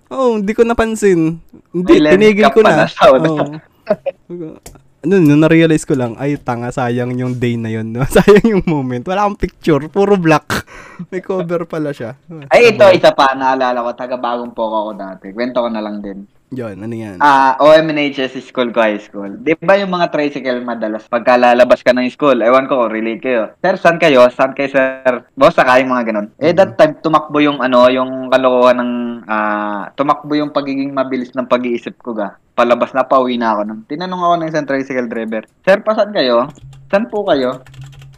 oh 0.10 0.30
hindi 0.38 0.54
ko 0.54 0.66
napansin 0.66 1.38
hindi 1.74 1.94
tinigil 2.02 2.50
ko 2.54 2.60
na 2.62 2.86
una. 2.86 2.86
Oo. 3.10 3.36
ano 5.04 5.20
nung 5.20 5.44
na-realize 5.44 5.84
ko 5.84 5.94
lang 5.94 6.16
ay 6.16 6.40
tanga 6.40 6.72
sayang 6.72 7.12
yung 7.14 7.36
day 7.36 7.60
na 7.60 7.68
yun 7.68 7.92
no? 7.92 8.08
sayang 8.16 8.48
yung 8.48 8.64
moment 8.64 9.04
wala 9.04 9.28
akong 9.28 9.36
picture 9.38 9.84
puro 9.88 10.16
black 10.16 10.64
may 11.12 11.20
cover 11.20 11.68
pala 11.68 11.92
siya 11.92 12.16
Ay, 12.48 12.72
ito, 12.72 12.86
isa 12.88 13.12
pa, 13.12 13.34
naalala 13.34 13.82
ko, 13.82 13.92
taga 13.94 14.16
bagong 14.16 14.54
poko 14.54 14.88
ako 14.88 14.92
dati. 14.94 15.26
Kwento 15.30 15.60
ko 15.60 15.68
na 15.68 15.82
lang 15.82 16.00
din. 16.00 16.24
yun 16.54 16.78
ano 16.78 16.94
yan 16.94 17.18
Ah, 17.18 17.58
OMNHS 17.58 18.38
school 18.40 18.70
ko, 18.70 18.80
high 18.80 19.02
school. 19.02 19.42
Di 19.42 19.58
ba 19.58 19.74
yung 19.74 19.90
mga 19.90 20.14
tricycle 20.14 20.62
madalas 20.62 21.10
pagka 21.10 21.34
lalabas 21.34 21.82
ka 21.82 21.92
ng 21.92 22.06
school? 22.08 22.38
Ewan 22.40 22.70
ko, 22.70 22.86
relate 22.86 23.20
kayo. 23.20 23.44
Sir, 23.58 23.76
saan 23.76 23.98
kayo? 23.98 24.30
Saan 24.30 24.54
kayo, 24.54 24.70
sir? 24.70 25.26
Boss, 25.34 25.58
saka 25.58 25.82
yung 25.82 25.90
mga 25.90 26.14
ganun. 26.14 26.28
Eh, 26.38 26.54
that 26.54 26.78
time, 26.78 26.94
tumakbo 27.02 27.42
yung 27.42 27.58
ano, 27.58 27.90
yung 27.90 28.30
kalokohan 28.30 28.78
ng, 28.78 28.92
ah, 29.28 29.92
tumakbo 29.96 30.34
yung 30.36 30.56
pagiging 30.56 30.92
mabilis 30.92 31.34
ng 31.34 31.50
pag-iisip 31.50 32.00
ko 32.00 32.16
ga. 32.16 32.38
Palabas 32.54 32.94
na, 32.94 33.08
pauwi 33.08 33.40
na 33.40 33.58
ako. 33.58 33.62
Nung 33.66 33.84
tinanong 33.90 34.22
ako 34.22 34.34
ng 34.38 34.50
isang 34.50 34.68
tricycle 34.70 35.10
driver, 35.10 35.44
Sir, 35.66 35.82
pa 35.82 35.98
saan 35.98 36.14
kayo? 36.14 36.48
Saan 36.92 37.10
po 37.10 37.26
kayo? 37.26 37.64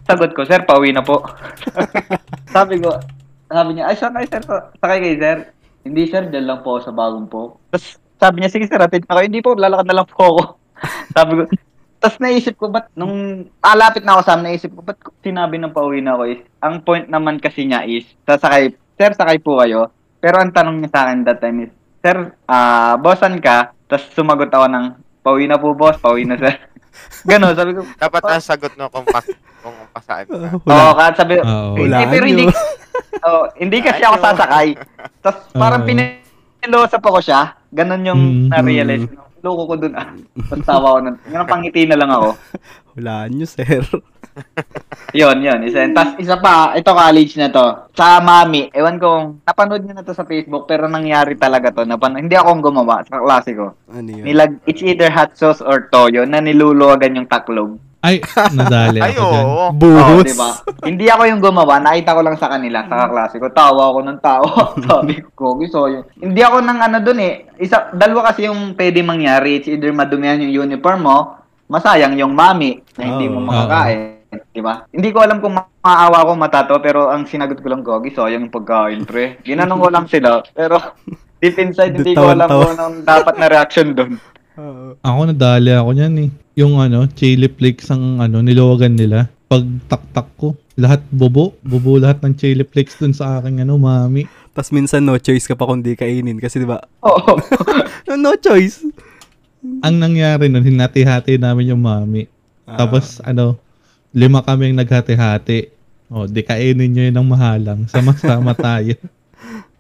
Sagot 0.06 0.36
ko, 0.36 0.44
Sir, 0.44 0.66
pauwi 0.68 0.92
na 0.92 1.02
po. 1.02 1.24
sabi 2.56 2.84
ko, 2.84 2.96
sabi 3.50 3.78
niya, 3.78 3.94
ay, 3.94 3.98
saan 3.98 4.18
kayo, 4.18 4.28
sir? 4.30 4.44
Sakay 4.82 5.00
kayo, 5.02 5.18
sir? 5.22 5.38
Hindi, 5.86 6.04
sir, 6.10 6.24
dyan 6.34 6.50
lang 6.50 6.60
po 6.66 6.82
sa 6.82 6.90
bagong 6.90 7.30
po. 7.30 7.62
Tapos, 7.70 8.02
sabi 8.18 8.42
niya, 8.42 8.50
sige, 8.50 8.66
sir, 8.66 8.82
atid 8.82 9.06
ako. 9.06 9.20
Hindi 9.22 9.40
po, 9.46 9.54
lalakad 9.54 9.86
na 9.86 9.98
lang 10.02 10.08
po 10.10 10.18
ako. 10.18 10.42
sabi 11.16 11.32
ko, 11.38 11.42
tapos 12.02 12.18
naisip 12.22 12.54
ko, 12.58 12.70
ba't 12.70 12.90
nung 12.98 13.48
alapit 13.62 14.06
na 14.06 14.18
ako 14.18 14.22
sa 14.26 14.38
naisip 14.38 14.74
ko, 14.74 14.82
ba't 14.82 14.98
sinabi 15.22 15.58
ng 15.62 15.74
pauwi 15.74 16.02
na 16.02 16.18
ako 16.18 16.24
is, 16.30 16.42
ang 16.62 16.82
point 16.82 17.06
naman 17.10 17.38
kasi 17.38 17.66
niya 17.66 17.86
is, 17.86 18.06
sasakay, 18.26 18.74
sir, 18.98 19.12
sakay 19.14 19.38
po 19.42 19.62
kayo. 19.62 19.94
Pero 20.26 20.42
ang 20.42 20.50
tanong 20.50 20.82
niya 20.82 20.90
sa 20.90 21.00
akin 21.06 21.22
that 21.22 21.38
time 21.38 21.62
is, 21.62 21.72
sir, 22.02 22.18
ah, 22.50 22.98
bossan 22.98 23.38
ka? 23.38 23.78
Tapos 23.86 24.10
sumagot 24.10 24.50
ako 24.50 24.66
ng, 24.66 24.86
pauwi 25.22 25.46
na 25.46 25.62
po, 25.62 25.78
boss, 25.78 26.02
pauwi 26.02 26.26
na, 26.26 26.34
sir. 26.34 26.50
Ganon, 27.30 27.54
sabi 27.54 27.78
ko, 27.78 27.86
Dapat 27.94 28.22
ang 28.26 28.42
sagot 28.42 28.74
no 28.74 28.90
kung 28.90 29.06
pas 29.06 29.22
kung 29.62 29.78
pasaan 29.94 30.26
ka. 30.26 30.34
Oh, 30.66 30.74
Oo, 30.74 30.90
wala 30.90 30.98
kahit 30.98 31.16
sabi, 31.16 31.34
Oo. 31.38 31.78
hindi, 31.78 31.82
Hulaan 31.86 32.10
pero 32.10 32.26
hindi, 32.26 32.44
nyo. 32.50 32.58
oh, 33.30 33.46
hindi 33.54 33.78
kasi 33.86 34.02
ako 34.02 34.16
sasakay. 34.18 34.68
Tapos 35.22 35.42
parang 35.54 35.86
Oo. 35.86 35.90
pinilosa 35.94 36.98
pa 36.98 37.10
ko 37.14 37.20
siya. 37.22 37.42
Ganon 37.70 38.02
yung 38.02 38.22
Mm. 38.26 38.50
na-realize 38.50 39.06
ko. 39.06 39.22
Loko 39.46 39.62
ko 39.70 39.76
dun 39.78 39.94
ah. 39.94 40.10
Tapos 40.50 40.66
tawa 40.66 40.98
ko 40.98 41.00
nun. 41.06 41.16
Yung 41.30 41.46
pangiti 41.46 41.86
na 41.86 42.02
lang 42.02 42.10
ako. 42.10 42.34
Hulaan 42.96 43.32
nyo 43.32 43.44
sir 43.44 43.84
Yun, 45.16 45.40
yun. 45.40 45.64
Isa, 45.64 45.88
Tapos 45.96 46.20
isa 46.20 46.36
pa, 46.36 46.76
ito 46.76 46.92
college 46.92 47.40
na 47.40 47.48
to. 47.48 47.88
Sa 47.96 48.20
mami, 48.20 48.68
ewan 48.76 49.00
ko, 49.00 49.08
kung 49.08 49.26
napanood 49.42 49.80
niyo 49.80 49.96
na 49.96 50.04
to 50.04 50.12
sa 50.12 50.28
Facebook, 50.28 50.68
pero 50.68 50.92
nangyari 50.92 51.40
talaga 51.40 51.72
to. 51.72 51.88
Napano- 51.88 52.20
hindi 52.20 52.36
ako 52.36 52.50
ang 52.52 52.60
gumawa 52.60 53.00
sa 53.08 53.24
klase 53.24 53.56
ko. 53.56 53.72
ano 53.88 54.10
yun 54.12 54.28
Nilag, 54.28 54.60
it's 54.66 54.84
either 54.84 55.08
hot 55.08 55.32
sauce 55.40 55.64
or 55.64 55.88
toyo 55.88 56.28
na 56.28 56.44
niluluwagan 56.44 57.16
yung 57.16 57.32
taklog. 57.32 57.80
Ay, 58.04 58.20
nadali 58.52 59.00
Ay, 59.08 59.16
ako 59.16 59.24
dyan. 59.24 59.46
oo. 59.46 59.56
Oo, 59.56 59.66
buhos 59.72 60.28
diba? 60.28 60.52
Hindi 60.84 61.06
ako 61.08 61.24
yung 61.26 61.42
gumawa, 61.42 61.80
nakita 61.80 62.12
ko 62.12 62.22
lang 62.22 62.36
sa 62.36 62.52
kanila, 62.52 62.84
sa 62.84 62.96
kaklase 63.02 63.36
ko. 63.40 63.48
Tawa 63.50 63.84
ako 63.88 64.00
ng 64.04 64.20
tawa. 64.20 64.52
Sabi 64.86 65.16
ko, 65.32 65.56
gusto 65.56 65.88
yun. 65.88 66.04
Hindi 66.20 66.44
ako 66.44 66.60
nang 66.60 66.84
ano 66.84 67.00
dun 67.00 67.18
eh. 67.18 67.48
Isa, 67.56 67.88
dalawa 67.90 68.30
kasi 68.30 68.46
yung 68.46 68.76
pwede 68.76 69.00
mangyari. 69.00 69.58
It's 69.58 69.72
either 69.72 69.90
madumihan 69.90 70.44
yung 70.44 70.68
uniform 70.68 71.08
mo, 71.08 71.18
masayang 71.70 72.16
yung 72.18 72.34
mami 72.34 72.82
na 72.98 73.04
hindi 73.04 73.26
mo 73.30 73.42
Oo. 73.42 73.48
makakain. 73.48 74.16
Diba? 74.52 74.84
Hindi 74.92 75.10
ko 75.16 75.24
alam 75.24 75.40
kung 75.40 75.56
maawa 75.56 76.28
ko 76.28 76.32
matato, 76.36 76.76
pero 76.84 77.08
ang 77.08 77.24
sinagot 77.24 77.60
ko 77.64 77.68
lang, 77.72 77.84
Gogi, 77.84 78.12
sayang 78.12 78.48
yung 78.48 78.56
pagkain, 78.56 79.08
pre. 79.08 79.40
Ginanong 79.48 79.80
ko 79.80 79.88
lang 79.88 80.06
sila, 80.12 80.44
pero 80.52 80.76
deep 81.44 81.56
inside, 81.60 81.96
hindi 81.96 82.16
ko 82.16 82.36
alam 82.36 82.48
kung 82.48 82.72
anong 82.76 82.98
dapat 83.08 83.36
na 83.40 83.48
reaction 83.48 83.96
dun. 83.96 84.20
Oo. 84.56 84.96
Ako 85.04 85.20
nadali 85.32 85.72
ako 85.76 85.90
niyan 85.96 86.16
eh. 86.28 86.30
Yung 86.56 86.80
ano, 86.80 87.08
chili 87.12 87.48
flakes 87.52 87.92
ang 87.92 88.24
ano, 88.24 88.40
niluwagan 88.40 88.96
nila. 88.96 89.28
Pag 89.48 89.64
taktak 89.92 90.28
ko, 90.40 90.56
lahat 90.80 91.04
bobo. 91.12 91.56
Bobo 91.64 92.00
lahat 92.00 92.24
ng 92.24 92.36
chili 92.40 92.64
flakes 92.64 93.00
dun 93.00 93.12
sa 93.12 93.40
aking 93.40 93.64
ano, 93.64 93.76
mami. 93.76 94.28
Tapos 94.56 94.72
minsan 94.72 95.04
no 95.04 95.20
choice 95.20 95.52
ka 95.52 95.56
pa 95.60 95.68
kundi 95.68 96.00
kainin 96.00 96.40
kasi 96.40 96.64
'di 96.64 96.68
ba? 96.68 96.80
Oo. 97.04 97.36
No 98.16 98.32
choice. 98.40 98.88
Ang 99.82 99.96
nangyari 99.96 100.48
nun, 100.48 100.62
hinati-hati 100.62 101.38
namin 101.38 101.72
yung 101.72 101.82
mami. 101.82 102.26
Ah. 102.64 102.78
Tapos 102.78 103.22
ano, 103.22 103.58
lima 104.12 104.42
kaming 104.42 104.74
naghati-hati. 104.74 105.70
O, 106.06 106.26
di 106.26 106.42
kainin 106.42 106.86
nyo 106.88 107.04
yun 107.04 107.16
ng 107.16 107.28
mahalang. 107.28 107.82
Sama-sama 107.86 108.54
tayo. 108.68 108.94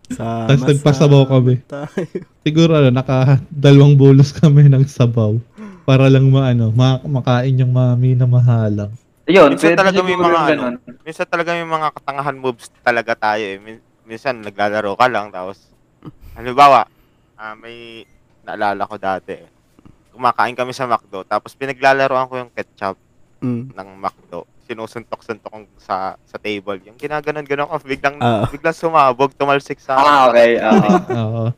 Sa 0.08 0.46
Tapos 0.46 0.66
nagpasabaw 0.66 1.24
kami. 1.28 1.62
tayo. 1.64 1.90
Siguro 2.46 2.76
ano, 2.76 2.90
naka 2.90 3.42
dalawang 3.48 3.94
bulos 3.94 4.30
kami 4.32 4.66
ng 4.72 4.86
sabaw. 4.86 5.38
Para 5.84 6.10
lang 6.10 6.26
maano, 6.28 6.70
ma- 6.70 7.02
makain 7.02 7.56
yung 7.56 7.70
mami 7.70 8.14
na 8.14 8.26
mahalang. 8.26 8.90
Yun, 9.26 9.54
Minsan 9.54 9.74
talaga 9.74 10.02
may 10.02 10.14
mga 10.14 10.40
yung 10.54 10.62
ano, 10.66 10.78
minsan 11.02 11.26
talaga 11.26 11.50
may 11.54 11.66
mga 11.66 11.88
katangahan 11.94 12.38
moves 12.38 12.70
talaga 12.82 13.14
tayo 13.14 13.42
eh. 13.42 13.58
Min- 13.58 13.82
minsan 14.06 14.38
naglalaro 14.38 14.94
ka 14.94 15.10
lang 15.10 15.34
tapos 15.34 15.66
halimbawa, 16.34 16.86
ah, 17.34 17.58
may 17.58 18.06
naalala 18.42 18.86
ko 18.86 18.98
dati. 18.98 19.34
eh. 19.34 19.50
Kumakain 20.16 20.56
kami 20.56 20.72
sa 20.72 20.88
McDo 20.88 21.22
tapos 21.22 21.52
pinaglalaroan 21.54 22.26
ko 22.26 22.40
yung 22.40 22.50
ketchup 22.50 22.96
Mm. 23.36 23.76
ng 23.76 23.90
McDo. 24.00 24.48
Sinusuntok-suntok 24.66 25.52
ko 25.52 25.58
sa 25.78 26.16
sa 26.24 26.40
table. 26.40 26.80
Yung 26.82 26.96
ginaganon-ganon 26.96 27.68
ko 27.68 27.76
biglang 27.80 28.16
Ah. 28.18 28.48
biglang 28.48 28.74
sumabog, 28.74 29.36
tumalsik 29.36 29.78
sa 29.78 29.94
Ah, 29.94 30.32
okay. 30.32 30.56
oo. 31.14 31.52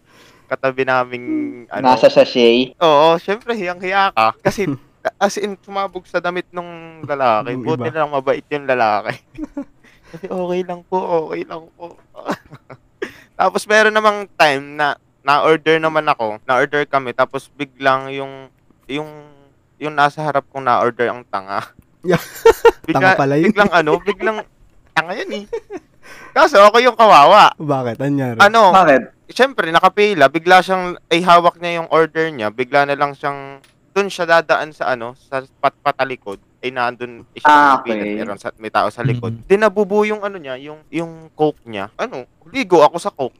Katabi 0.47 0.83
naming 0.83 1.27
ano. 1.69 1.85
Nasa 1.85 2.09
sachet. 2.09 2.73
Oo, 2.77 3.15
syempre 3.17 3.53
hiyang-hiya 3.53 4.09
ka 4.11 4.33
kasi 4.41 4.65
as 5.21 5.37
in 5.37 5.55
sumabog 5.57 6.03
sa 6.03 6.17
damit 6.17 6.49
nung 6.49 6.67
lalaki. 7.01 7.53
Nung 7.53 7.63
Buti 7.63 7.87
na 7.87 8.03
lang 8.03 8.11
mabait 8.11 8.43
yung 8.49 8.65
lalaki. 8.65 9.15
Kasi 10.07 10.23
okay 10.25 10.61
lang 10.63 10.81
po, 10.81 10.97
okay 11.27 11.43
lang 11.43 11.67
po. 11.75 11.99
tapos 13.35 13.67
meron 13.67 13.91
namang 13.91 14.23
time 14.33 14.63
na 14.73 14.95
na-order 15.27 15.75
naman 15.75 16.07
ako, 16.07 16.39
na-order 16.47 16.87
kami, 16.87 17.11
tapos 17.11 17.51
biglang 17.51 18.07
yung 18.15 18.47
yung 18.87 19.11
yung 19.75 19.91
nasa 19.91 20.23
harap 20.23 20.47
kong 20.47 20.63
na-order 20.63 21.11
ang 21.11 21.27
tanga. 21.27 21.67
Yeah. 22.07 22.23
Tanga 22.95 23.19
pala 23.19 23.35
yun. 23.35 23.51
Biglang 23.51 23.71
ano, 23.75 23.99
biglang 23.99 24.37
tanga 24.95 25.11
yan 25.11 25.43
eh. 25.43 25.45
Kaso 26.31 26.63
ako 26.63 26.79
yung 26.79 26.95
kawawa. 26.95 27.51
Bakit? 27.59 27.99
Anyari? 27.99 28.39
Ano, 28.39 28.71
Bakit? 28.71 29.27
Siyempre, 29.27 29.67
nakapila, 29.75 30.31
bigla 30.31 30.63
siyang, 30.63 30.95
ay 31.11 31.19
hawak 31.19 31.59
niya 31.59 31.83
yung 31.83 31.91
order 31.91 32.31
niya, 32.31 32.47
bigla 32.47 32.87
na 32.87 32.95
lang 32.95 33.11
siyang, 33.11 33.59
doon 33.91 34.07
siya 34.07 34.23
dadaan 34.23 34.71
sa 34.71 34.95
ano, 34.95 35.19
sa 35.19 35.43
pat 35.59 35.75
patalikod, 35.83 36.39
ay 36.63 36.71
nandun, 36.71 37.27
eh, 37.35 37.43
siya 37.43 37.51
Ah, 37.51 37.83
okay. 37.83 38.23
meron 38.23 38.39
sa, 38.39 38.55
may 38.55 38.71
tao 38.71 38.87
sa 38.87 39.03
likod. 39.03 39.35
Mhm. 39.35 39.51
Dinabubo 39.51 40.07
yung 40.07 40.23
ano 40.23 40.39
niya, 40.39 40.55
yung, 40.63 40.79
yung 40.87 41.27
coke 41.35 41.59
niya. 41.67 41.91
Ano, 41.99 42.23
ligo 42.55 42.79
ako 42.79 42.95
sa 43.03 43.11
coke. 43.11 43.35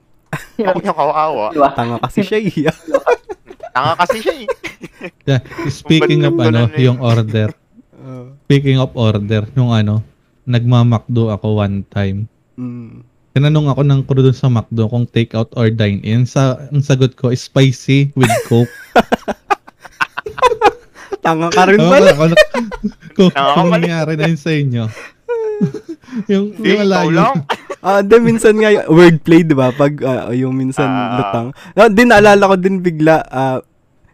Ako 0.61 0.79
yung 0.81 0.97
kawawa. 0.97 1.45
Diba? 1.53 1.69
Tanga 1.73 1.97
kasi 2.01 2.19
siya 2.25 2.39
eh. 2.41 2.71
Tanga 3.73 3.93
kasi 3.99 4.17
siya 4.21 4.35
eh. 4.43 4.47
Yeah, 5.29 5.41
speaking 5.69 6.25
of 6.25 6.33
ano, 6.41 6.71
eh. 6.73 6.85
yung 6.87 6.97
order. 6.99 7.53
Speaking 8.47 8.79
of 8.79 8.95
order, 8.95 9.43
yung 9.59 9.75
ano, 9.75 10.01
nagmamakdo 10.47 11.35
ako 11.35 11.59
one 11.59 11.83
time. 11.91 12.31
Mm. 12.55 13.03
Tinanong 13.37 13.69
ako 13.69 13.81
ng 13.85 14.01
crew 14.07 14.23
dun 14.25 14.33
sa 14.33 14.49
McDo 14.49 14.89
kung 14.89 15.05
take 15.05 15.37
out 15.37 15.53
or 15.53 15.69
dine 15.69 16.01
in. 16.01 16.25
Sa, 16.25 16.57
ang 16.73 16.81
sagot 16.81 17.13
ko 17.13 17.29
is 17.29 17.43
spicy 17.43 18.09
with 18.17 18.31
coke. 18.49 18.71
Tanga 21.27 21.51
ka 21.51 21.67
rin 21.67 21.77
pala. 21.77 22.15
ako 22.15 22.23
kung, 23.19 23.31
kung 23.35 23.69
nangyari 23.69 24.15
na 24.15 24.31
yun 24.31 24.39
sa 24.39 24.51
inyo. 24.55 24.87
yung, 26.31 26.55
yung 26.63 26.79
malayo. 26.87 27.35
Ah, 27.79 28.01
di 28.01 28.17
minsan 28.17 28.53
nga 28.53 28.69
yung 28.69 28.87
wordplay, 28.87 29.41
'di 29.41 29.53
ba? 29.53 29.69
Pag 29.69 29.93
ah, 30.01 30.29
yung 30.31 30.51
minsan 30.51 30.85
Ah. 30.85 31.15
lutang. 31.15 31.47
Ah, 31.71 31.87
din 31.87 32.07
naalala 32.07 32.43
ko 32.43 32.55
din 32.55 32.79
bigla 32.79 33.21
ah, 33.23 33.59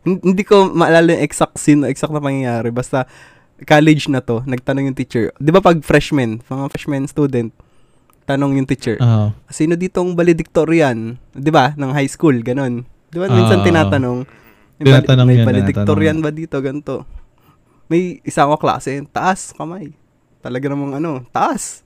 hin- 0.01 0.19
hindi 0.21 0.43
ko 0.43 0.69
maalala 0.69 1.13
yung 1.13 1.23
exact 1.23 1.55
scene, 1.55 1.83
exact 1.83 2.11
na 2.11 2.19
pangyayari. 2.19 2.69
Basta 2.69 3.07
college 3.61 4.07
na 4.07 4.19
to, 4.19 4.43
nagtanong 4.43 4.91
yung 4.91 4.97
teacher. 4.97 5.31
'Di 5.33 5.49
ba 5.49 5.59
pag 5.59 5.79
freshman, 5.79 6.43
mga 6.43 6.65
freshman 6.69 7.07
student, 7.07 7.55
tanong 8.23 8.59
yung 8.59 8.67
teacher, 8.67 8.99
Oo. 8.99 9.31
sino 9.47 9.73
ditong 9.73 10.11
valedictorian? 10.13 11.15
'Di 11.31 11.47
ba? 11.47 11.71
Ng 11.73 11.91
high 11.91 12.07
school, 12.07 12.35
ganun. 12.37 12.83
'Di 13.07 13.17
ba 13.17 13.27
minsan 13.27 13.59
Ah. 13.59 13.65
tinatanong, 13.65 14.17
may, 14.75 14.83
bali- 14.83 14.91
Tinatanong 14.99 15.25
may 15.25 15.37
yan, 15.37 15.45
valedictorian 15.45 16.17
ba 16.19 16.29
dito 16.29 16.59
ganto? 16.59 17.07
May 17.85 18.19
isa 18.21 18.43
ko 18.43 18.55
klase, 18.55 18.99
taas 19.07 19.51
kamay. 19.51 19.95
Talaga 20.39 20.67
namang 20.67 20.97
ano, 20.97 21.23
taas. 21.29 21.79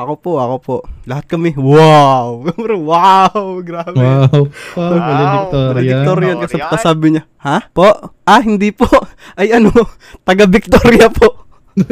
Ako 0.00 0.12
po, 0.16 0.32
ako 0.36 0.56
po. 0.58 0.76
Lahat 1.04 1.26
kami, 1.26 1.52
wow! 1.52 2.40
wow! 2.88 3.32
Grabe. 3.60 3.92
Wow. 3.94 4.48
Wow, 4.48 4.48
Wow, 4.72 4.96
valedictorian. 4.98 5.74
Valedictorian. 5.74 6.36
Kasi 6.40 6.56
tapos 6.56 6.80
sabi 6.80 7.06
niya, 7.10 7.22
ha? 7.38 7.68
Po? 7.68 7.84
Ah, 8.22 8.40
hindi 8.40 8.72
po. 8.72 8.88
Ay 9.38 9.52
ano, 9.52 9.68
taga 10.22 10.46
Victoria 10.46 11.12
po. 11.12 11.44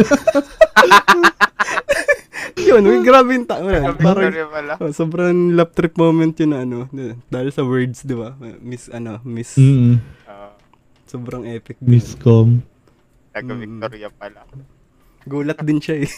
yun, 2.59 2.83
uy, 2.83 2.99
grabe 3.01 3.31
yung 3.33 3.47
ta- 3.47 3.61
wala, 3.61 3.95
Parang, 3.95 4.25
Victoria 4.27 4.47
pala. 4.47 4.73
oh, 4.79 4.91
sobrang 4.91 5.37
lap 5.53 5.73
trip 5.73 5.95
moment 5.95 6.35
yun 6.35 6.51
na 6.51 6.63
ano. 6.63 6.89
Dahil 7.27 7.49
sa 7.49 7.63
words, 7.63 8.03
di 8.03 8.13
ba? 8.13 8.33
Miss, 8.59 8.89
ano, 8.89 9.21
miss, 9.23 9.55
Mm, 9.55 10.01
Ah, 10.25 10.53
sobrang 11.05 11.45
epic. 11.47 11.77
miscom. 11.79 12.61
taga. 13.31 13.53
Victoria 13.55 14.09
pala. 14.11 14.43
Gulat 15.23 15.61
din 15.61 15.79
siya 15.79 16.03
eh. 16.03 16.11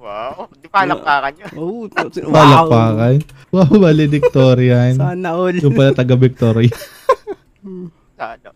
Wow. 0.00 0.48
Di 0.56 0.66
palakpakan 0.72 1.32
yun. 1.36 1.52
Oo, 1.60 1.84
oh, 1.84 1.86
wow. 1.92 2.32
Palakpakan. 2.32 3.16
Wow, 3.52 3.72
valedictorian. 3.76 4.96
Sana 5.04 5.36
all. 5.36 5.56
yung 5.60 5.76
pala 5.76 5.92
taga 5.92 6.16
Victoria. 6.16 6.72
Sana. 8.20 8.48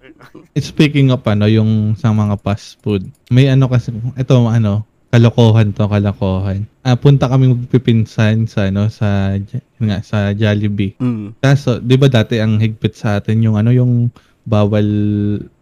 Speaking 0.56 1.12
of 1.12 1.20
ano, 1.28 1.44
yung 1.44 2.00
sa 2.00 2.16
mga 2.16 2.40
fast 2.40 2.80
food. 2.80 3.04
May 3.28 3.52
ano 3.52 3.68
kasi, 3.68 3.92
ito 3.92 4.34
ano, 4.40 4.88
kalokohan 5.12 5.76
to, 5.76 5.84
kalokohan. 5.84 6.64
Ah, 6.80 6.96
punta 6.96 7.28
kami 7.28 7.52
magpipinsan 7.52 8.48
sa 8.48 8.72
ano, 8.72 8.88
sa, 8.88 9.36
yun 9.36 9.84
nga, 9.84 10.00
sa 10.00 10.32
Jollibee. 10.32 10.96
Mm. 10.96 11.38
Kaso, 11.38 11.78
di 11.78 11.94
ba 12.00 12.08
dati 12.08 12.40
ang 12.40 12.56
higpit 12.58 12.96
sa 12.96 13.20
atin 13.20 13.44
yung 13.44 13.60
ano, 13.60 13.70
yung 13.70 14.08
bawal, 14.48 14.88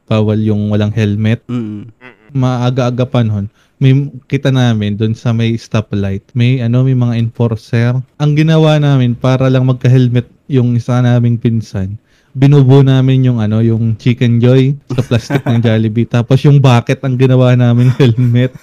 bawal 0.06 0.38
yung 0.38 0.70
walang 0.70 0.94
helmet. 0.94 1.42
Mm. 1.50 1.90
Maaga-aga 2.32 3.04
pa 3.04 3.20
noon. 3.26 3.52
May 3.82 3.98
kita 4.30 4.54
namin 4.54 4.94
doon 4.94 5.10
sa 5.18 5.34
may 5.34 5.58
stoplight. 5.58 6.22
May 6.38 6.62
ano, 6.62 6.86
may 6.86 6.94
mga 6.94 7.18
enforcer. 7.18 7.98
Ang 8.22 8.38
ginawa 8.38 8.78
namin 8.78 9.18
para 9.18 9.50
lang 9.50 9.66
magka-helmet 9.66 10.30
yung 10.46 10.78
isa 10.78 11.02
naming 11.02 11.34
pinsan. 11.34 11.98
Binubo 12.30 12.86
namin 12.86 13.26
yung 13.26 13.42
ano, 13.42 13.58
yung 13.58 13.98
chicken 13.98 14.38
joy 14.38 14.78
sa 14.86 15.02
plastic 15.02 15.42
ng 15.42 15.58
Jollibee. 15.66 16.06
Tapos 16.06 16.38
yung 16.46 16.62
bucket 16.62 17.02
ang 17.02 17.18
ginawa 17.18 17.58
namin 17.58 17.90
helmet. 17.98 18.54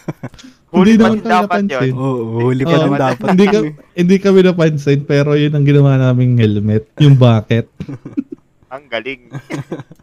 Huli 0.71 0.95
pa 0.95 1.11
naman 1.11 1.19
dapat 1.19 1.67
napansin. 1.67 1.91
yun. 1.91 1.99
Oo, 1.99 2.23
huli 2.47 2.63
pa 2.63 2.75
din 2.79 2.93
dapat. 2.95 3.27
hindi 3.35 3.45
ka, 3.51 3.59
hindi 3.99 4.15
kami 4.23 4.39
napansin 4.39 4.99
pero 5.03 5.35
yun 5.35 5.51
ang 5.51 5.67
ginawa 5.67 5.99
naming 5.99 6.39
helmet, 6.39 6.87
yung 6.95 7.19
bucket. 7.19 7.67
Ang 8.69 8.85
galing. 8.85 9.33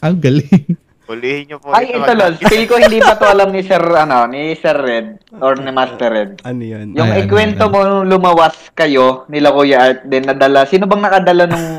Ang 0.03 0.19
galing. 0.19 0.75
Hulihin 1.07 1.47
nyo 1.47 1.57
po 1.57 1.71
Ay, 1.71 1.87
ito 1.89 2.13
lol. 2.13 2.35
Feel 2.51 2.67
ko 2.67 2.75
hindi 2.77 2.99
pa 2.99 3.15
to 3.15 3.25
alam 3.25 3.49
ni 3.49 3.63
Sir, 3.63 3.79
ano, 3.79 4.27
ni 4.27 4.53
Sir 4.53 4.75
Red 4.75 5.07
or 5.39 5.55
ni 5.55 5.71
Master 5.71 6.11
Red. 6.11 6.31
Ano 6.43 6.59
yan? 6.59 6.93
Yung 6.93 7.07
Ay, 7.07 7.23
ano, 7.23 7.25
ikwento 7.25 7.65
ano. 7.65 7.73
mo 7.73 7.79
nung 7.81 8.07
lumawas 8.09 8.55
kayo 8.73 9.23
nila 9.27 9.51
Kuya 9.51 9.79
Art 9.81 10.01
din 10.03 10.23
nadala. 10.23 10.67
Sino 10.67 10.85
bang 10.85 10.99
nakadala 11.01 11.47
nung 11.47 11.63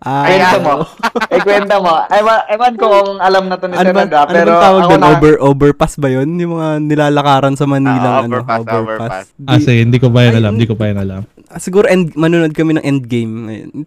Ah, 0.00 0.24
kwento 0.24 0.58
mo? 0.60 0.74
ikwento 1.28 1.76
mo. 1.76 1.92
Ewan, 2.08 2.38
ewan 2.48 2.72
ko 2.74 2.84
kung 2.88 3.10
alam 3.18 3.44
na 3.44 3.56
to 3.56 3.66
ni 3.66 3.74
ano 3.74 3.82
Sir 3.82 3.92
ba, 3.92 4.00
Red 4.00 4.12
ah, 4.12 4.22
ano 4.22 4.32
pero 4.32 4.48
bang 4.48 4.62
tawag 4.62 4.80
ako 4.80 4.88
doon? 4.88 5.00
na, 5.00 5.08
Over, 5.10 5.34
overpass 5.42 5.92
ba 5.98 6.08
yun? 6.08 6.28
Yung 6.36 6.52
mga 6.54 6.68
nilalakaran 6.80 7.54
sa 7.54 7.66
Manila, 7.66 8.08
Ah, 8.08 8.22
ano, 8.22 8.38
overpass, 8.38 8.62
overpass. 8.64 9.26
Di- 9.34 9.46
Ah, 9.46 9.58
sige, 9.58 9.80
hindi 9.82 9.98
ko 9.98 10.08
pa 10.08 10.22
yan 10.22 10.38
alam, 10.38 10.52
hindi 10.54 10.64
ko 10.64 10.74
pa 10.74 10.86
yan 10.86 10.98
alam. 11.00 11.22
Ah, 11.54 11.62
siguro 11.62 11.86
end, 11.86 12.10
manunod 12.18 12.50
kami 12.50 12.74
ng 12.74 12.82
endgame. 12.82 13.32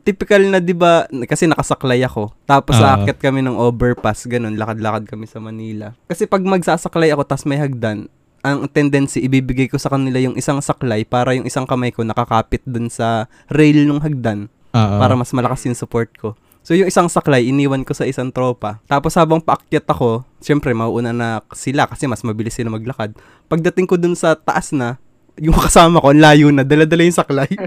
Typical 0.02 0.40
na 0.48 0.64
'di 0.64 0.72
ba 0.72 1.04
kasi 1.28 1.52
nakasaklay 1.52 2.00
ako. 2.00 2.32
Tapos 2.48 2.80
Ah. 2.80 2.96
aakyat 2.96 3.20
kami 3.20 3.44
ng 3.44 3.60
overpass, 3.60 4.24
ganun, 4.24 4.56
lakad-lakad 4.56 5.04
kami 5.04 5.28
sa 5.28 5.44
Manila. 5.44 5.92
Kasi 6.08 6.24
pag 6.24 6.40
magsasaklay 6.40 7.12
ako 7.12 7.28
tas 7.28 7.44
may 7.44 7.60
hagdan, 7.60 8.08
ang 8.40 8.72
tendency 8.72 9.20
ibibigay 9.20 9.68
ko 9.68 9.76
sa 9.76 9.92
kanila 9.92 10.16
yung 10.16 10.40
isang 10.40 10.64
saklay 10.64 11.04
para 11.04 11.36
yung 11.36 11.44
isang 11.44 11.68
kamay 11.68 11.92
ko 11.92 12.08
nakakapit 12.08 12.64
dun 12.64 12.88
sa 12.88 13.28
rail 13.52 13.84
ng 13.84 14.00
hagdan 14.00 14.48
Ah, 14.72 15.04
para 15.04 15.20
mas 15.20 15.36
malakas 15.36 15.68
yung 15.68 15.76
support 15.76 16.08
ko. 16.16 16.40
So 16.64 16.72
yung 16.72 16.88
isang 16.88 17.08
saklay, 17.08 17.48
iniwan 17.48 17.84
ko 17.84 17.92
sa 17.92 18.04
isang 18.04 18.28
tropa. 18.28 18.80
Tapos 18.88 19.16
habang 19.16 19.40
paakyat 19.40 19.88
ako, 19.88 20.24
syempre 20.40 20.72
mauuna 20.72 21.12
na 21.12 21.40
sila 21.52 21.88
kasi 21.88 22.08
mas 22.08 22.24
mabilis 22.24 22.56
sila 22.56 22.68
maglakad. 22.68 23.12
Pagdating 23.48 23.88
ko 23.88 23.96
dun 23.96 24.16
sa 24.16 24.36
taas 24.36 24.72
na, 24.72 25.00
yung 25.38 25.58
kasama 25.58 26.02
ko, 26.02 26.10
ang 26.10 26.22
layo 26.22 26.48
na, 26.50 26.66
dala-dala 26.66 27.06
yung 27.06 27.18
saklay. 27.18 27.50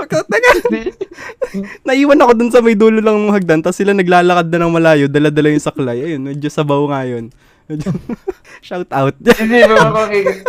Teka, 0.00 0.50
naiwan 1.84 2.22
ako 2.24 2.32
dun 2.32 2.50
sa 2.50 2.64
may 2.64 2.74
dulo 2.78 2.98
lang 3.04 3.16
ng 3.20 3.34
hagdan, 3.34 3.60
tapos 3.60 3.76
sila 3.76 3.92
naglalakad 3.92 4.48
na 4.48 4.64
ng 4.64 4.72
malayo, 4.72 5.04
dala-dala 5.06 5.52
yung 5.52 5.64
saklay. 5.64 6.00
Ayun, 6.00 6.22
medyo 6.24 6.48
sabaw 6.48 6.80
nga 6.88 7.04
yun. 7.04 7.28
Shout 8.66 8.88
out. 8.92 9.16
hindi 9.40 9.64
ba 9.64 9.88
ako 9.88 10.00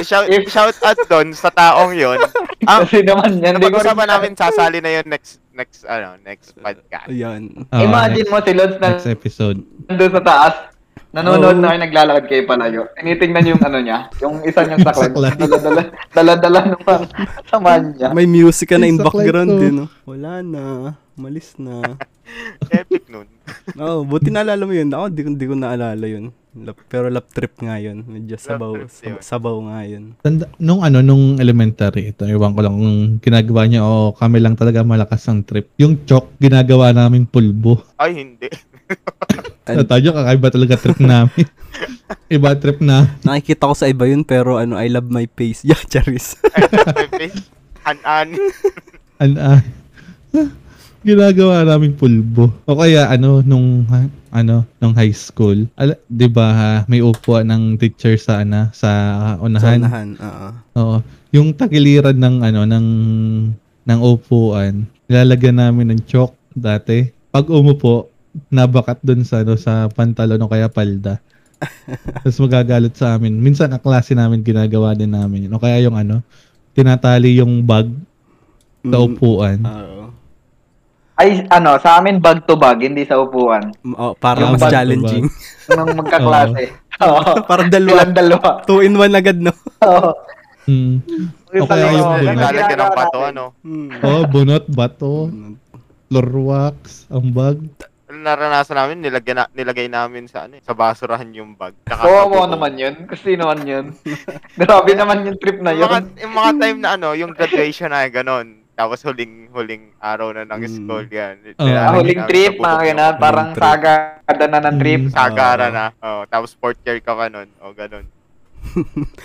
Shout, 0.03 0.27
shout 0.51 0.75
out 0.83 0.99
doon 1.07 1.31
sa 1.31 1.47
taong 1.47 1.95
yon. 1.95 2.19
Ang 2.67 2.83
kasi 2.83 3.07
naman 3.07 3.39
yan. 3.39 3.55
Hindi 3.55 3.71
ko 3.71 3.79
pag-usapan 3.79 4.07
namin 4.11 4.31
sasali 4.35 4.83
na 4.83 4.91
yun 4.99 5.07
next 5.07 5.39
next 5.55 5.87
ano 5.87 6.19
next 6.27 6.51
podcast. 6.59 7.07
Ayan. 7.07 7.67
ah, 7.71 7.83
Imagine 7.87 8.27
mo 8.27 8.43
si 8.43 8.51
Lods 8.51 8.77
na 8.83 8.99
next 8.99 9.07
episode. 9.07 9.63
nandun 9.87 10.11
sa 10.11 10.23
taas. 10.23 10.74
Nanonood 11.11 11.55
Oh. 11.55 11.61
na 11.63 11.67
kayo 11.69 11.79
naglalakad 11.79 12.25
kayo 12.27 12.43
palayo. 12.43 12.81
Tinitingnan 12.93 13.49
yung 13.49 13.61
ano 13.61 13.77
niya, 13.79 13.97
yung 14.19 14.43
isa 14.43 14.63
niyang 14.63 14.83
saklay. 14.83 15.07
Saklay. 15.07 15.31
Dala-dala, 15.33 15.81
dala-dala 16.11 16.59
ng 16.65 16.81
mga 16.81 16.97
samahan 17.47 17.83
niya. 17.89 18.07
May 18.11 18.27
music 18.27 18.67
ka 18.67 18.75
na 18.75 18.85
in 18.85 18.97
background 18.97 19.47
to. 19.49 19.57
din. 19.57 19.73
No? 19.77 19.85
Wala 20.03 20.39
na. 20.41 20.63
Malis 21.15 21.55
na. 21.55 21.79
Epic 22.73 23.07
nun. 23.07 23.27
Oo, 23.79 24.03
buti 24.03 24.27
naalala 24.27 24.59
mo 24.61 24.71
yun. 24.71 24.89
Ako, 24.89 25.05
di, 25.07 25.21
ko- 25.21 25.35
di 25.35 25.45
ko 25.45 25.55
naalala 25.55 26.03
yun. 26.03 26.35
Lap, 26.53 26.79
pero 26.85 27.07
lap 27.07 27.27
trip 27.29 27.51
nga 27.57 27.75
yun. 27.77 27.99
Medyo 28.01 28.35
sabaw, 28.35 28.75
sab- 28.85 29.19
sabaw 29.21 29.55
nga 29.65 29.79
yun. 29.85 30.15
Tanda, 30.19 30.47
nung 30.57 30.79
ano, 30.81 30.99
nung 30.99 31.35
elementary, 31.35 32.11
ito, 32.11 32.23
iwan 32.25 32.51
ko 32.51 32.59
lang 32.59 32.75
kung 32.75 32.95
ginagawa 33.19 33.63
niya 33.65 33.83
o 33.83 34.11
kami 34.11 34.39
lang 34.39 34.55
talaga 34.55 34.79
malakas 34.81 35.23
ang 35.25 35.43
trip. 35.43 35.71
Yung 35.75 36.03
chalk, 36.03 36.31
ginagawa 36.37 36.91
namin 36.91 37.23
pulbo. 37.23 37.83
Ay 37.95 38.15
hindi. 38.17 38.47
An- 39.65 39.77
Sa 39.77 39.85
tayo, 39.87 40.09
kakaiba 40.11 40.47
talaga 40.47 40.73
trip 40.75 40.99
namin. 41.05 41.45
Iba 42.27 42.53
trip 42.53 42.79
na. 42.79 43.17
Nakikita 43.21 43.65
ko 43.65 43.73
sa 43.73 43.85
iba 43.85 44.05
yun, 44.05 44.21
pero 44.21 44.55
ano, 44.55 44.75
I 44.75 44.87
love 44.87 45.09
my 45.09 45.25
face. 45.27 45.65
Yeah, 45.67 45.81
Charis. 45.83 46.37
An-an. 47.85 48.29
An, 49.15 49.31
ah, 49.37 49.61
ginagawa 51.01 51.61
namin 51.63 51.93
pulbo. 51.93 52.49
O 52.65 52.75
kaya 52.75 53.05
ano 53.07 53.41
nung 53.41 53.85
ha- 53.85 54.09
ano 54.31 54.65
nung 54.75 54.91
high 54.91 55.13
school, 55.13 55.69
ala, 55.75 55.93
'di 56.07 56.27
ba 56.27 56.47
ha, 56.49 56.71
may 56.85 56.99
upuan 56.99 57.45
ng 57.45 57.77
teacher 57.77 58.17
sa 58.17 58.41
ana 58.41 58.73
sa 58.73 58.89
Sa 59.37 59.45
unahan. 59.45 59.79
unahan, 59.79 60.09
oo. 60.17 60.47
Oo. 60.75 60.97
Yung 61.31 61.53
tagiliran 61.53 62.17
ng 62.17 62.35
ano 62.41 62.61
ng 62.65 62.87
ng 63.85 63.99
upuan, 64.01 64.73
nilalagyan 65.05 65.57
namin 65.59 65.93
ng 65.93 66.01
chalk 66.03 66.33
dati. 66.51 67.05
Pag 67.29 67.47
umupo, 67.47 68.09
nabakat 68.51 68.99
doon 69.01 69.23
sa 69.23 69.41
ano 69.41 69.55
sa 69.55 69.87
pantalon 69.91 70.41
o 70.41 70.51
kaya 70.51 70.67
palda. 70.67 71.19
Tapos 72.23 72.39
magagalit 72.43 72.93
sa 72.95 73.15
amin. 73.15 73.39
Minsan 73.39 73.71
ang 73.71 73.81
klase 73.81 74.11
namin 74.11 74.43
ginagawa 74.43 74.91
din 74.93 75.15
namin. 75.15 75.47
yun. 75.47 75.55
O 75.55 75.61
kaya 75.61 75.79
yung 75.79 75.95
ano, 75.95 76.19
tinatali 76.75 77.39
yung 77.39 77.63
bag 77.63 77.87
sa 78.85 78.97
Mm, 79.01 79.05
upuan. 79.07 79.59
Oo. 79.65 80.03
Ay, 81.15 81.47
ano, 81.47 81.79
sa 81.79 81.97
amin 81.97 82.19
bag 82.19 82.43
to 82.43 82.59
bag, 82.59 82.83
hindi 82.83 83.07
sa 83.07 83.17
upuan. 83.23 83.71
Mm, 83.81 83.95
oh, 83.95 84.13
para 84.19 84.43
Yung 84.43 84.59
mas 84.59 84.67
challenging. 84.67 85.25
Nung 85.71 85.95
magkaklase. 85.95 86.75
Oo. 87.07 87.43
para 87.47 87.65
dalawa. 87.71 88.03
Silang 88.03 88.15
dalawa. 88.15 88.49
Two 88.67 88.83
in 88.83 88.95
one 88.99 89.15
agad, 89.15 89.39
no? 89.39 89.55
Oo. 89.83 90.11
Hmm. 90.65 90.99
Yung 91.53 91.69
kaya 91.69 91.87
talaga, 91.87 91.95
yung 91.95 92.09
bunot. 92.09 92.25
Naglalagyan 92.35 92.79
ng 92.81 92.93
bato 92.97 93.19
ano. 93.21 93.43
Mm. 93.63 93.89
Oh, 94.03 94.23
bunot, 94.27 94.65
bato, 94.67 95.13
floor 96.11 96.29
wax, 96.43 97.07
ang 97.07 97.31
bag. 97.31 97.57
Naranasan 98.17 98.75
namin, 98.75 99.01
nilagay, 99.01 99.33
na, 99.33 99.49
nilagay 99.49 99.87
namin 99.87 100.25
sa 100.25 100.45
ano, 100.45 100.55
eh, 100.55 100.61
sa 100.61 100.71
basurahan 100.71 101.27
yung 101.29 101.53
bag. 101.53 101.75
Kawawa 101.83 102.27
buko. 102.45 102.51
naman 102.51 102.73
yun. 102.75 102.95
Kasi 103.03 103.33
naman 103.33 103.63
yun. 103.63 103.85
Grabe 104.59 104.91
naman 104.91 105.23
yung 105.23 105.35
trip 105.35 105.57
na 105.57 105.71
Yung 105.71 105.85
mga, 105.85 105.97
yun. 105.97 106.05
yung 106.19 106.33
mga 106.33 106.51
time 106.57 106.79
na 106.79 106.89
ano, 106.93 107.07
yung 107.11 107.31
graduation 107.31 107.89
na 107.89 108.05
ganon. 108.05 108.47
Tapos 108.71 108.99
huling 109.01 109.47
huling 109.49 109.95
araw 109.97 110.31
na 110.31 110.43
ng 110.43 110.59
Mm. 110.59 110.67
school 110.69 111.05
yan. 111.07 111.35
Oh. 111.55 111.63
Ah, 111.65 111.95
huling 111.95 112.27
trip, 112.27 112.53
mga 112.57 112.79
ganun. 112.85 113.15
Parang 113.17 113.49
trip. 113.49 113.63
sagada 113.63 114.45
na 114.45 114.59
ng 114.61 114.77
trip. 114.77 115.01
Mm. 115.01 115.11
Sagara 115.11 115.67
na. 115.69 115.85
Oh, 115.97 116.23
tapos 116.25 116.51
fourth 116.53 116.83
year 116.83 116.99
ka 116.99 117.11
pa 117.11 117.27
nun. 117.27 117.47
O, 117.59 117.71
ganon. 117.71 118.03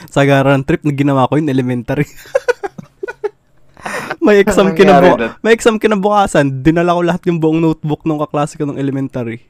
Sagaran 0.09 0.62
trip 0.62 0.80
na 0.80 0.93
ginawa 0.93 1.26
ko 1.26 1.34
in 1.34 1.49
elementary. 1.49 2.07
may 4.24 4.41
exam 4.43 4.72
kinabu 4.76 5.16
may 5.41 5.53
exam 5.57 5.81
kinabukasan, 5.81 6.61
dinala 6.61 6.97
ko 6.97 7.01
lahat 7.05 7.22
yung 7.28 7.39
buong 7.41 7.61
notebook 7.61 8.05
ng 8.05 8.20
kaklase 8.20 8.57
ko 8.61 8.68
ng 8.68 8.78
elementary. 8.78 9.45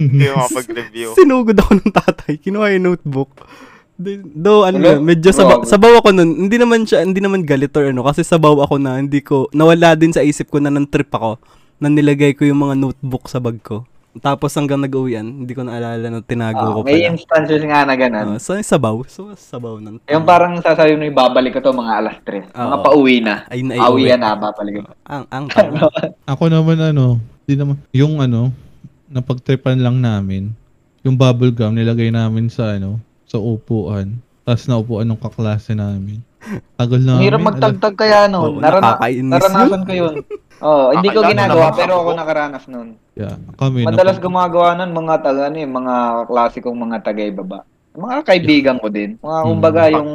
Hindi 0.00 0.26
mo 0.32 0.46
makapag-review. 0.46 1.08
Sinugod 1.18 1.58
ako 1.60 1.72
ng 1.78 1.92
tatay, 1.92 2.32
kinuha 2.40 2.72
yung 2.76 2.94
notebook. 2.94 3.30
Do 4.00 4.64
ano 4.64 4.80
Hello? 4.80 5.04
medyo 5.04 5.28
sabaw, 5.28 5.68
sabaw 5.68 6.00
ako 6.00 6.16
nun. 6.16 6.48
Hindi 6.48 6.56
naman 6.56 6.88
siya, 6.88 7.04
hindi 7.04 7.20
naman 7.20 7.44
galit 7.44 7.76
or 7.76 7.92
ano 7.92 8.00
kasi 8.08 8.24
sabaw 8.24 8.64
ako 8.64 8.80
na 8.80 8.96
hindi 8.96 9.20
ko 9.20 9.44
nawala 9.52 9.92
din 9.92 10.08
sa 10.08 10.24
isip 10.24 10.48
ko 10.48 10.56
na 10.56 10.72
nang 10.72 10.88
trip 10.88 11.12
ako 11.12 11.36
na 11.84 11.92
nilagay 11.92 12.32
ko 12.32 12.48
yung 12.48 12.64
mga 12.64 12.80
notebook 12.80 13.28
sa 13.28 13.44
bag 13.44 13.60
ko. 13.60 13.84
Tapos 14.12 14.50
hanggang 14.50 14.82
nag-uwian, 14.82 15.22
hindi 15.22 15.54
ko 15.54 15.62
naalala 15.62 16.02
na 16.02 16.18
tinago 16.18 16.58
Ah, 16.58 16.74
ko 16.74 16.80
may 16.82 16.98
pala. 16.98 17.14
instances 17.14 17.62
nga 17.62 17.86
na 17.86 17.94
ganun. 17.94 18.26
Ah, 18.28 18.42
so 18.42 18.58
sabaw, 18.58 19.06
so 19.06 19.30
sabaw 19.30 19.78
nun. 19.78 20.02
yung 20.02 20.26
parang 20.26 20.58
sasabihin 20.58 20.98
mo, 20.98 21.06
ibabalik 21.06 21.54
ko 21.54 21.62
to 21.62 21.70
mga 21.70 21.92
alas 21.94 22.16
3. 22.26 22.50
Mga 22.50 22.58
Oo. 22.74 22.82
pauwi 22.82 23.22
na. 23.22 23.46
ay 23.46 23.62
na 23.62 23.78
Pauwi 23.78 24.10
na, 24.10 24.34
babalik 24.34 24.82
ko. 24.82 24.90
Ang 25.14 25.24
ang. 25.30 25.46
Ako 26.34 26.42
naman 26.50 26.82
ano, 26.82 27.22
di 27.46 27.54
naman, 27.54 27.78
yung 27.94 28.18
ano, 28.18 28.50
napagtripan 29.06 29.78
lang 29.78 30.02
namin, 30.02 30.50
yung 31.02 31.14
bubble 31.14 31.54
gum 31.54 31.70
nilagay 31.70 32.10
namin 32.10 32.50
sa 32.50 32.74
ano, 32.74 32.98
sa 33.24 33.38
upuan. 33.38 34.18
Tapos 34.42 34.66
naupuan 34.66 35.06
ng 35.06 35.22
kaklase 35.22 35.70
namin. 35.70 36.18
Tagal 36.74 36.98
namin. 36.98 37.22
hirap 37.22 37.42
magtagtag 37.44 37.94
kaya 37.94 38.26
Oo, 38.26 38.58
nun. 38.58 38.58
Narana- 38.58 38.98
naranasan 38.98 39.86
ko 39.86 39.92
yun. 39.94 40.14
Oo, 40.60 40.92
hindi 40.92 41.08
ko 41.08 41.24
ginagawa 41.24 41.72
pero 41.72 42.04
ako. 42.04 42.10
nakaranas 42.12 42.64
nun. 42.68 43.00
Yeah, 43.16 43.36
kami. 43.56 43.84
Madalas 43.84 44.16
napag- 44.16 44.24
gumagawa 44.24 44.68
nun 44.76 44.92
mga 44.92 45.14
taga 45.20 45.42
ano, 45.48 45.56
eh, 45.56 45.68
mga 45.68 45.94
klasikong 46.28 46.78
mga 46.78 46.96
tagay-baba. 47.00 47.64
Mga 47.90 48.16
kaibigan 48.22 48.76
ko 48.76 48.86
din. 48.86 49.16
Mga 49.18 49.38
Hmm. 49.40 49.48
kumbaga 49.48 49.82
yung 49.88 50.10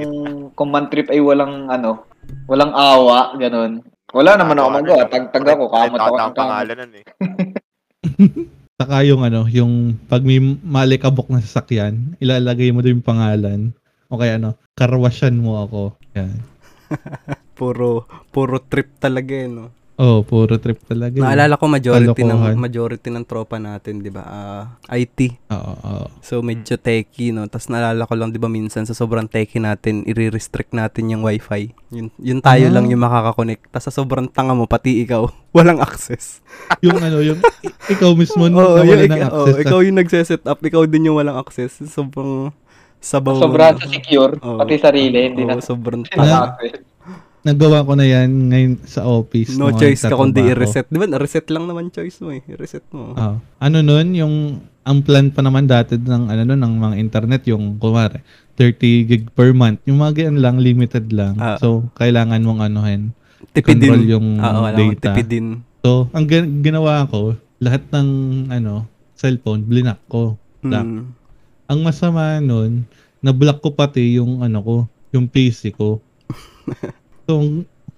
command 0.53 0.87
trip 0.87 1.09
ay 1.09 1.19
walang 1.19 1.67
ano, 1.67 2.05
walang 2.45 2.71
awa, 2.71 3.33
ganun. 3.35 3.81
Wala 4.13 4.37
naman 4.37 4.55
ako 4.55 4.69
magawa. 4.71 5.03
Tagtag 5.05 5.45
ako, 5.45 5.63
kamot 5.67 5.99
ako 5.99 6.15
ng 6.15 6.37
pangalan 6.37 6.75
nun 6.77 6.93
eh. 6.93 7.05
Saka 8.79 8.95
yung 9.03 9.23
ano, 9.23 9.47
yung 9.47 9.95
pag 10.05 10.21
may 10.21 10.37
malikabok 10.61 11.27
na 11.27 11.39
sasakyan, 11.39 12.15
ilalagay 12.19 12.69
mo 12.69 12.79
din 12.79 12.99
yung 12.99 13.07
pangalan. 13.07 13.71
O 14.07 14.19
kaya 14.19 14.35
ano, 14.35 14.55
karwasyan 14.73 15.35
mo 15.35 15.63
ako. 15.63 15.81
Yan. 16.13 16.37
puro 17.57 18.03
puro 18.29 18.59
trip 18.61 18.99
talaga 18.99 19.31
eh, 19.31 19.47
no. 19.47 19.71
Oh, 19.95 20.27
puro 20.27 20.59
trip 20.59 20.83
talaga. 20.83 21.15
eh. 21.15 21.23
Naalala 21.23 21.55
ko 21.55 21.71
majority 21.71 22.19
Kalokohan. 22.19 22.51
ng 22.51 22.59
majority 22.59 23.07
ng 23.07 23.23
tropa 23.23 23.55
natin, 23.55 24.03
'di 24.03 24.11
ba? 24.11 24.23
Ah, 24.23 24.63
IT. 24.91 25.39
Oo, 25.47 25.71
oo. 25.73 26.05
So 26.19 26.43
medyo 26.43 26.75
techy, 26.75 27.31
no. 27.31 27.47
Tapos 27.47 27.71
naalala 27.71 28.03
ko 28.03 28.11
lang 28.11 28.29
'di 28.29 28.37
ba 28.37 28.51
minsan 28.51 28.83
sa 28.83 28.91
sobrang 28.91 29.23
techy 29.23 29.55
natin, 29.57 30.03
i-restrict 30.03 30.75
natin 30.75 31.07
yung 31.09 31.23
wifi. 31.23 31.71
Yun, 31.89 32.11
yun 32.17 32.39
tayo 32.39 32.67
Ah. 32.67 32.73
lang 32.73 32.91
yung 32.91 32.99
makaka-connect. 32.99 33.71
Tapos 33.71 33.85
sa 33.85 33.93
sobrang 33.93 34.27
tanga 34.27 34.51
mo 34.51 34.67
pati 34.67 34.99
ikaw, 34.99 35.31
walang 35.55 35.79
access. 35.79 36.43
yung 36.83 36.99
ano, 36.99 37.23
yung 37.23 37.39
ikaw 37.87 38.11
mismo 38.13 38.43
Oo, 38.43 38.51
na 38.51 38.83
yung 38.83 38.91
wala 38.91 38.99
ng 39.01 39.07
ikaw, 39.07 39.29
access. 39.31 39.55
oo, 39.55 39.63
ikaw 39.63 39.79
yung 39.79 39.95
nagse-set 39.95 40.43
up, 40.43 40.59
ikaw 40.59 40.83
din 40.83 41.07
yung 41.07 41.15
walang 41.15 41.39
access. 41.39 41.79
Sobrang 41.87 42.51
sabaw. 42.99 43.39
Sobrang 43.39 43.79
sa 43.79 43.87
secure, 43.87 44.35
Oo. 44.39 44.59
pati 44.59 44.75
sarili, 44.75 45.31
hindi 45.31 45.47
Oo, 45.47 45.55
na. 45.55 45.63
sobrang 45.63 46.03
na 46.03 46.11
tanga. 46.11 46.39
Nagawa 47.45 47.85
ko 47.85 47.93
na 47.93 48.09
yan 48.09 48.49
ngayon 48.49 48.73
sa 48.89 49.05
office. 49.05 49.53
No 49.53 49.69
choice 49.69 50.01
ka 50.01 50.17
kundi 50.17 50.41
i-reset. 50.41 50.89
Di 50.89 50.97
ba? 50.97 51.05
Reset 51.05 51.45
lang 51.53 51.69
naman 51.69 51.93
choice 51.93 52.17
mo 52.25 52.33
eh. 52.33 52.41
I-reset 52.41 52.81
mo. 52.89 53.13
Ah, 53.13 53.37
ano 53.61 53.85
nun, 53.85 54.17
yung 54.17 54.35
ang 54.81 55.05
plan 55.05 55.29
pa 55.29 55.45
naman 55.45 55.69
dati 55.69 56.01
ng 56.01 56.25
ano 56.25 56.41
nun, 56.41 56.57
ng 56.57 56.73
mga 56.81 56.95
internet 56.97 57.41
yung 57.45 57.77
kumare 57.77 58.25
30 58.57 58.81
gig 59.05 59.23
per 59.37 59.53
month. 59.53 59.77
Yung 59.85 60.01
mga 60.01 60.25
ganyan 60.25 60.41
lang 60.41 60.57
limited 60.57 61.13
lang. 61.13 61.37
Ah. 61.37 61.61
so 61.61 61.85
kailangan 61.93 62.41
mong 62.41 62.65
anuhin. 62.65 63.13
tipidin. 63.53 63.77
control 63.77 64.03
yung 64.09 64.27
alam 64.41 64.61
mo, 64.65 64.69
data. 64.73 65.13
tipidin. 65.13 65.61
So 65.85 66.09
ang 66.17 66.25
gin- 66.25 66.65
ginawa 66.65 67.05
ko, 67.05 67.37
lahat 67.61 67.85
ng 67.93 68.09
ano, 68.49 68.89
cellphone 69.13 69.61
blinak 69.61 70.01
ko. 70.09 70.33
Black. 70.65 70.81
Mm. 70.81 71.13
Ang 71.69 71.79
masama 71.85 72.41
nun, 72.41 72.89
na-block 73.21 73.61
ko 73.61 73.69
pati 73.77 74.17
yung 74.17 74.41
ano 74.41 74.57
ko, 74.65 74.75
yung 75.13 75.29
PC 75.29 75.77
ko. 75.77 76.01
so 77.25 77.41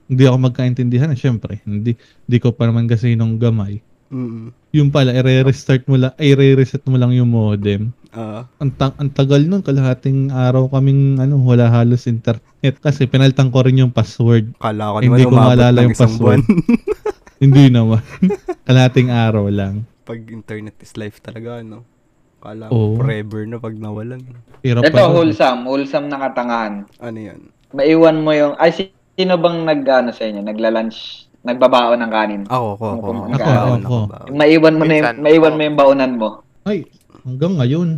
hindi 0.08 0.24
ako 0.24 0.38
magkaintindihan, 0.40 1.12
syempre. 1.14 1.60
Hindi 1.68 2.00
hindi 2.00 2.38
ko 2.40 2.56
pa 2.56 2.68
naman 2.68 2.88
kasi 2.88 3.14
nung 3.20 3.36
gamay. 3.36 3.84
Mm. 4.08 4.56
Yung 4.72 4.90
pala, 4.92 5.12
i-restart 5.12 5.84
mo 5.92 6.00
lang, 6.00 6.16
ay 6.16 6.32
i-reset 6.32 6.84
mo 6.88 6.96
lang 6.96 7.12
yung 7.12 7.28
modem. 7.28 7.92
Ah. 8.16 8.48
Ang, 8.64 8.72
ta- 8.72 8.96
ang 8.96 9.12
tagal 9.12 9.44
nun, 9.44 9.60
kalahating 9.60 10.32
araw 10.32 10.72
kaming 10.72 11.20
ano, 11.20 11.36
wala 11.44 11.68
halos 11.68 12.08
internet 12.08 12.80
kasi 12.80 13.04
pinaltan 13.04 13.52
ko 13.52 13.68
rin 13.68 13.84
yung 13.84 13.92
password. 13.92 14.56
Kala 14.64 14.96
ko 14.96 14.98
Hindi 15.04 15.28
ko 15.28 15.36
maalala 15.36 15.80
ng 15.84 15.92
yung 15.92 16.16
buwan. 16.20 16.42
Hindi 17.44 17.64
naman. 17.70 18.02
kalahating 18.68 19.12
araw 19.12 19.46
lang. 19.52 19.86
pag 20.08 20.24
internet 20.24 20.80
is 20.80 20.96
life 20.96 21.20
talaga, 21.20 21.60
no? 21.68 21.84
Kala 22.40 22.72
ko 22.72 22.96
forever 22.96 23.44
na 23.44 23.60
pag 23.60 23.76
nawalan. 23.76 24.24
Hirap 24.64 24.88
Ito, 24.88 24.96
pa 24.96 25.12
wholesome. 25.12 25.68
Wholesome 25.68 26.08
na 26.08 26.18
katangahan. 26.24 26.88
Ano 27.04 27.20
yan? 27.20 27.52
Maiwan 27.76 28.24
mo 28.24 28.32
yung, 28.32 28.56
ay, 28.56 28.96
sino 29.18 29.34
bang 29.36 29.66
nag, 29.66 29.82
ano 29.84 30.10
sa 30.14 30.24
inyo, 30.24 30.46
nagla-lunch, 30.46 30.98
nagbabaon 31.42 31.98
ng 31.98 32.14
kanin? 32.14 32.42
Ako, 32.46 32.78
ako, 32.78 32.86
ako. 32.86 33.08
Ako, 33.10 33.34
Ako, 33.34 33.50
ako, 33.50 33.96
ako. 34.06 34.26
Maiwan 34.32 34.78
mo 34.78 34.84
na 34.86 34.94
yung, 34.96 35.08
maiwan 35.20 35.58
mo 35.58 35.62
yung 35.64 35.76
baonan 35.76 36.14
mo. 36.16 36.30
Ay, 36.64 36.86
hanggang 37.26 37.58
ngayon. 37.58 37.90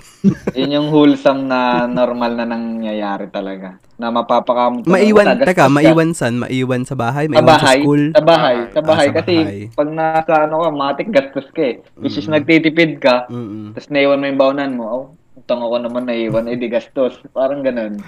Yun 0.56 0.70
yung 0.72 0.88
wholesome 0.88 1.44
na 1.44 1.84
normal 1.84 2.32
na 2.32 2.48
nangyayari 2.48 3.28
talaga. 3.28 3.76
Na 4.00 4.08
mapapakamot. 4.08 4.88
Maiwan, 4.88 5.28
Tagas- 5.36 5.48
teka, 5.52 5.68
maiwan 5.68 6.16
san? 6.16 6.40
Maiwan 6.40 6.88
sa 6.88 6.96
bahay? 6.96 7.28
Sa 7.28 7.30
Maiwan 7.30 7.44
sa 7.44 7.52
bahay, 7.52 7.78
school? 7.78 8.02
sa 8.08 8.22
bahay, 8.24 8.56
sa 8.64 8.80
Ah, 8.80 8.86
bahay. 8.86 9.06
sa 9.06 9.14
kasi 9.14 9.34
bahay. 9.36 9.60
pag 9.70 9.88
nasa 9.92 10.32
ano 10.40 10.54
ka, 10.58 10.68
matik 10.72 11.08
gastos 11.12 11.48
ka 11.52 11.60
eh. 11.60 11.76
Which 12.00 12.16
is 12.16 12.24
Mm. 12.24 12.32
nagtitipid 12.32 12.96
ka, 12.96 13.28
Mm-mm. 13.28 13.76
tapos 13.76 13.92
naiwan 13.92 14.16
mo 14.16 14.26
yung 14.26 14.40
baonan 14.40 14.72
mo. 14.72 14.84
Oh, 14.86 15.04
utang 15.36 15.60
ako 15.60 15.76
naman 15.78 16.08
naiwan, 16.08 16.48
eh 16.48 16.56
di 16.56 16.68
gastos. 16.68 17.20
Parang 17.28 17.60
ganun. 17.60 18.00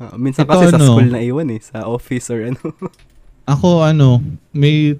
Ah, 0.00 0.16
minsan 0.16 0.48
Ito 0.48 0.56
kasi 0.56 0.64
sa 0.72 0.80
ano? 0.80 0.96
school 0.96 1.08
na 1.12 1.20
iwan 1.20 1.52
eh. 1.52 1.60
Sa 1.60 1.84
office 1.84 2.32
or 2.32 2.40
ano. 2.48 2.60
Ako 3.52 3.84
ano, 3.84 4.24
may 4.56 4.96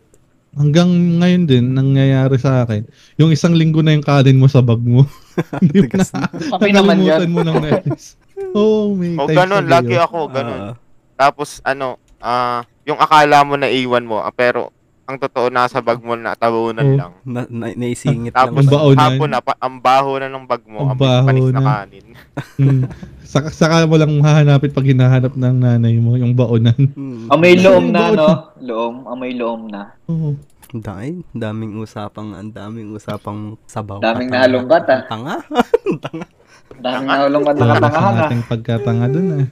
hanggang 0.53 0.91
ngayon 1.23 1.45
din 1.49 1.65
nangyayari 1.73 2.37
sa 2.37 2.69
akin. 2.69 2.85
Yung 3.17 3.33
isang 3.33 3.57
linggo 3.57 3.81
na 3.81 3.97
yung 3.97 4.05
kanin 4.05 4.37
mo 4.37 4.45
sa 4.45 4.61
bag 4.61 4.83
mo. 4.85 5.09
Hindi 5.65 5.89
mo 5.89 5.95
na. 5.97 6.05
Okay 6.61 6.71
naman 6.77 7.01
yan. 7.01 7.33
mo 7.33 7.41
ng 7.41 7.59
netis. 7.65 8.21
Oh, 8.53 8.93
may 8.93 9.17
O 9.17 9.25
times 9.25 9.41
ganun, 9.41 9.65
lagi 9.73 9.97
ako, 9.97 10.29
ganun. 10.29 10.61
Ah, 10.61 10.77
Tapos 11.17 11.65
ano, 11.65 11.97
ah, 12.21 12.61
yung 12.85 13.01
akala 13.01 13.41
mo 13.41 13.57
na 13.57 13.73
iwan 13.73 14.05
mo, 14.05 14.21
ah, 14.21 14.35
pero 14.35 14.69
ang 15.11 15.19
totoo 15.19 15.51
nasa 15.51 15.83
bag 15.83 15.99
mo 15.99 16.15
na 16.15 16.33
tabunan 16.33 16.87
Oh. 16.87 16.95
lang. 16.97 17.13
na, 17.23 17.41
na, 17.45 17.67
naisingit 17.75 18.31
Tapos 18.31 18.63
lang. 18.63 18.63
Ang 18.63 18.71
baon 18.71 18.95
na. 18.95 19.03
hapon 19.05 19.29
na, 19.29 19.41
pa, 19.43 19.53
ang 19.59 19.77
baho 19.77 20.11
na 20.17 20.31
ng 20.31 20.47
bag 20.47 20.63
mo, 20.65 20.79
Ang 20.81 20.89
ang, 20.89 21.03
ang 21.03 21.27
panis 21.27 21.51
na 21.51 21.53
na. 21.53 21.63
kanin. 21.67 22.07
Hmm. 22.57 22.83
Saka, 23.21 23.49
saka 23.51 23.75
mo 23.85 23.95
lang 23.95 24.17
hahanapin 24.19 24.71
pag 24.71 24.85
hinahanap 24.85 25.33
ng 25.33 25.57
nanay 25.57 25.95
mo, 25.97 26.15
yung 26.15 26.33
baonan. 26.33 26.75
Mm. 26.75 27.29
Amoy 27.29 27.55
loom 27.55 27.85
na, 27.89 28.11
no? 28.11 28.29
Loom, 28.59 29.05
amoy 29.05 29.33
loom 29.33 29.69
na. 29.69 29.93
Oo. 30.07 30.35
Ang 30.71 30.83
dami, 30.83 31.09
daming 31.31 31.75
usapang, 31.77 32.33
ang 32.33 32.49
daming 32.49 32.91
usapang 32.91 33.59
sabaw. 33.65 33.99
Daming 33.99 34.29
Katanga. 34.29 34.39
nahalungkat, 34.41 34.85
ah. 34.85 34.95
Ang 34.95 35.07
Tanga. 35.09 35.35
Daming 36.81 37.09
nahulong 37.09 37.43
ka 37.43 37.53
Tapos 37.53 37.61
nakatangahan 37.67 37.99
ang 38.07 38.17
ah. 38.17 38.29
ating 38.29 38.45
pagkatanga 38.47 39.07
dun 39.11 39.27
ah. 39.29 39.47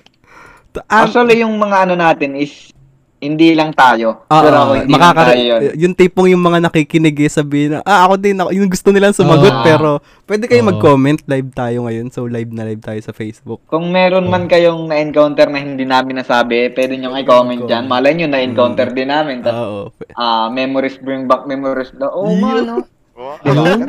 Ah, 0.86 1.02
Actually, 1.02 1.42
yung 1.42 1.58
mga 1.58 1.76
ano 1.84 1.94
natin 1.94 2.38
is 2.38 2.70
hindi 3.18 3.50
lang 3.50 3.74
tayo. 3.74 4.22
Oo, 4.24 4.42
Pero 4.42 4.56
ako, 4.56 4.72
hindi 4.78 4.92
makaka- 4.94 5.18
lang 5.18 5.28
tayo 5.28 5.42
yun. 5.42 5.60
yung 5.74 5.94
tipong 5.94 6.28
yung 6.30 6.38
mga 6.40 6.58
nakikinig 6.62 7.18
eh, 7.18 7.26
sabihin 7.28 7.70
na, 7.74 7.78
ah, 7.82 8.06
ako 8.06 8.14
din, 8.14 8.38
ako, 8.38 8.50
yung 8.54 8.70
gusto 8.70 8.88
nilang 8.88 9.10
sumagot, 9.10 9.50
Oo. 9.52 9.64
pero 9.66 9.88
pwede 10.24 10.46
kayo 10.46 10.62
Oo. 10.62 10.70
mag-comment, 10.70 11.18
live 11.26 11.50
tayo 11.50 11.78
ngayon, 11.84 12.06
so 12.08 12.24
live 12.24 12.54
na 12.54 12.62
live 12.62 12.78
tayo 12.78 13.00
sa 13.02 13.10
Facebook. 13.10 13.58
Kung 13.66 13.90
meron 13.90 14.30
man 14.30 14.46
kayong 14.46 14.86
na-encounter 14.86 15.50
na 15.50 15.58
hindi 15.58 15.82
namin 15.82 16.22
nasabi, 16.22 16.70
pwede 16.70 16.94
nyo 16.94 17.10
i-comment 17.18 17.66
dyan. 17.66 17.90
Malay 17.90 18.14
nyo, 18.14 18.30
na-encounter 18.30 18.94
din 18.94 19.10
namin. 19.10 19.42
Oo. 19.42 19.90
ah, 20.14 20.46
memories 20.48 20.94
bring 20.96 21.26
back 21.26 21.42
memories. 21.42 21.90
Oh, 21.98 22.38
man, 22.38 22.62
no? 22.64 22.76
Oh, 23.18 23.34
Diba? 23.42 23.82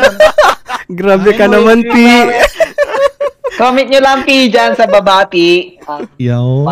Grabe 0.89 1.37
ka 1.37 1.45
naman, 1.45 1.85
P. 1.85 1.93
Comment 3.53 3.85
nyo 3.85 4.01
lang, 4.01 4.25
P, 4.25 4.49
dyan 4.49 4.73
sa 4.73 4.89
babati. 4.89 5.77
Ah, 5.85 6.01
Yaw. 6.17 6.65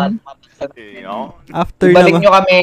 Yun. 0.76 1.32
After 1.54 1.86
Ibalik 1.90 2.18
naman. 2.18 2.22
nyo 2.22 2.30
kami 2.34 2.56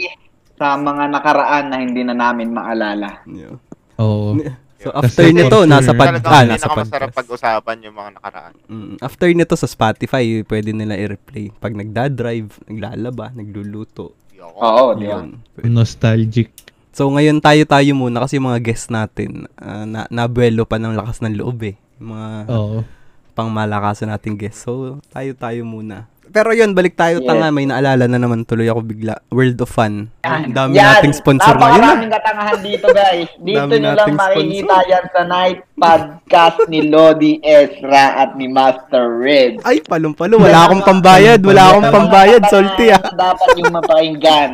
sa 0.56 0.76
mga 0.80 1.04
nakaraan 1.12 1.66
na 1.68 1.78
hindi 1.84 2.02
na 2.04 2.16
namin 2.16 2.52
maalala. 2.52 3.24
Yeah. 3.28 3.60
Oo. 4.00 4.40
So 4.86 4.94
after 4.94 5.26
Kasi 5.26 5.34
nito, 5.34 5.66
nasa 5.66 5.98
pad, 5.98 6.22
Talagang 6.22 6.30
ah, 6.30 6.46
nasa 6.46 6.68
masarap 6.70 7.10
podcast. 7.10 7.18
pag-usapan 7.18 7.78
yung 7.90 7.96
mga 7.98 8.10
nakaraan. 8.22 8.54
Mm, 8.70 8.94
after 9.02 9.28
nito 9.34 9.56
sa 9.58 9.66
Spotify, 9.66 10.46
pwede 10.46 10.78
nila 10.78 10.94
i-replay. 10.94 11.50
Pag 11.58 11.74
nagda-drive, 11.74 12.70
naglalaba, 12.70 13.34
nagluluto. 13.34 14.14
Oo? 14.38 14.94
Yun. 14.94 15.42
Nostalgic. 15.66 16.54
So 16.96 17.10
ngayon 17.12 17.44
tayo-tayo 17.44 17.92
muna 17.92 18.24
kasi 18.24 18.38
yung 18.38 18.48
mga 18.48 18.62
guests 18.62 18.94
natin, 18.94 19.50
ah, 19.58 19.84
na 19.84 20.06
nabuelo 20.08 20.64
pa 20.64 20.78
ng 20.78 20.94
lakas 20.96 21.20
ng 21.26 21.34
loob 21.34 21.66
eh. 21.66 21.76
Mga 21.98 22.30
Oo. 22.54 22.86
pangmalakasan 23.34 24.14
nating 24.14 24.38
guests. 24.38 24.64
So 24.64 25.02
tayo-tayo 25.10 25.66
muna. 25.66 26.08
Pero 26.36 26.52
yun, 26.52 26.76
balik 26.76 27.00
tayo 27.00 27.24
Yes. 27.24 27.28
tanga. 27.32 27.48
May 27.48 27.64
naalala 27.64 28.12
na 28.12 28.20
naman 28.20 28.44
tuloy 28.44 28.68
ako 28.68 28.84
bigla. 28.84 29.24
World 29.32 29.56
of 29.64 29.72
Fun. 29.72 30.12
Ang 30.28 30.52
dami 30.52 30.76
Yan, 30.76 31.00
nating 31.00 31.16
sponsor 31.16 31.56
ngayon. 31.56 31.80
Napakaraming 31.80 32.12
katangahan 32.12 32.60
dito, 32.60 32.88
guys. 32.92 33.30
Dito 33.48 33.60
Dami 33.64 33.80
nyo 33.80 33.92
lang 33.96 34.08
makikita 34.20 34.76
yan 34.84 35.06
sa 35.16 35.22
night 35.24 35.60
podcast 35.80 36.60
ni 36.68 36.92
Lodi 36.92 37.40
Ezra 37.40 38.20
at 38.20 38.36
ni 38.36 38.52
Master 38.52 39.16
Red. 39.24 39.64
Ay, 39.64 39.80
palong-palo. 39.80 40.36
Wala 40.36 40.68
akong 40.68 40.84
pambayad. 40.84 41.40
Wala 41.40 41.64
akong 41.72 41.88
pambayad. 41.88 42.44
Salty 42.52 42.92
ah. 42.92 43.00
Na 43.00 43.32
dapat 43.32 43.50
yung 43.56 43.72
mapakinggan. 43.72 44.50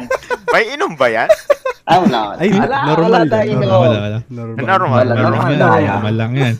May 0.53 0.77
inom 0.77 0.93
ba 0.93 1.09
yan? 1.09 1.29
Ah, 1.89 1.97
wala. 1.97 2.38
Ay, 2.38 2.53
wala, 2.53 2.77
normal 2.93 3.25
wala. 3.25 3.38
Wala, 3.41 3.57
wala, 3.57 3.97
wala. 3.97 4.19
Normal. 4.29 4.65
Normal. 4.69 5.01
Wala, 5.01 5.13
Normal 5.17 5.53
normal 5.57 6.13
lang 6.13 6.32
yan. 6.38 6.55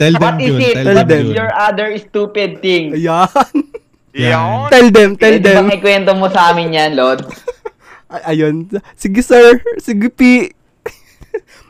Tell 0.00 0.14
them, 0.16 0.24
What 0.24 0.40
is 0.40 0.56
it? 0.56 0.74
Tell 0.80 1.04
them. 1.04 1.24
Your 1.36 1.52
other 1.52 1.92
stupid 2.00 2.64
thing. 2.64 2.96
Ayan. 2.96 3.28
Yan. 4.14 4.70
Tell 4.70 4.88
them, 4.88 5.10
tell 5.14 5.34
Pwede 5.34 5.42
them. 5.42 5.56
bang 5.60 5.70
ikwento 5.74 6.10
mo 6.14 6.26
sa 6.28 6.48
amin 6.48 6.70
yan, 6.70 6.94
Lord? 6.94 7.26
Ay, 8.14 8.38
ayun. 8.38 8.70
Sige, 8.94 9.20
sir. 9.20 9.58
Sige, 9.76 10.06
P. 10.08 10.54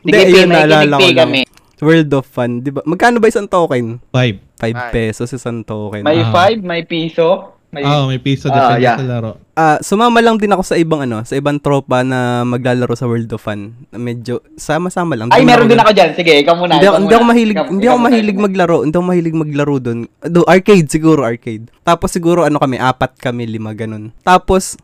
Hindi, 0.05 0.13
Sige, 0.13 0.29
ayun, 0.37 0.47
P, 0.47 0.53
naalala 0.53 0.85
nakikinig 0.85 0.93
ko 0.93 1.01
P 1.01 1.05
lang. 1.07 1.19
kami. 1.19 1.41
World 1.81 2.13
of 2.13 2.25
Fun. 2.27 2.51
Di 2.61 2.69
ba? 2.69 2.81
Magkano 2.83 3.17
ba 3.17 3.27
isang 3.27 3.49
token? 3.49 3.97
Five. 4.09 4.41
5 4.57 4.71
Ay. 4.71 4.93
pesos 4.93 5.29
isang 5.31 5.61
token. 5.61 6.01
May 6.01 6.21
Ah. 6.21 6.33
5, 6.53 6.61
may 6.61 6.83
piso. 6.83 7.54
May... 7.75 7.83
Oo, 7.83 8.07
may 8.07 8.17
piso 8.17 8.47
Ah, 8.47 8.55
depende 8.73 8.81
yeah. 8.81 8.97
sa 8.97 9.05
laro. 9.05 9.31
Ah, 9.53 9.79
sumama 9.81 10.19
lang 10.19 10.35
din 10.35 10.49
ako 10.49 10.63
sa 10.63 10.75
ibang 10.75 11.01
ano, 11.01 11.23
sa 11.23 11.35
ibang 11.35 11.59
tropa 11.59 12.01
na 12.01 12.19
maglalaro 12.43 12.91
sa 12.93 13.05
World 13.05 13.29
of 13.29 13.41
Fun. 13.41 13.61
Medyo 13.91 14.39
sama-sama 14.55 15.15
lang. 15.15 15.29
Ay, 15.29 15.43
meron 15.43 15.67
din 15.67 15.77
ako 15.77 15.91
dyan. 15.91 16.11
Sige, 16.13 16.39
ikaw 16.39 16.55
muna. 16.55 16.75
Hindi, 16.75 16.85
ikaw 16.85 16.93
ako- 16.93 17.03
hindi 17.03 17.11
ako 17.11 17.21
muna. 17.21 17.31
mahilig, 17.31 17.55
Ikaw- 17.55 17.69
hindi 17.69 17.79
ikaw 17.81 17.91
ako 17.91 17.99
muna, 17.99 18.09
mahilig 18.09 18.33
ikaw. 18.33 18.45
maglaro. 18.45 18.77
Hindi 18.81 18.95
ako 18.95 19.05
mahilig 19.05 19.37
maglaro 19.37 19.75
doon. 19.79 19.99
Do 20.25 20.41
arcade 20.45 20.89
siguro, 20.89 21.21
arcade. 21.23 21.65
Tapos 21.83 22.09
siguro 22.09 22.43
ano 22.43 22.57
kami, 22.57 22.79
apat 22.79 23.15
kami, 23.17 23.45
lima 23.45 23.71
ganun. 23.73 24.15
Tapos 24.21 24.79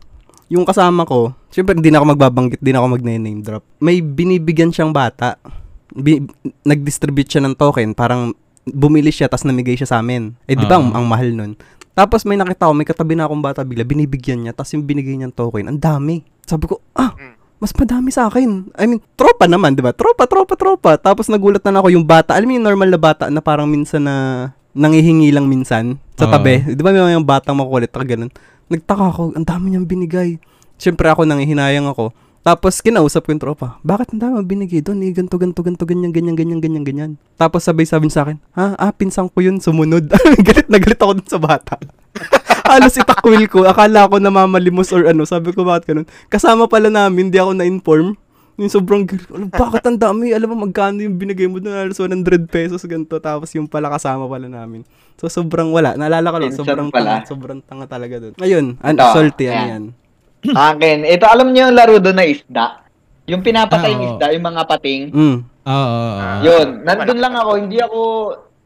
yung 0.47 0.63
kasama 0.63 1.03
ko, 1.03 1.31
syempre 1.47 1.73
hindi 1.73 1.87
na 1.87 1.97
ako 1.97 2.07
magbabanggit, 2.09 2.59
hindi 2.59 2.71
na 2.71 2.79
ako 2.79 2.87
magne-name 2.91 3.39
drop. 3.39 3.63
May 3.77 3.99
binibigyan 3.99 4.69
siyang 4.69 4.91
bata. 4.91 5.39
Bi- 5.89 6.23
nag-distribute 6.61 7.27
siya 7.27 7.39
ng 7.41 7.55
token, 7.55 7.91
parang 7.91 8.31
bumili 8.63 9.09
siya 9.09 9.25
tapos 9.25 9.43
namigay 9.43 9.73
siya 9.73 9.87
sa 9.87 9.97
amin. 9.97 10.35
Eh 10.45 10.53
di 10.53 10.63
ba 10.63 10.75
ang, 10.75 10.91
Ah. 10.91 10.99
ang 10.99 11.05
mahal 11.05 11.31
nun? 11.31 11.55
Tapos 11.91 12.23
may 12.23 12.39
nakita 12.39 12.71
ko, 12.71 12.73
may 12.73 12.87
katabi 12.87 13.19
na 13.19 13.27
akong 13.27 13.43
bata 13.43 13.67
bigla, 13.67 13.83
binibigyan 13.83 14.47
niya, 14.47 14.55
tapos 14.55 14.71
yung 14.73 14.87
binigay 14.87 15.15
niyang 15.19 15.35
token, 15.35 15.67
ang 15.67 15.79
dami. 15.79 16.23
Sabi 16.47 16.71
ko, 16.71 16.79
ah, 16.95 17.11
Mm. 17.13 17.35
mas 17.59 17.71
madami 17.75 18.09
sa 18.09 18.31
akin. 18.31 18.71
I 18.73 18.87
mean, 18.87 19.03
tropa 19.13 19.45
naman, 19.45 19.75
di 19.75 19.83
ba? 19.83 19.91
Tropa, 19.91 20.25
tropa, 20.25 20.55
tropa. 20.55 20.91
Tapos 20.97 21.27
nagulat 21.27 21.61
na 21.61 21.77
ako 21.77 21.93
yung 21.93 22.07
bata. 22.07 22.33
Alam 22.33 22.47
mo 22.47 22.53
yung 22.57 22.65
normal 22.65 22.89
na 22.89 22.99
bata 22.99 23.29
na 23.29 23.43
parang 23.43 23.67
minsan 23.69 24.01
na 24.01 24.15
nangihingi 24.71 25.29
lang 25.35 25.45
minsan 25.45 25.99
sa 26.15 26.31
tabi. 26.31 26.63
Di 26.63 26.81
ba 26.81 26.95
may 26.95 27.03
mga 27.03 27.27
batang 27.27 27.59
makulit 27.59 27.91
ka 27.91 28.01
ganun? 28.07 28.31
Nagtaka 28.71 29.03
ako, 29.11 29.21
ang 29.35 29.45
dami 29.45 29.75
niyang 29.75 29.85
binigay. 29.85 30.39
Siyempre 30.79 31.11
ako 31.11 31.27
nangihinayang 31.27 31.85
ako. 31.91 32.15
Tapos 32.41 32.81
kinausap 32.81 33.29
ko 33.29 33.37
yung 33.37 33.43
tropa, 33.43 33.77
bakit 33.85 34.17
ang 34.17 34.21
dami 34.21 34.41
binigay 34.41 34.81
doon? 34.81 35.05
Eh, 35.05 35.13
ganto, 35.13 35.37
ganto, 35.37 35.61
ganto, 35.61 35.85
ganyan, 35.85 36.09
ganyan, 36.09 36.33
ganyan, 36.33 36.57
ganyan, 36.57 36.81
ganyan. 36.81 37.11
Tapos 37.37 37.61
sabay 37.61 37.85
sabi 37.85 38.09
sa 38.09 38.25
akin, 38.25 38.41
ha, 38.57 38.73
ah, 38.81 38.89
pinsang 38.89 39.29
ko 39.29 39.45
yun, 39.45 39.61
sumunod. 39.61 40.09
galit 40.47 40.65
na 40.65 40.81
galit 40.81 40.97
ako 40.97 41.21
dun 41.21 41.29
sa 41.29 41.37
bata. 41.37 41.77
Halos 42.71 42.97
itakwil 42.97 43.45
ko. 43.45 43.69
Akala 43.69 44.09
ko 44.09 44.17
namamalimos 44.17 44.89
or 44.89 45.05
ano. 45.05 45.21
Sabi 45.21 45.53
ko, 45.53 45.61
bakit 45.61 45.93
ganun? 45.93 46.09
Kasama 46.33 46.65
pala 46.65 46.89
namin, 46.89 47.29
hindi 47.29 47.37
ako 47.37 47.51
na-inform. 47.53 48.17
Yung 48.57 48.71
sobrang, 48.73 49.05
alam, 49.31 49.49
bakit 49.53 49.85
ang 49.85 50.01
dami? 50.01 50.33
Alam 50.33 50.57
mo, 50.57 50.65
magkano 50.65 50.97
yung 50.97 51.21
binigay 51.21 51.45
mo 51.45 51.61
doon? 51.61 51.77
Halos 51.77 52.01
100 52.01 52.49
pesos, 52.49 52.81
ganito. 52.89 53.21
Tapos 53.21 53.53
yung 53.53 53.69
pala 53.69 53.93
kasama 53.93 54.25
pala 54.25 54.49
namin. 54.49 54.81
So, 55.21 55.29
sobrang 55.29 55.69
wala. 55.69 55.93
Naalala 55.93 56.33
ko 56.33 56.37
lang, 56.41 56.53
sobrang 56.57 56.89
tanga, 56.89 57.21
sobrang 57.29 57.59
tanga 57.61 57.85
talaga 57.85 58.17
doon. 58.17 58.33
Ayun, 58.41 58.65
an- 58.81 58.97
Ito, 58.97 59.13
salty, 59.13 59.45
ano 59.45 59.65
yan. 59.69 59.83
Akin. 60.47 61.05
Ito, 61.05 61.25
alam 61.25 61.53
niyo 61.53 61.69
yung 61.69 61.77
laro 61.77 61.95
doon 61.97 62.17
na 62.17 62.25
isda? 62.25 62.65
Yung 63.29 63.45
pinapatay 63.45 63.87
Ah, 63.87 63.93
yung 63.93 64.03
isda, 64.09 64.25
yung 64.33 64.45
mga 64.45 64.61
pating. 64.65 65.01
Mm. 65.13 65.37
Oo, 65.61 65.71
oo, 65.71 66.09
oo. 66.17 66.41
Yun, 66.41 66.67
nandun 66.81 67.19
lang 67.21 67.33
ako, 67.37 67.51
hindi 67.55 67.77
ako, 67.77 67.99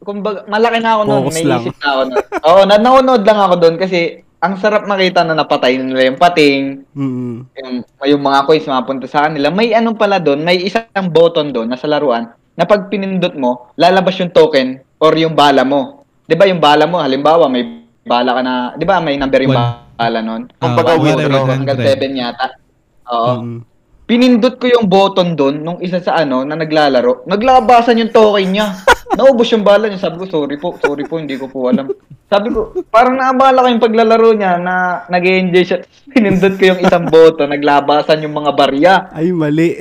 kumbaga, 0.00 0.48
malaki 0.48 0.78
na 0.80 0.90
ako 0.96 1.02
noon, 1.04 1.22
Focus 1.22 1.34
may 1.34 1.44
lang. 1.44 1.60
isip 1.60 1.76
na 1.76 1.88
ako 1.88 2.00
noon. 2.02 2.18
Oo, 2.42 2.60
na 2.64 2.74
nanonood 2.76 3.22
lang 3.22 3.38
ako 3.38 3.54
doon 3.60 3.76
kasi 3.76 4.00
ang 4.36 4.54
sarap 4.56 4.84
makita 4.84 5.20
na 5.22 5.36
napatay 5.36 5.76
nila 5.76 6.08
yung 6.08 6.18
pating, 6.18 6.62
Mm. 6.96 7.34
yung, 7.52 7.72
yung 8.06 8.22
mga 8.22 8.38
coins 8.44 8.66
mapunta 8.66 9.06
sa 9.06 9.28
kanila. 9.28 9.52
May 9.52 9.76
ano 9.76 9.92
pala 9.92 10.16
doon, 10.16 10.40
may 10.40 10.56
isang 10.58 10.88
button 11.12 11.52
doon 11.52 11.68
na 11.68 11.76
sa 11.76 11.86
laruan 11.86 12.28
na 12.56 12.64
pag 12.64 12.88
pinindot 12.88 13.36
mo, 13.36 13.68
lalabas 13.76 14.16
yung 14.16 14.32
token 14.32 14.80
or 14.96 15.12
yung 15.12 15.36
bala 15.36 15.60
mo. 15.60 16.08
'Di 16.24 16.34
ba 16.34 16.48
yung 16.48 16.58
bala 16.58 16.88
mo, 16.88 16.96
halimbawa 16.98 17.46
may 17.46 17.84
bala 18.02 18.32
ka 18.32 18.40
na, 18.40 18.52
'di 18.72 18.84
ba 18.84 18.96
may 18.98 19.20
number 19.20 19.44
yung 19.44 19.52
One. 19.96 20.00
bala 20.00 20.18
noon? 20.20 20.42
Kumbaga, 20.60 20.92
Ah, 20.92 21.00
withdraw. 21.00 21.44
Hanggang 21.48 21.80
hundred. 21.80 21.96
7 21.96 22.20
yata. 22.20 22.46
Oo. 23.08 23.32
Mm. 23.40 23.58
Pinindot 24.06 24.62
ko 24.62 24.70
yung 24.70 24.86
button 24.86 25.34
doon 25.34 25.66
nung 25.66 25.82
isa 25.82 25.98
sa 25.98 26.14
ano 26.14 26.46
na 26.46 26.54
naglalaro. 26.54 27.26
Naglabasan 27.26 27.98
yung 27.98 28.14
token 28.14 28.54
niya. 28.54 28.70
Naubos 29.18 29.50
yung 29.50 29.66
bala 29.66 29.90
niya. 29.90 29.98
Sabi 29.98 30.22
ko, 30.22 30.30
sorry 30.30 30.54
po, 30.62 30.78
sorry 30.78 31.02
po, 31.02 31.18
hindi 31.18 31.34
ko 31.34 31.50
po 31.50 31.66
alam. 31.66 31.90
Sabi 32.30 32.54
ko, 32.54 32.70
parang 32.86 33.18
naabala 33.18 33.66
ko 33.66 33.68
yung 33.72 33.82
paglalaro 33.82 34.30
niya 34.38 34.62
na 34.62 35.02
nag-enjoy 35.10 35.64
siya. 35.66 35.78
Pinindot 36.06 36.54
ko 36.54 36.74
yung 36.74 36.80
isang 36.86 37.10
button, 37.10 37.50
naglabasan 37.50 38.22
yung 38.22 38.34
mga 38.38 38.52
barya. 38.54 38.94
Ay, 39.10 39.34
mali. 39.34 39.74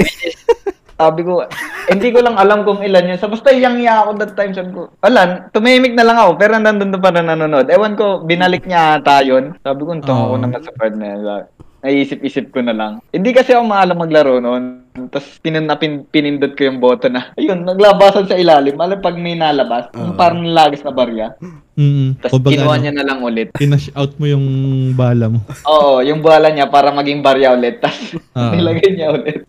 Sabi 0.95 1.27
ko, 1.27 1.43
hindi 1.91 2.07
ko 2.15 2.23
lang 2.23 2.39
alam 2.39 2.63
kung 2.63 2.79
ilan 2.79 3.11
yun. 3.11 3.19
Sa 3.19 3.27
basta 3.27 3.51
yang 3.51 3.75
iya 3.83 4.07
ako 4.07 4.15
that 4.15 4.33
time. 4.39 4.55
Sabi 4.55 4.71
ko, 4.71 4.87
wala, 5.03 5.51
tumimik 5.51 5.91
na 5.91 6.07
lang 6.07 6.15
ako. 6.15 6.39
Pero 6.39 6.55
nandun 6.55 6.95
na 6.95 6.99
pa 7.03 7.11
na 7.11 7.35
nanonood. 7.35 7.67
Ewan 7.67 7.99
ko, 7.99 8.23
binalik 8.23 8.63
niya 8.63 9.03
ata 9.03 9.19
yun. 9.19 9.59
Sabi 9.59 9.83
ko, 9.83 9.91
ito 9.91 10.13
Oo. 10.15 10.23
ako 10.31 10.35
naman 10.39 10.61
sa 10.63 10.71
part 10.71 10.95
na 10.95 11.07
yun. 11.11 11.43
Naisip-isip 11.83 12.55
ko 12.55 12.63
na 12.63 12.71
lang. 12.71 13.03
Hindi 13.11 13.35
kasi 13.35 13.51
ako 13.51 13.63
maalam 13.67 13.99
maglaro 13.99 14.39
noon. 14.39 14.84
Tapos 14.95 15.27
pinan, 15.43 15.67
pin, 15.75 16.07
pinindot 16.07 16.55
ko 16.55 16.71
yung 16.71 16.79
button 16.79 17.19
na. 17.19 17.35
Ayun, 17.35 17.67
naglabasan 17.67 18.31
sa 18.31 18.39
ilalim. 18.39 18.79
Alam 18.79 19.03
pag 19.03 19.19
may 19.19 19.35
nalabas, 19.35 19.91
Oo. 19.91 20.15
parang 20.15 20.39
nalagis 20.39 20.87
na 20.87 20.95
barya. 20.95 21.35
Mm. 21.75 22.23
Tapos 22.23 22.39
kinuha 22.39 22.79
ano, 22.79 22.81
niya 22.81 22.93
na 22.95 23.03
lang 23.03 23.19
ulit. 23.19 23.51
pinash 23.51 23.91
out 23.91 24.15
mo 24.15 24.23
yung 24.23 24.47
bala 24.95 25.27
mo. 25.27 25.43
Oo, 25.67 25.99
yung 25.99 26.23
bala 26.23 26.47
niya 26.47 26.71
para 26.71 26.95
maging 26.95 27.19
barya 27.19 27.51
ulit. 27.51 27.83
Tapos 27.83 28.15
Ah. 28.31 28.55
nilagay 28.55 28.95
niya 28.95 29.11
ulit. 29.11 29.43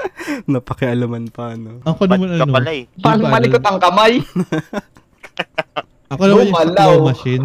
Napakialaman 0.50 1.30
pa, 1.30 1.54
no? 1.54 1.78
Ako 1.86 2.10
naman 2.10 2.34
ano, 2.34 2.50
pala 2.50 2.70
eh? 2.74 2.90
Paano 2.98 3.30
malikot 3.30 3.62
ang 3.62 3.78
kamay? 3.78 4.18
Ako 6.08 6.22
naman 6.26 6.48
yung 6.50 6.56
sa 6.58 6.74
claw 6.74 6.98
machine. 7.04 7.44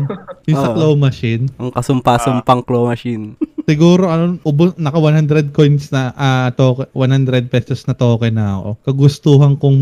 Yung 0.50 0.58
sa 0.58 0.70
claw 0.74 0.94
machine. 0.98 1.44
Ang 1.62 1.70
kasumpa-sumpang 1.70 2.62
claw 2.66 2.90
machine. 2.90 3.38
Siguro 3.64 4.12
ano, 4.12 4.36
ubo, 4.44 4.76
naka 4.76 5.00
100 5.00 5.56
coins 5.56 5.88
na 5.88 6.12
ah 6.20 6.52
token, 6.52 6.92
100 6.92 7.48
pesos 7.48 7.88
na 7.88 7.96
token 7.96 8.36
na 8.36 8.60
ako. 8.60 8.70
Kagustuhan 8.84 9.56
kong 9.56 9.80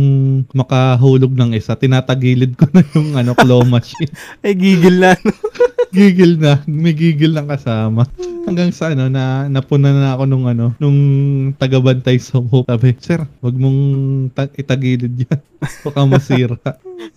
makahulog 0.54 1.34
ng 1.34 1.58
isa. 1.58 1.74
Tinatagilid 1.74 2.54
ko 2.54 2.70
na 2.74 2.86
yung 2.94 3.18
ano 3.18 3.34
claw 3.34 3.66
machine. 3.66 4.14
Ay, 4.46 4.54
gigil 4.62 5.02
na. 5.02 5.18
gigil 5.96 6.38
na, 6.38 6.62
may 6.70 6.94
gigil 6.94 7.34
lang 7.34 7.50
kasama. 7.50 8.06
Hanggang 8.42 8.70
sa 8.70 8.90
ano 8.90 9.06
na 9.06 9.24
napuna 9.48 9.90
na 9.90 10.12
ako 10.12 10.24
nung 10.26 10.46
ano, 10.46 10.74
nung 10.76 10.98
tagabantay 11.56 12.18
sa 12.18 12.38
hook. 12.38 12.66
Sabi, 12.66 12.98
"Sir, 12.98 13.22
wag 13.38 13.54
mong 13.54 13.80
ta- 14.32 14.52
itagilid 14.52 15.14
'yan. 15.16 15.40
Baka 15.86 16.02
masira." 16.04 16.58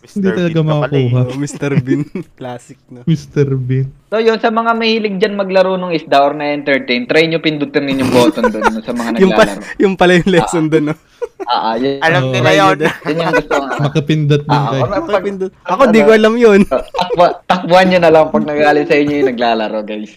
Hindi 0.04 0.28
talaga 0.30 0.52
Bean 0.54 0.68
ka 0.68 0.72
pala 0.78 0.96
eh. 0.96 1.08
makakuha. 1.08 1.20
Oh, 1.26 1.38
Mr. 1.38 1.70
Bean. 1.78 2.02
Classic, 2.38 2.78
no? 2.88 3.04
Mr. 3.04 3.48
Bean. 3.54 3.88
So 4.08 4.16
yun, 4.16 4.36
sa 4.38 4.48
mga 4.48 4.72
mahilig 4.72 5.16
dyan 5.16 5.34
maglaro 5.34 5.74
ng 5.74 5.92
isda 5.92 6.20
or 6.20 6.32
na-entertain, 6.32 7.04
try 7.04 7.24
nyo 7.24 7.36
pindutin 7.38 7.84
ninyo 7.84 8.04
button 8.06 8.46
doon 8.46 8.80
sa 8.80 8.92
mga 8.92 9.16
yung, 9.22 9.32
pa, 9.32 9.44
naglalaro. 9.44 9.60
yung 9.76 9.94
pala 9.94 10.12
yung 10.14 10.30
lesson 10.30 10.64
doon, 10.66 10.84
no? 10.86 10.96
Ah, 11.44 11.60
ah, 11.66 11.76
yun, 11.76 11.98
Alam 11.98 12.22
nila 12.30 12.50
yun. 12.54 12.76
yun 12.80 13.16
yung 13.18 13.32
gusto 13.34 13.54
ko. 13.54 13.64
Makapindot 13.82 14.42
din 14.44 14.54
Ah, 14.54 14.68
kayo. 14.70 14.82
ako, 14.86 15.06
pag, 15.10 15.24
Ako, 15.66 15.82
di 15.90 16.00
ko 16.00 16.10
alam 16.12 16.34
yun. 16.38 16.60
takbo, 16.64 17.24
takbuhan 17.44 17.86
nyo 17.86 17.98
na 17.98 18.10
lang 18.10 18.24
pag 18.30 18.44
nagalit 18.46 18.86
sa 18.86 18.96
inyo 18.96 19.14
yung 19.14 19.30
naglalaro, 19.30 19.78
guys. 19.82 20.12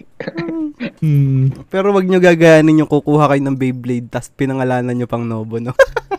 Hmm. 0.98 1.54
Pero 1.68 1.94
wag 1.94 2.06
nyo 2.06 2.18
gagayanin 2.18 2.82
yung 2.82 2.90
kukuha 2.90 3.30
kayo 3.30 3.42
ng 3.42 3.56
Beyblade 3.56 4.10
tas 4.10 4.30
pinangalanan 4.30 4.92
nyo 4.92 5.06
pang 5.06 5.22
Nobo, 5.22 5.58
no? 5.58 5.74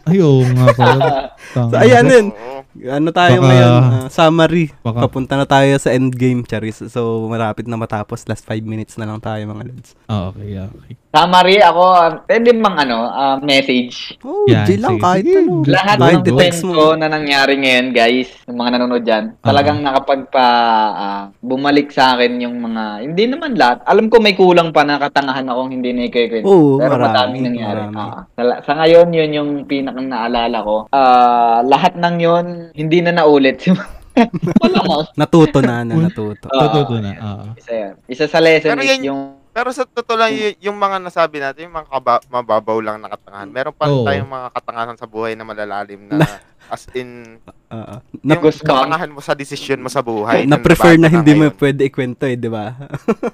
Ay, 0.05 0.19
oo 0.19 0.41
nga 0.41 0.71
pala. 0.79 1.35
So, 1.53 1.75
ayan 1.75 2.07
yun. 2.07 2.27
Oo. 2.31 2.63
Ano 2.89 3.11
tayo 3.11 3.43
Baka- 3.43 3.49
ngayon? 3.49 3.73
Ah, 3.77 4.07
summary. 4.09 4.71
Baka- 4.81 5.03
Papunta 5.05 5.35
na 5.35 5.45
tayo 5.45 5.75
sa 5.77 5.91
endgame, 5.91 6.43
Charis. 6.43 6.79
So, 6.87 7.27
malapit 7.27 7.67
na 7.67 7.75
matapos. 7.75 8.23
Last 8.25 8.47
5 8.47 8.63
minutes 8.63 8.95
na 8.95 9.05
lang 9.05 9.19
tayo, 9.19 9.43
mga 9.45 9.67
lads. 9.67 9.99
Ah, 10.07 10.31
okay, 10.31 10.55
okay. 10.57 10.95
Summary, 11.09 11.57
ako, 11.65 11.83
ah, 11.89 12.21
pwede 12.29 12.53
bang 12.53 12.77
ano, 12.85 13.09
ah, 13.09 13.41
message? 13.41 14.21
Oh, 14.21 14.45
Yan, 14.45 14.69
G 14.69 14.77
lang, 14.77 15.01
sige, 15.01 15.01
kahit 15.01 15.25
ano. 15.41 15.65
Lahat 15.65 15.97
Kahit 15.97 16.21
ng 16.21 16.37
kwento 16.37 16.85
na 17.01 17.09
nangyari 17.09 17.57
ngayon, 17.57 17.87
guys, 17.97 18.29
yung 18.45 18.61
mga 18.61 18.71
nanonood 18.77 19.05
dyan, 19.09 19.25
talagang 19.41 19.81
nakapagpa, 19.81 20.47
ah, 20.93 21.23
bumalik 21.41 21.89
sa 21.89 22.13
akin 22.13 22.45
yung 22.45 22.61
mga, 22.61 23.09
hindi 23.09 23.25
naman 23.25 23.57
lahat. 23.57 23.81
Alam 23.89 24.13
ko 24.13 24.21
may 24.21 24.37
kulang 24.37 24.69
pa 24.69 24.85
na 24.85 25.01
katangahan 25.01 25.49
akong 25.49 25.73
hindi 25.73 25.97
na 25.97 26.13
ikikwento. 26.13 26.45
Oo, 26.45 26.77
pero 26.77 27.01
marami, 27.01 27.09
madaming 27.09 27.45
nangyari. 27.49 27.81
marami. 27.89 27.97
Ah, 27.97 28.23
sa, 28.37 28.43
sa 28.69 28.73
ngayon, 28.77 29.09
yun 29.09 29.31
yung 29.33 29.51
pinakang 29.65 30.13
naalala 30.13 30.59
ko. 30.61 30.77
Ah, 30.93 31.65
lahat 31.65 31.97
ng 31.97 32.17
yun, 32.21 32.47
hindi 32.77 33.01
na 33.01 33.17
naulit. 33.17 33.65
Wala 34.63 34.81
mo. 34.85 35.07
Natuto 35.17 35.65
na, 35.65 35.89
na 35.89 35.95
natuto. 35.97 36.53
Ah, 36.53 36.69
Totoo 36.69 37.01
na. 37.01 37.13
ah. 37.17 37.43
Isa 37.57 37.73
yan. 37.73 37.93
Isa 38.05 38.25
sa 38.29 38.43
lesson 38.45 38.77
Pero 38.77 38.83
is 38.85 39.01
yung 39.01 39.38
Pero 39.59 39.75
sa 39.75 39.83
totoo 39.83 40.15
lang, 40.15 40.31
y- 40.31 40.55
yung 40.63 40.79
mga 40.79 41.03
nasabi 41.03 41.43
natin, 41.43 41.67
yung 41.67 41.75
mga 41.75 41.91
kaba- 41.91 42.23
mababaw 42.31 42.79
lang 42.79 43.03
na 43.03 43.11
katangahan. 43.11 43.51
Meron 43.51 43.75
pa 43.75 43.85
rin 43.85 43.97
Oo. 43.97 44.07
tayong 44.07 44.31
mga 44.31 44.49
katangahan 44.55 44.95
sa 44.95 45.11
buhay 45.11 45.35
na 45.35 45.43
malalalim 45.43 46.07
na 46.07 46.23
as 46.69 46.87
in, 46.95 47.43
Ah, 47.69 47.99
ah. 47.99 48.01
na, 48.23 48.39
yung 48.39 48.55
katangahan 48.55 49.11
mo 49.11 49.19
sa 49.19 49.35
desisyon 49.35 49.83
mo 49.83 49.91
sa 49.91 49.99
buhay. 49.99 50.47
na 50.47 50.57
bago 50.57 50.95
hindi 51.11 51.33
mo 51.35 51.51
pwede 51.51 51.83
ikwento 51.85 52.25
eh, 52.25 52.39
di 52.39 52.47
ba? 52.47 52.71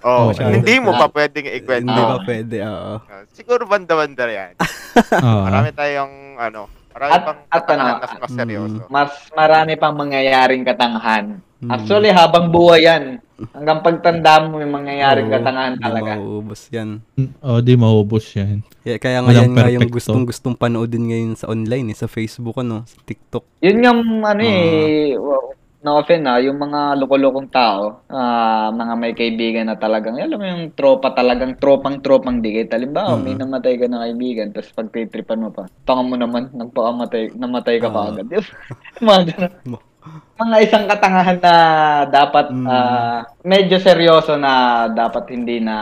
Oo, 0.00 0.32
Oo. 0.32 0.48
hindi 0.48 0.80
mo 0.80 0.90
pa 0.90 1.12
pwedeng 1.12 1.44
ikwento. 1.52 1.86
hindi 1.86 2.00
Ah. 2.00 2.08
ba 2.08 2.18
pwede, 2.24 2.56
oo. 2.64 2.92
Uh, 2.98 3.22
Siguro 3.28 3.68
banda-banda 3.68 4.24
yan. 4.24 4.56
Ah. 5.12 5.44
Marami 5.44 5.70
tayong, 5.70 6.14
ano, 6.40 6.66
marami 6.88 7.12
At- 7.12 7.22
pang 7.22 7.38
at 7.44 7.52
katangahan 7.60 7.92
ano, 7.92 8.00
na 8.00 8.16
mas 8.16 8.32
seryoso. 8.32 8.80
mas 8.88 9.12
marami 9.30 9.72
pang 9.76 9.92
mangyayaring 9.92 10.64
katangahan. 10.64 11.36
Mm. 11.60 11.70
Actually, 11.70 12.10
habang 12.10 12.48
buhay 12.48 12.86
yan. 12.86 13.20
Hanggang 13.50 13.82
pagtanda 13.82 14.46
mo, 14.46 14.62
may 14.62 14.68
mangyayaring 14.68 15.26
Oo, 15.26 15.34
katangahan 15.34 15.74
talaga. 15.76 16.10
mauubos 16.14 16.70
yan. 16.70 17.02
Oh, 17.42 17.58
di 17.58 17.74
maubos 17.74 18.30
yan. 18.30 18.62
Kaya, 18.80 18.96
kaya 19.02 19.18
ngayon 19.20 19.50
nga 19.50 19.66
yung 19.68 19.90
gustong-gustong 19.90 20.54
panoodin 20.54 21.10
ngayon 21.10 21.34
sa 21.34 21.50
online 21.50 21.90
eh, 21.90 21.98
sa 21.98 22.06
Facebook 22.06 22.54
ano, 22.56 22.86
sa 22.86 22.94
TikTok. 23.02 23.42
Yun 23.58 23.78
nga, 23.82 23.90
ano 24.30 24.40
eh, 24.40 25.18
wow, 25.18 25.50
no 25.82 26.00
offense 26.00 26.24
ah, 26.24 26.38
yung 26.38 26.56
mga 26.56 26.94
loko-lokong 26.96 27.50
tao, 27.50 28.06
ah, 28.06 28.70
mga 28.70 28.94
may 28.94 29.12
kaibigan 29.12 29.66
na 29.66 29.74
talagang, 29.74 30.14
alam 30.14 30.38
mo 30.38 30.46
yung 30.46 30.64
tropa 30.72 31.10
talagang, 31.10 31.58
tropang-tropang 31.58 32.38
dikit. 32.38 32.70
Halimbawa, 32.70 33.18
may 33.18 33.34
Mm. 33.34 33.42
namatay 33.42 33.74
ka 33.76 33.90
na 33.90 34.06
kaibigan, 34.06 34.54
tapos 34.54 34.70
pagtitripan 34.72 35.42
mo 35.42 35.50
pa, 35.50 35.66
tanga 35.82 36.06
mo 36.06 36.14
naman, 36.14 36.54
nagpakamatay, 36.54 37.34
namatay 37.34 37.82
ka 37.82 37.90
pa 37.90 38.00
Ah. 38.00 38.08
agad. 38.14 38.30
Mga 39.02 39.20
ganun. 39.28 39.52
Mga 40.34 40.56
isang 40.66 40.84
katangahan 40.90 41.38
na 41.38 41.54
dapat 42.10 42.50
Mm. 42.50 42.66
ah, 42.66 43.22
medyo 43.46 43.78
seryoso 43.78 44.34
na 44.34 44.86
dapat 44.90 45.30
hindi 45.30 45.62
na 45.62 45.76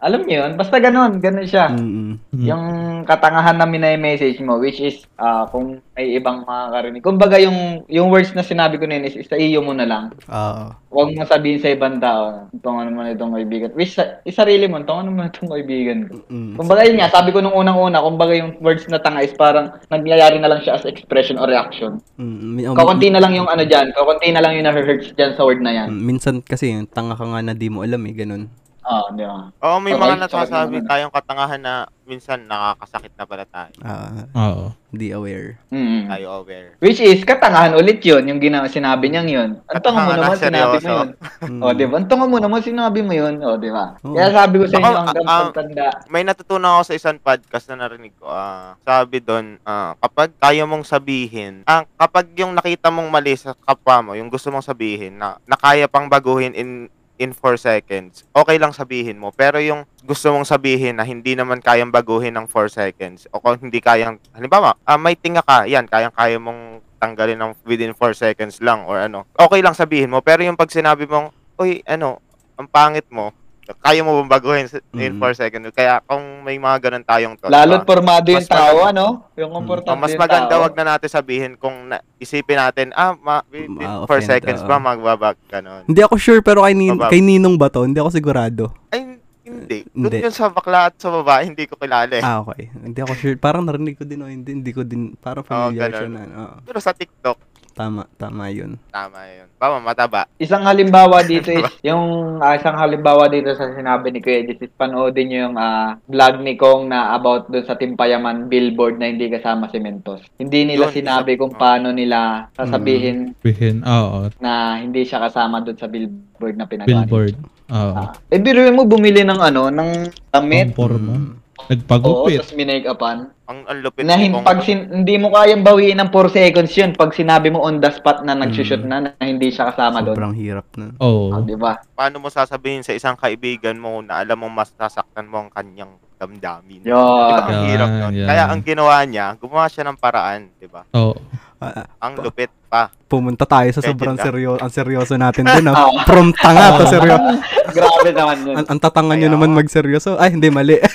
alam 0.00 0.26
niyo 0.26 0.42
yun 0.42 0.58
basta 0.58 0.80
ganun 0.80 1.20
ganun 1.22 1.46
siya 1.46 1.70
Mm-mm. 1.70 2.18
Mm. 2.34 2.44
yung 2.48 2.64
katangahan 3.04 3.54
na 3.54 3.68
minay-message 3.68 4.42
mo 4.42 4.58
which 4.58 4.82
is 4.82 5.06
ah, 5.14 5.46
kung 5.46 5.78
may 5.94 6.18
ibang 6.18 6.42
makakarinig 6.42 7.04
kumbaga 7.04 7.38
yung 7.38 7.86
yung 7.86 8.10
words 8.10 8.34
na 8.34 8.42
sinabi 8.42 8.74
ko 8.80 8.88
na 8.88 8.98
yun 8.98 9.06
is, 9.06 9.16
is 9.22 9.28
sa 9.30 9.38
iyo 9.38 9.62
mo 9.62 9.70
na 9.70 9.86
lang 9.86 10.10
Ah, 10.26 10.74
huwag 10.90 11.12
mo 11.12 11.22
sabihin 11.22 11.60
sa 11.60 11.70
ibang 11.70 12.00
tao 12.00 12.48
itong 12.56 12.82
ano 12.82 12.90
mo 12.90 13.00
na 13.04 13.14
itong 13.14 13.36
kaibigan 13.36 13.70
which 13.76 13.94
sa, 13.94 14.18
isarili 14.24 14.66
mo 14.66 14.80
itong 14.80 15.06
ano 15.06 15.10
mo 15.12 15.18
na 15.22 15.30
itong 15.30 15.52
kaibigan 15.52 16.10
ko 16.10 16.26
mm. 16.26 16.56
Kumbaga 16.56 16.88
yun 16.88 16.96
nga, 16.96 17.12
sabi 17.12 17.36
ko 17.36 17.44
nung 17.44 17.52
unang-una, 17.52 18.00
kumbaga 18.00 18.32
yung 18.32 18.56
words 18.64 18.88
na 18.88 18.96
tanga 18.96 19.20
is 19.20 19.36
parang 19.36 19.76
nagyayari 19.92 20.40
na 20.40 20.48
lang 20.48 20.64
siya 20.64 20.80
as 20.80 20.88
expression 20.88 21.36
or 21.36 21.44
reaction. 21.44 22.00
Mm, 22.16 22.64
um, 22.64 22.72
Kakunti 22.72 23.12
na 23.12 23.20
lang 23.20 23.36
yung 23.36 23.44
ano 23.44 23.60
dyan, 23.68 23.75
kakunti 23.92 24.32
na 24.32 24.40
lang 24.44 24.56
yung 24.56 24.66
na-hurts 24.68 25.12
dyan 25.16 25.32
sa 25.36 25.44
word 25.44 25.60
na 25.60 25.72
yan. 25.72 25.88
mm, 25.92 26.00
minsan 26.02 26.34
kasi 26.40 26.72
tanga 26.92 27.16
ka 27.16 27.24
nga 27.24 27.40
na 27.42 27.54
di 27.56 27.68
mo 27.68 27.82
alam 27.84 28.02
eh, 28.06 28.14
ganun. 28.14 28.48
Oo, 28.86 29.10
di 29.12 29.22
ba? 29.22 29.50
Oo, 29.60 29.76
may 29.78 29.92
Okay, 29.92 30.00
mga 30.00 30.16
nagsasabi 30.20 30.76
ano- 30.78 30.86
tayong 30.86 31.10
katangahan 31.10 31.58
na 31.58 31.74
minsan 32.06 32.38
nakakasakit 32.40 33.12
na 33.12 33.26
pala 33.26 33.42
tayo. 33.44 33.74
Ah, 33.82 34.14
Oo. 34.46 34.70
di 34.88 35.10
aware. 35.10 35.58
Mm. 35.68 36.06
Tayo 36.06 36.26
aware. 36.38 36.78
Which 36.78 37.02
is, 37.02 37.18
katangahan 37.20 37.74
ulit 37.74 37.98
yun, 38.00 38.22
yung 38.24 38.38
gina- 38.38 38.62
sinabi 38.66 39.10
niyang 39.10 39.26
yun. 39.26 39.50
Ang 39.60 39.82
tanga 39.82 40.06
mo 40.06 40.14
Katangahan 40.14 40.16
naman, 40.16 40.30
na 40.30 40.38
sinabi 40.38 40.62
mo 40.62 40.78
seryoso. 40.78 40.94
yun. 40.94 41.08
Mm. 41.42 41.60
O, 41.60 41.74
di 41.74 41.84
ba? 41.84 41.94
Ang 41.98 42.06
tanga 42.06 42.26
mo 42.26 42.36
naman, 42.38 42.60
sinabi 42.62 42.98
mo 43.02 43.12
yun. 43.12 43.34
O, 43.40 43.58
di 43.58 43.68
ba? 43.68 43.84
Oo. 44.00 44.14
Kaya 44.14 44.28
sabi 44.30 44.54
ko 44.54 44.64
sa 44.64 44.76
inyo, 44.76 44.86
Ako, 44.86 44.98
hanggang 45.02 45.26
ah, 45.26 45.34
ah, 45.34 45.42
pagtanda. 45.44 45.86
May 46.06 46.22
natutunan 46.22 46.72
ako 46.72 46.82
sa 46.84 46.94
isang 46.94 47.18
podcast 47.18 47.66
na 47.66 47.76
narinig 47.80 48.14
ko. 48.14 48.26
ah, 48.26 48.78
sabi 48.80 49.18
doon, 49.18 49.58
ah, 49.62 49.98
kapag 49.98 50.30
kaya 50.38 50.62
mong 50.62 50.86
sabihin, 50.86 51.66
ah, 51.66 51.82
kapag 51.96 52.30
yung 52.36 52.54
nakita 52.54 52.86
mong 52.86 53.10
mali 53.10 53.34
sa 53.34 53.50
kapwa 53.58 53.98
mo, 54.00 54.10
yung 54.14 54.30
gusto 54.30 54.46
mong 54.48 54.62
sabihin 54.62 55.18
na, 55.18 55.42
na 55.42 55.58
kaya 55.58 55.84
pang 55.84 56.06
baguhin 56.06 56.54
in 56.54 56.86
in 57.16 57.32
4 57.32 57.56
seconds, 57.56 58.24
okay 58.32 58.56
lang 58.60 58.72
sabihin 58.76 59.16
mo. 59.16 59.32
Pero 59.32 59.56
yung 59.60 59.88
gusto 60.04 60.32
mong 60.32 60.48
sabihin 60.48 61.00
na 61.00 61.04
hindi 61.04 61.32
naman 61.32 61.64
kayang 61.64 61.92
baguhin 61.92 62.36
ng 62.36 62.46
4 62.48 62.68
seconds, 62.68 63.26
o 63.32 63.40
kung 63.40 63.56
hindi 63.58 63.80
kayang, 63.80 64.20
halimbawa, 64.36 64.76
ah, 64.84 65.00
may 65.00 65.16
tinga 65.16 65.40
ka, 65.40 65.64
yan, 65.64 65.88
kayang-kaya 65.88 66.36
mong 66.36 66.84
tanggalin 67.00 67.36
ng 67.36 67.52
within 67.68 67.92
4 67.92 68.16
seconds 68.16 68.60
lang 68.64 68.84
or 68.88 68.96
ano. 69.00 69.28
Okay 69.36 69.60
lang 69.60 69.76
sabihin 69.76 70.12
mo. 70.12 70.24
Pero 70.24 70.40
yung 70.44 70.56
pag 70.56 70.72
sinabi 70.72 71.04
mong, 71.04 71.32
uy, 71.60 71.84
ano, 71.84 72.20
ang 72.56 72.68
pangit 72.68 73.04
mo, 73.12 73.32
kaya 73.74 74.00
mo 74.00 74.20
bang 74.20 74.30
baguhin 74.30 74.66
in 74.92 75.12
Mm. 75.12 75.18
4 75.18 75.34
seconds? 75.34 75.72
Kaya 75.72 75.98
kung 76.00 76.20
may 76.42 76.54
mga 76.54 76.76
ganun 76.80 77.02
tayong 77.02 77.34
thoughts, 77.34 77.50
Lalo't 77.50 77.82
ah, 77.82 77.88
formado 77.88 78.28
yung 78.28 78.44
tao, 78.44 78.76
maganda. 78.76 78.90
ano? 78.92 79.06
Yung 79.34 79.50
komportable 79.50 79.90
oh, 79.90 79.98
mas 79.98 80.14
maganda 80.14 80.52
tao. 80.52 80.62
wag 80.62 80.74
na 80.74 80.84
natin 80.86 81.08
sabihin 81.08 81.52
kung 81.54 81.88
na, 81.88 81.98
isipin 82.16 82.56
natin, 82.56 82.92
ah, 82.92 83.16
ma, 83.16 83.42
within 83.48 83.74
4 83.74 84.06
Ma-offend, 84.06 84.28
seconds 84.28 84.60
oo. 84.60 84.68
ba 84.68 84.76
magbabag 84.76 85.36
ganun? 85.46 85.82
Hindi 85.84 86.00
ako 86.00 86.14
sure 86.14 86.40
pero 86.40 86.62
kay, 86.62 86.72
Nin- 86.72 86.94
Mabab- 86.94 87.10
kay 87.10 87.18
Ninong 87.18 87.56
ba 87.56 87.66
to? 87.66 87.82
Hindi 87.82 87.98
ako 87.98 88.10
sigurado. 88.10 88.70
Ay, 88.88 89.18
hindi. 89.42 89.86
Hindi. 89.88 90.18
Doon 90.18 90.26
yun 90.26 90.34
sa 90.34 90.46
bakla 90.46 90.90
at 90.90 90.94
sa 90.96 91.08
babae, 91.08 91.46
hindi 91.46 91.64
ko 91.64 91.74
kilala 91.74 92.10
eh. 92.10 92.18
Ah, 92.20 92.38
okay. 92.40 92.66
Hindi 92.72 92.98
ako 92.98 93.14
sure. 93.14 93.34
Parang 93.36 93.62
narinig 93.62 93.94
ko 93.94 94.02
din 94.02 94.18
o 94.18 94.26
hindi. 94.26 94.50
Hindi 94.52 94.70
ko 94.70 94.82
din. 94.82 95.14
Parang 95.16 95.42
Oo, 95.42 95.50
familiar 95.70 95.86
ganun. 95.88 95.94
siya 95.96 96.10
na. 96.12 96.22
Oo. 96.36 96.56
Pero 96.62 96.78
sa 96.78 96.90
TikTok, 96.90 97.38
Tama, 97.76 98.08
tama 98.16 98.48
yun. 98.48 98.80
tama 98.88 99.20
yun. 99.28 99.52
Baba, 99.60 99.76
mataba. 99.84 100.24
Isang 100.40 100.64
halimbawa 100.64 101.20
dito 101.20 101.52
is, 101.60 101.68
yung 101.84 102.36
ah, 102.40 102.56
isang 102.56 102.72
halimbawa 102.72 103.28
dito 103.28 103.52
sa 103.52 103.68
sinabi 103.68 104.08
ni 104.08 104.24
Kuya 104.24 104.48
Jis 104.48 104.64
is 104.64 104.72
panoodin 104.72 105.28
nyo 105.28 105.38
yung 105.44 105.56
ah, 105.60 106.00
vlog 106.08 106.40
ni 106.40 106.56
Kong 106.56 106.88
na 106.88 107.12
about 107.12 107.52
dun 107.52 107.68
sa 107.68 107.76
Timpayaman 107.76 108.48
billboard 108.48 108.96
na 108.96 109.12
hindi 109.12 109.28
kasama 109.28 109.68
si 109.68 109.76
Mentos. 109.76 110.24
Hindi 110.40 110.72
nila 110.72 110.88
Yun, 110.88 110.96
sinabi 111.04 111.36
isa- 111.36 111.40
kung 111.44 111.52
paano 111.52 111.92
nila 111.92 112.48
sasabihin 112.56 113.36
Bihin. 113.44 113.84
Oo. 113.84 114.32
na 114.40 114.80
hindi 114.80 115.04
siya 115.04 115.20
kasama 115.20 115.60
dun 115.60 115.76
sa 115.76 115.84
billboard 115.84 116.56
na 116.56 116.64
pinagawa. 116.64 117.04
Billboard. 117.04 117.36
Oo. 117.76 117.92
Ah, 117.92 118.16
eh, 118.32 118.40
biruin 118.40 118.72
mo 118.72 118.88
bumili 118.88 119.20
ng 119.20 119.36
ano, 119.36 119.68
ng 119.68 119.90
damit. 120.32 120.72
Pamporma. 120.72 121.44
Mm. 121.56 121.64
Oo, 121.64 121.72
Nagpagupit. 121.72 122.38
tapos 122.38 122.54
minake-upan. 122.54 123.16
Ang, 123.46 123.58
ang 123.64 123.78
lupit 123.78 124.02
Na 124.02 124.14
hin- 124.14 124.34
pag 124.38 124.60
sin- 124.60 124.90
hindi 124.92 125.16
mo 125.16 125.30
kayang 125.30 125.62
bawiin 125.62 125.96
ng 125.96 126.10
4 126.10 126.28
seconds 126.28 126.72
yun 126.72 126.92
pag 126.92 127.10
sinabi 127.10 127.48
mo 127.48 127.62
on 127.62 127.78
the 127.78 127.88
spot 127.88 128.20
na 128.20 128.34
nagsushoot 128.34 128.82
na, 128.82 129.00
na 129.00 129.22
hindi 129.22 129.48
siya 129.48 129.70
kasama 129.70 130.02
doon. 130.02 130.12
Sobrang 130.12 130.34
hirap 130.34 130.66
na. 130.74 130.92
Oo. 130.98 131.30
Ah, 131.30 131.40
di 131.40 131.54
ba? 131.54 131.78
Paano 131.88 132.18
mo 132.18 132.28
sasabihin 132.28 132.82
sa 132.82 132.92
isang 132.92 133.14
kaibigan 133.14 133.74
mo 133.74 133.98
na 134.00 134.18
alam 134.18 134.36
mo 134.36 134.46
mas 134.46 134.68
sasaktan 134.70 135.24
mo 135.24 135.40
ang 135.40 135.50
kanyang 135.50 135.90
damdamin? 136.16 136.82
Yun. 136.82 136.84
Di 136.84 136.92
ba? 136.92 137.46
Ang 137.46 137.64
hirap 137.66 137.88
nun. 137.88 138.12
yan. 138.14 138.28
Kaya 138.28 138.44
ang 138.46 138.60
ginawa 138.60 138.96
niya, 139.02 139.26
gumawa 139.36 139.66
siya 139.66 139.84
ng 139.86 139.96
paraan, 139.96 140.50
di 140.52 140.66
ba? 140.66 140.82
Oo. 140.92 141.14
Ah, 141.56 141.72
ah, 141.72 141.86
Ang 142.04 142.20
lupit 142.20 142.52
pa. 142.68 142.92
pumunta 143.06 143.48
tayo 143.48 143.70
sa 143.70 143.80
sobrang 143.80 144.18
seryoso. 144.18 144.60
Ang 144.60 144.68
seryoso 144.68 145.14
natin 145.16 145.46
dun. 145.46 145.70
Ah. 145.70 145.86
Ah. 145.88 146.04
From 146.04 146.34
tanga 146.34 146.76
to 146.76 146.84
seryoso. 146.84 147.30
Grabe 147.76 148.10
naman 148.10 148.38
yun. 148.42 148.54
Ang, 148.58 148.66
ang 148.68 148.78
tatanga 148.78 149.14
nyo 149.14 149.28
naman 149.30 149.54
magseryoso. 149.54 150.18
Ay, 150.18 150.34
hindi, 150.34 150.50
mali. 150.50 150.76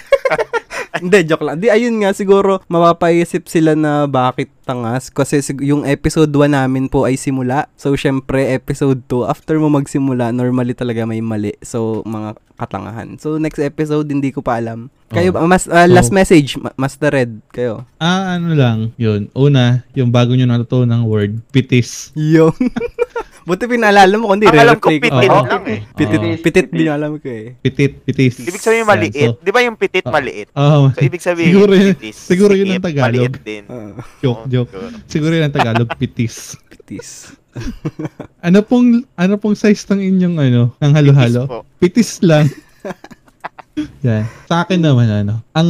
hindi, 0.98 1.24
joke 1.24 1.46
lang. 1.46 1.56
Di, 1.58 1.70
ayun 1.70 2.04
nga, 2.04 2.12
siguro, 2.12 2.60
mapapaisip 2.66 3.48
sila 3.48 3.72
na 3.74 4.04
bakit 4.04 4.52
tangas. 4.64 5.08
Kasi 5.08 5.40
yung 5.62 5.84
episode 5.84 6.28
1 6.28 6.52
namin 6.52 6.88
po 6.88 7.06
ay 7.06 7.16
simula. 7.16 7.72
So, 7.76 7.96
syempre, 7.96 8.52
episode 8.52 9.06
2, 9.08 9.30
after 9.30 9.56
mo 9.56 9.70
magsimula, 9.70 10.34
normally 10.34 10.74
talaga 10.74 11.06
may 11.06 11.22
mali. 11.22 11.56
So, 11.62 12.04
mga 12.04 12.36
katangahan. 12.58 13.18
So, 13.18 13.38
next 13.38 13.58
episode, 13.58 14.10
hindi 14.10 14.30
ko 14.30 14.44
pa 14.44 14.58
alam. 14.58 14.92
Kayo, 15.08 15.36
Oh. 15.36 15.44
mas, 15.44 15.68
ah, 15.68 15.88
last 15.88 16.10
So- 16.10 16.16
message, 16.16 16.56
Ma- 16.56 16.76
Master 16.76 17.12
Red, 17.12 17.44
kayo. 17.52 17.84
Ah, 17.98 18.36
ano 18.36 18.52
lang. 18.52 18.96
Yun. 18.96 19.28
Una, 19.32 19.84
yung 19.92 20.08
bago 20.10 20.32
nyo 20.32 20.46
natutunan 20.46 20.92
ng 20.94 21.04
word, 21.04 21.40
pitis. 21.52 22.12
Yung. 22.16 22.56
Buti 23.42 23.66
pinaalala 23.66 24.14
mo, 24.16 24.30
kundi 24.30 24.46
Ang 24.46 24.54
alam 24.56 24.78
ko, 24.78 24.88
re-replay 24.88 25.02
ko. 25.02 25.18
pitit 25.18 25.32
Oo. 25.32 25.44
lang 25.44 25.64
eh. 25.66 25.80
Pitit, 25.92 26.16
Oo. 26.16 26.26
pitit, 26.38 26.42
Pitit. 26.42 26.68
din 26.70 26.88
alam 26.88 27.12
ko 27.16 27.28
eh. 27.28 27.46
Pitit, 27.58 27.92
pitis. 28.02 28.36
Ibig 28.40 28.62
sabihin 28.62 28.84
Yan, 28.84 28.90
maliit. 28.90 29.14
so- 29.16 29.38
Di 29.38 29.50
ba 29.50 29.60
yung 29.62 29.76
pitit 29.76 30.06
Ah. 30.06 30.14
maliit? 30.14 30.48
Oo. 30.54 30.82
So, 30.90 31.02
ibig 31.02 31.20
sabihin, 31.20 31.52
Siguro 31.52 31.74
yun- 31.74 31.96
pitis, 31.96 32.18
siguro 32.18 32.54
yun 32.54 32.68
ang 32.68 32.78
sikip, 32.78 32.88
Tagalog. 32.88 33.18
Maliit 33.28 33.36
din. 33.42 33.64
Ah, 33.66 33.92
joke, 34.20 34.38
Oo, 34.38 34.48
joke. 34.48 34.70
siguro. 34.72 34.88
Siguro 35.06 35.32
yun 35.34 35.46
ang 35.46 35.56
Tagalog, 35.56 35.90
pitis. 35.96 36.36
pitis. 36.68 37.10
Ano 38.42 38.62
pong 38.62 38.88
ano 39.14 39.34
pong 39.36 39.54
size 39.54 39.84
ng 39.86 40.00
inyong 40.00 40.36
ano, 40.40 40.62
ng 40.78 40.94
halo-halo? 40.94 41.42
Pitis 41.44 41.52
po. 41.52 41.60
Pitis 41.78 42.12
lang. 42.22 42.46
Yan. 44.02 44.24
Sa 44.46 44.62
akin 44.62 44.78
naman, 44.78 45.08
ano, 45.08 45.42
ang 45.52 45.70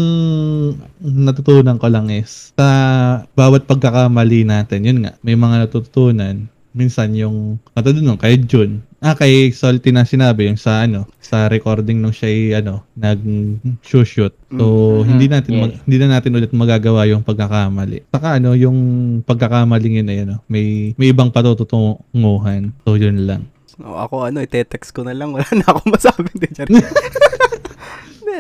natutunan 1.00 1.78
ko 1.78 1.88
lang 1.88 2.10
is, 2.10 2.52
sa 2.52 2.68
bawat 3.32 3.64
pagkakamali 3.64 4.44
natin, 4.44 4.84
yun 4.84 5.00
nga, 5.00 5.16
may 5.22 5.34
mga 5.34 5.66
natutunan. 5.66 6.50
Minsan 6.72 7.12
yung, 7.14 7.60
katulad 7.72 8.00
nung 8.00 8.16
kay 8.16 8.40
Jun, 8.40 8.80
ah, 8.98 9.12
kay 9.12 9.52
Salty 9.52 9.92
na 9.92 10.04
sinabi, 10.04 10.48
yung 10.48 10.56
sa, 10.56 10.84
ano, 10.84 11.04
sa 11.20 11.46
recording 11.46 12.00
nung 12.00 12.12
siya, 12.12 12.28
ay, 12.28 12.40
ano, 12.58 12.88
nag-shoot. 12.96 14.32
So, 14.48 14.66
Mhm. 14.98 15.06
hindi 15.06 15.26
natin, 15.28 15.52
Yes. 15.52 15.62
mag- 15.62 15.78
hindi 15.84 15.98
na 16.00 16.08
natin 16.10 16.32
ulit 16.32 16.52
magagawa 16.52 17.04
yung 17.06 17.22
pagkakamali. 17.22 18.08
Saka, 18.08 18.40
ano, 18.40 18.56
yung 18.56 18.78
pagkakamaling 19.22 20.00
yun 20.00 20.08
ay, 20.08 20.24
ano, 20.24 20.40
may, 20.48 20.96
may 20.96 21.12
ibang 21.12 21.28
patututunguhan. 21.28 22.72
So, 22.84 22.96
yun 22.96 23.28
lang. 23.28 23.52
So, 23.68 23.84
ako 23.84 24.28
ano, 24.28 24.40
ite-text 24.40 24.92
ko 24.92 25.04
na 25.04 25.12
lang. 25.12 25.36
Wala 25.36 25.48
na 25.52 25.68
akong 25.68 25.92
masabi 25.92 26.32
din. 26.36 26.56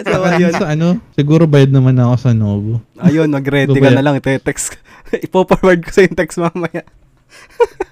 So, 0.02 0.08
Saka 0.08 0.34
ayun. 0.34 0.54
sa, 0.56 0.66
ano, 0.72 0.88
siguro 1.14 1.46
bayad 1.46 1.70
naman 1.70 1.94
ako 1.94 2.16
sa 2.18 2.32
Novo. 2.34 2.82
Ayun, 2.98 3.30
mag-ready 3.30 3.76
ka 3.76 3.92
na 3.92 4.02
lang. 4.02 4.18
Ite-text. 4.18 4.80
Ipo-forward 5.28 5.84
ko 5.84 5.90
sa 5.92 6.02
yung 6.02 6.18
text 6.18 6.40
mamaya. 6.40 6.82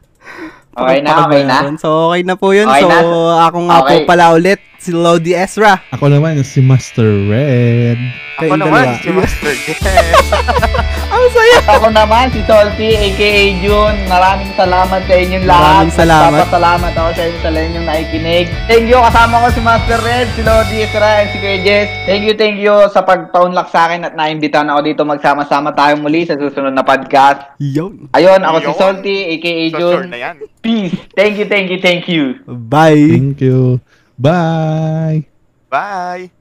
Okay 0.69 0.99
na, 1.01 1.11
okay 1.25 1.41
na. 1.43 1.57
So, 1.81 2.13
okay 2.13 2.21
na 2.21 2.35
po 2.37 2.53
yun. 2.53 2.69
Okay 2.69 2.85
so, 2.85 2.89
na. 2.89 3.01
ako 3.49 3.57
nga 3.67 3.77
po 3.81 3.85
Okay. 3.89 4.05
pala 4.05 4.25
ulit, 4.37 4.59
si 4.79 4.91
Lodi 4.91 5.31
Ezra. 5.31 5.83
Ako 5.91 6.07
naman 6.07 6.39
si 6.41 6.59
Master 6.59 7.05
Red. 7.27 7.99
Ako 8.39 8.55
Kayong 8.55 8.61
naman, 8.63 8.83
dalawa. 8.87 9.03
si 9.03 9.09
Master 9.11 9.51
Jess. 9.67 10.27
Ang 11.09 11.25
saya! 11.29 11.57
Ako 11.69 11.87
naman, 11.91 12.31
si 12.31 12.39
Salty, 12.47 12.95
aka 12.95 13.31
Jun. 13.59 13.95
Maraming 14.07 14.51
salamat 14.55 15.01
sa 15.03 15.13
inyong 15.13 15.43
lahat. 15.43 15.59
Maraming 15.83 15.91
salamat. 15.93 16.31
Nagpapasalamat 16.39 16.91
ako 16.93 17.09
sa 17.11 17.21
inyo 17.21 17.37
sa 17.37 17.49
lahat 17.51 17.67
inyong 17.67 17.85
nakikinig. 17.85 18.45
Thank 18.65 18.85
you, 18.87 18.99
kasama 19.01 19.35
ko 19.37 19.47
si 19.51 19.59
Master 19.59 19.99
Red, 19.99 20.27
si 20.31 20.41
Lodi 20.41 20.75
Isra, 20.79 21.11
and 21.19 21.29
si 21.29 21.37
Kuya 21.37 21.57
Jess. 21.59 21.89
Thank 22.07 22.23
you, 22.23 22.33
thank 22.33 22.57
you 22.57 22.75
sa 22.87 23.01
pagpaunlak 23.01 23.67
sa 23.67 23.79
akin 23.85 24.07
at 24.07 24.15
naimbitahan 24.15 24.71
ako 24.71 24.79
dito 24.81 25.01
magsama-sama 25.03 25.75
tayo 25.75 25.99
muli 25.99 26.23
sa 26.23 26.39
susunod 26.39 26.71
na 26.71 26.81
podcast. 26.81 27.43
Yun. 27.59 28.07
Ayun, 28.15 28.39
ako 28.39 28.57
si 28.57 28.65
Yun. 28.65 28.77
Salty, 28.77 29.17
aka 29.35 29.51
So, 29.67 29.75
Jun. 29.75 29.91
sure 29.91 30.07
na 30.07 30.17
yan. 30.17 30.35
Peace. 30.59 30.95
Thank 31.11 31.35
you, 31.35 31.45
thank 31.45 31.67
you, 31.67 31.79
thank 31.79 32.07
you. 32.07 32.39
Bye! 32.47 32.95
Thank 33.11 33.43
you. 33.43 33.83
Bye. 34.19 35.25
Bye! 35.69 36.31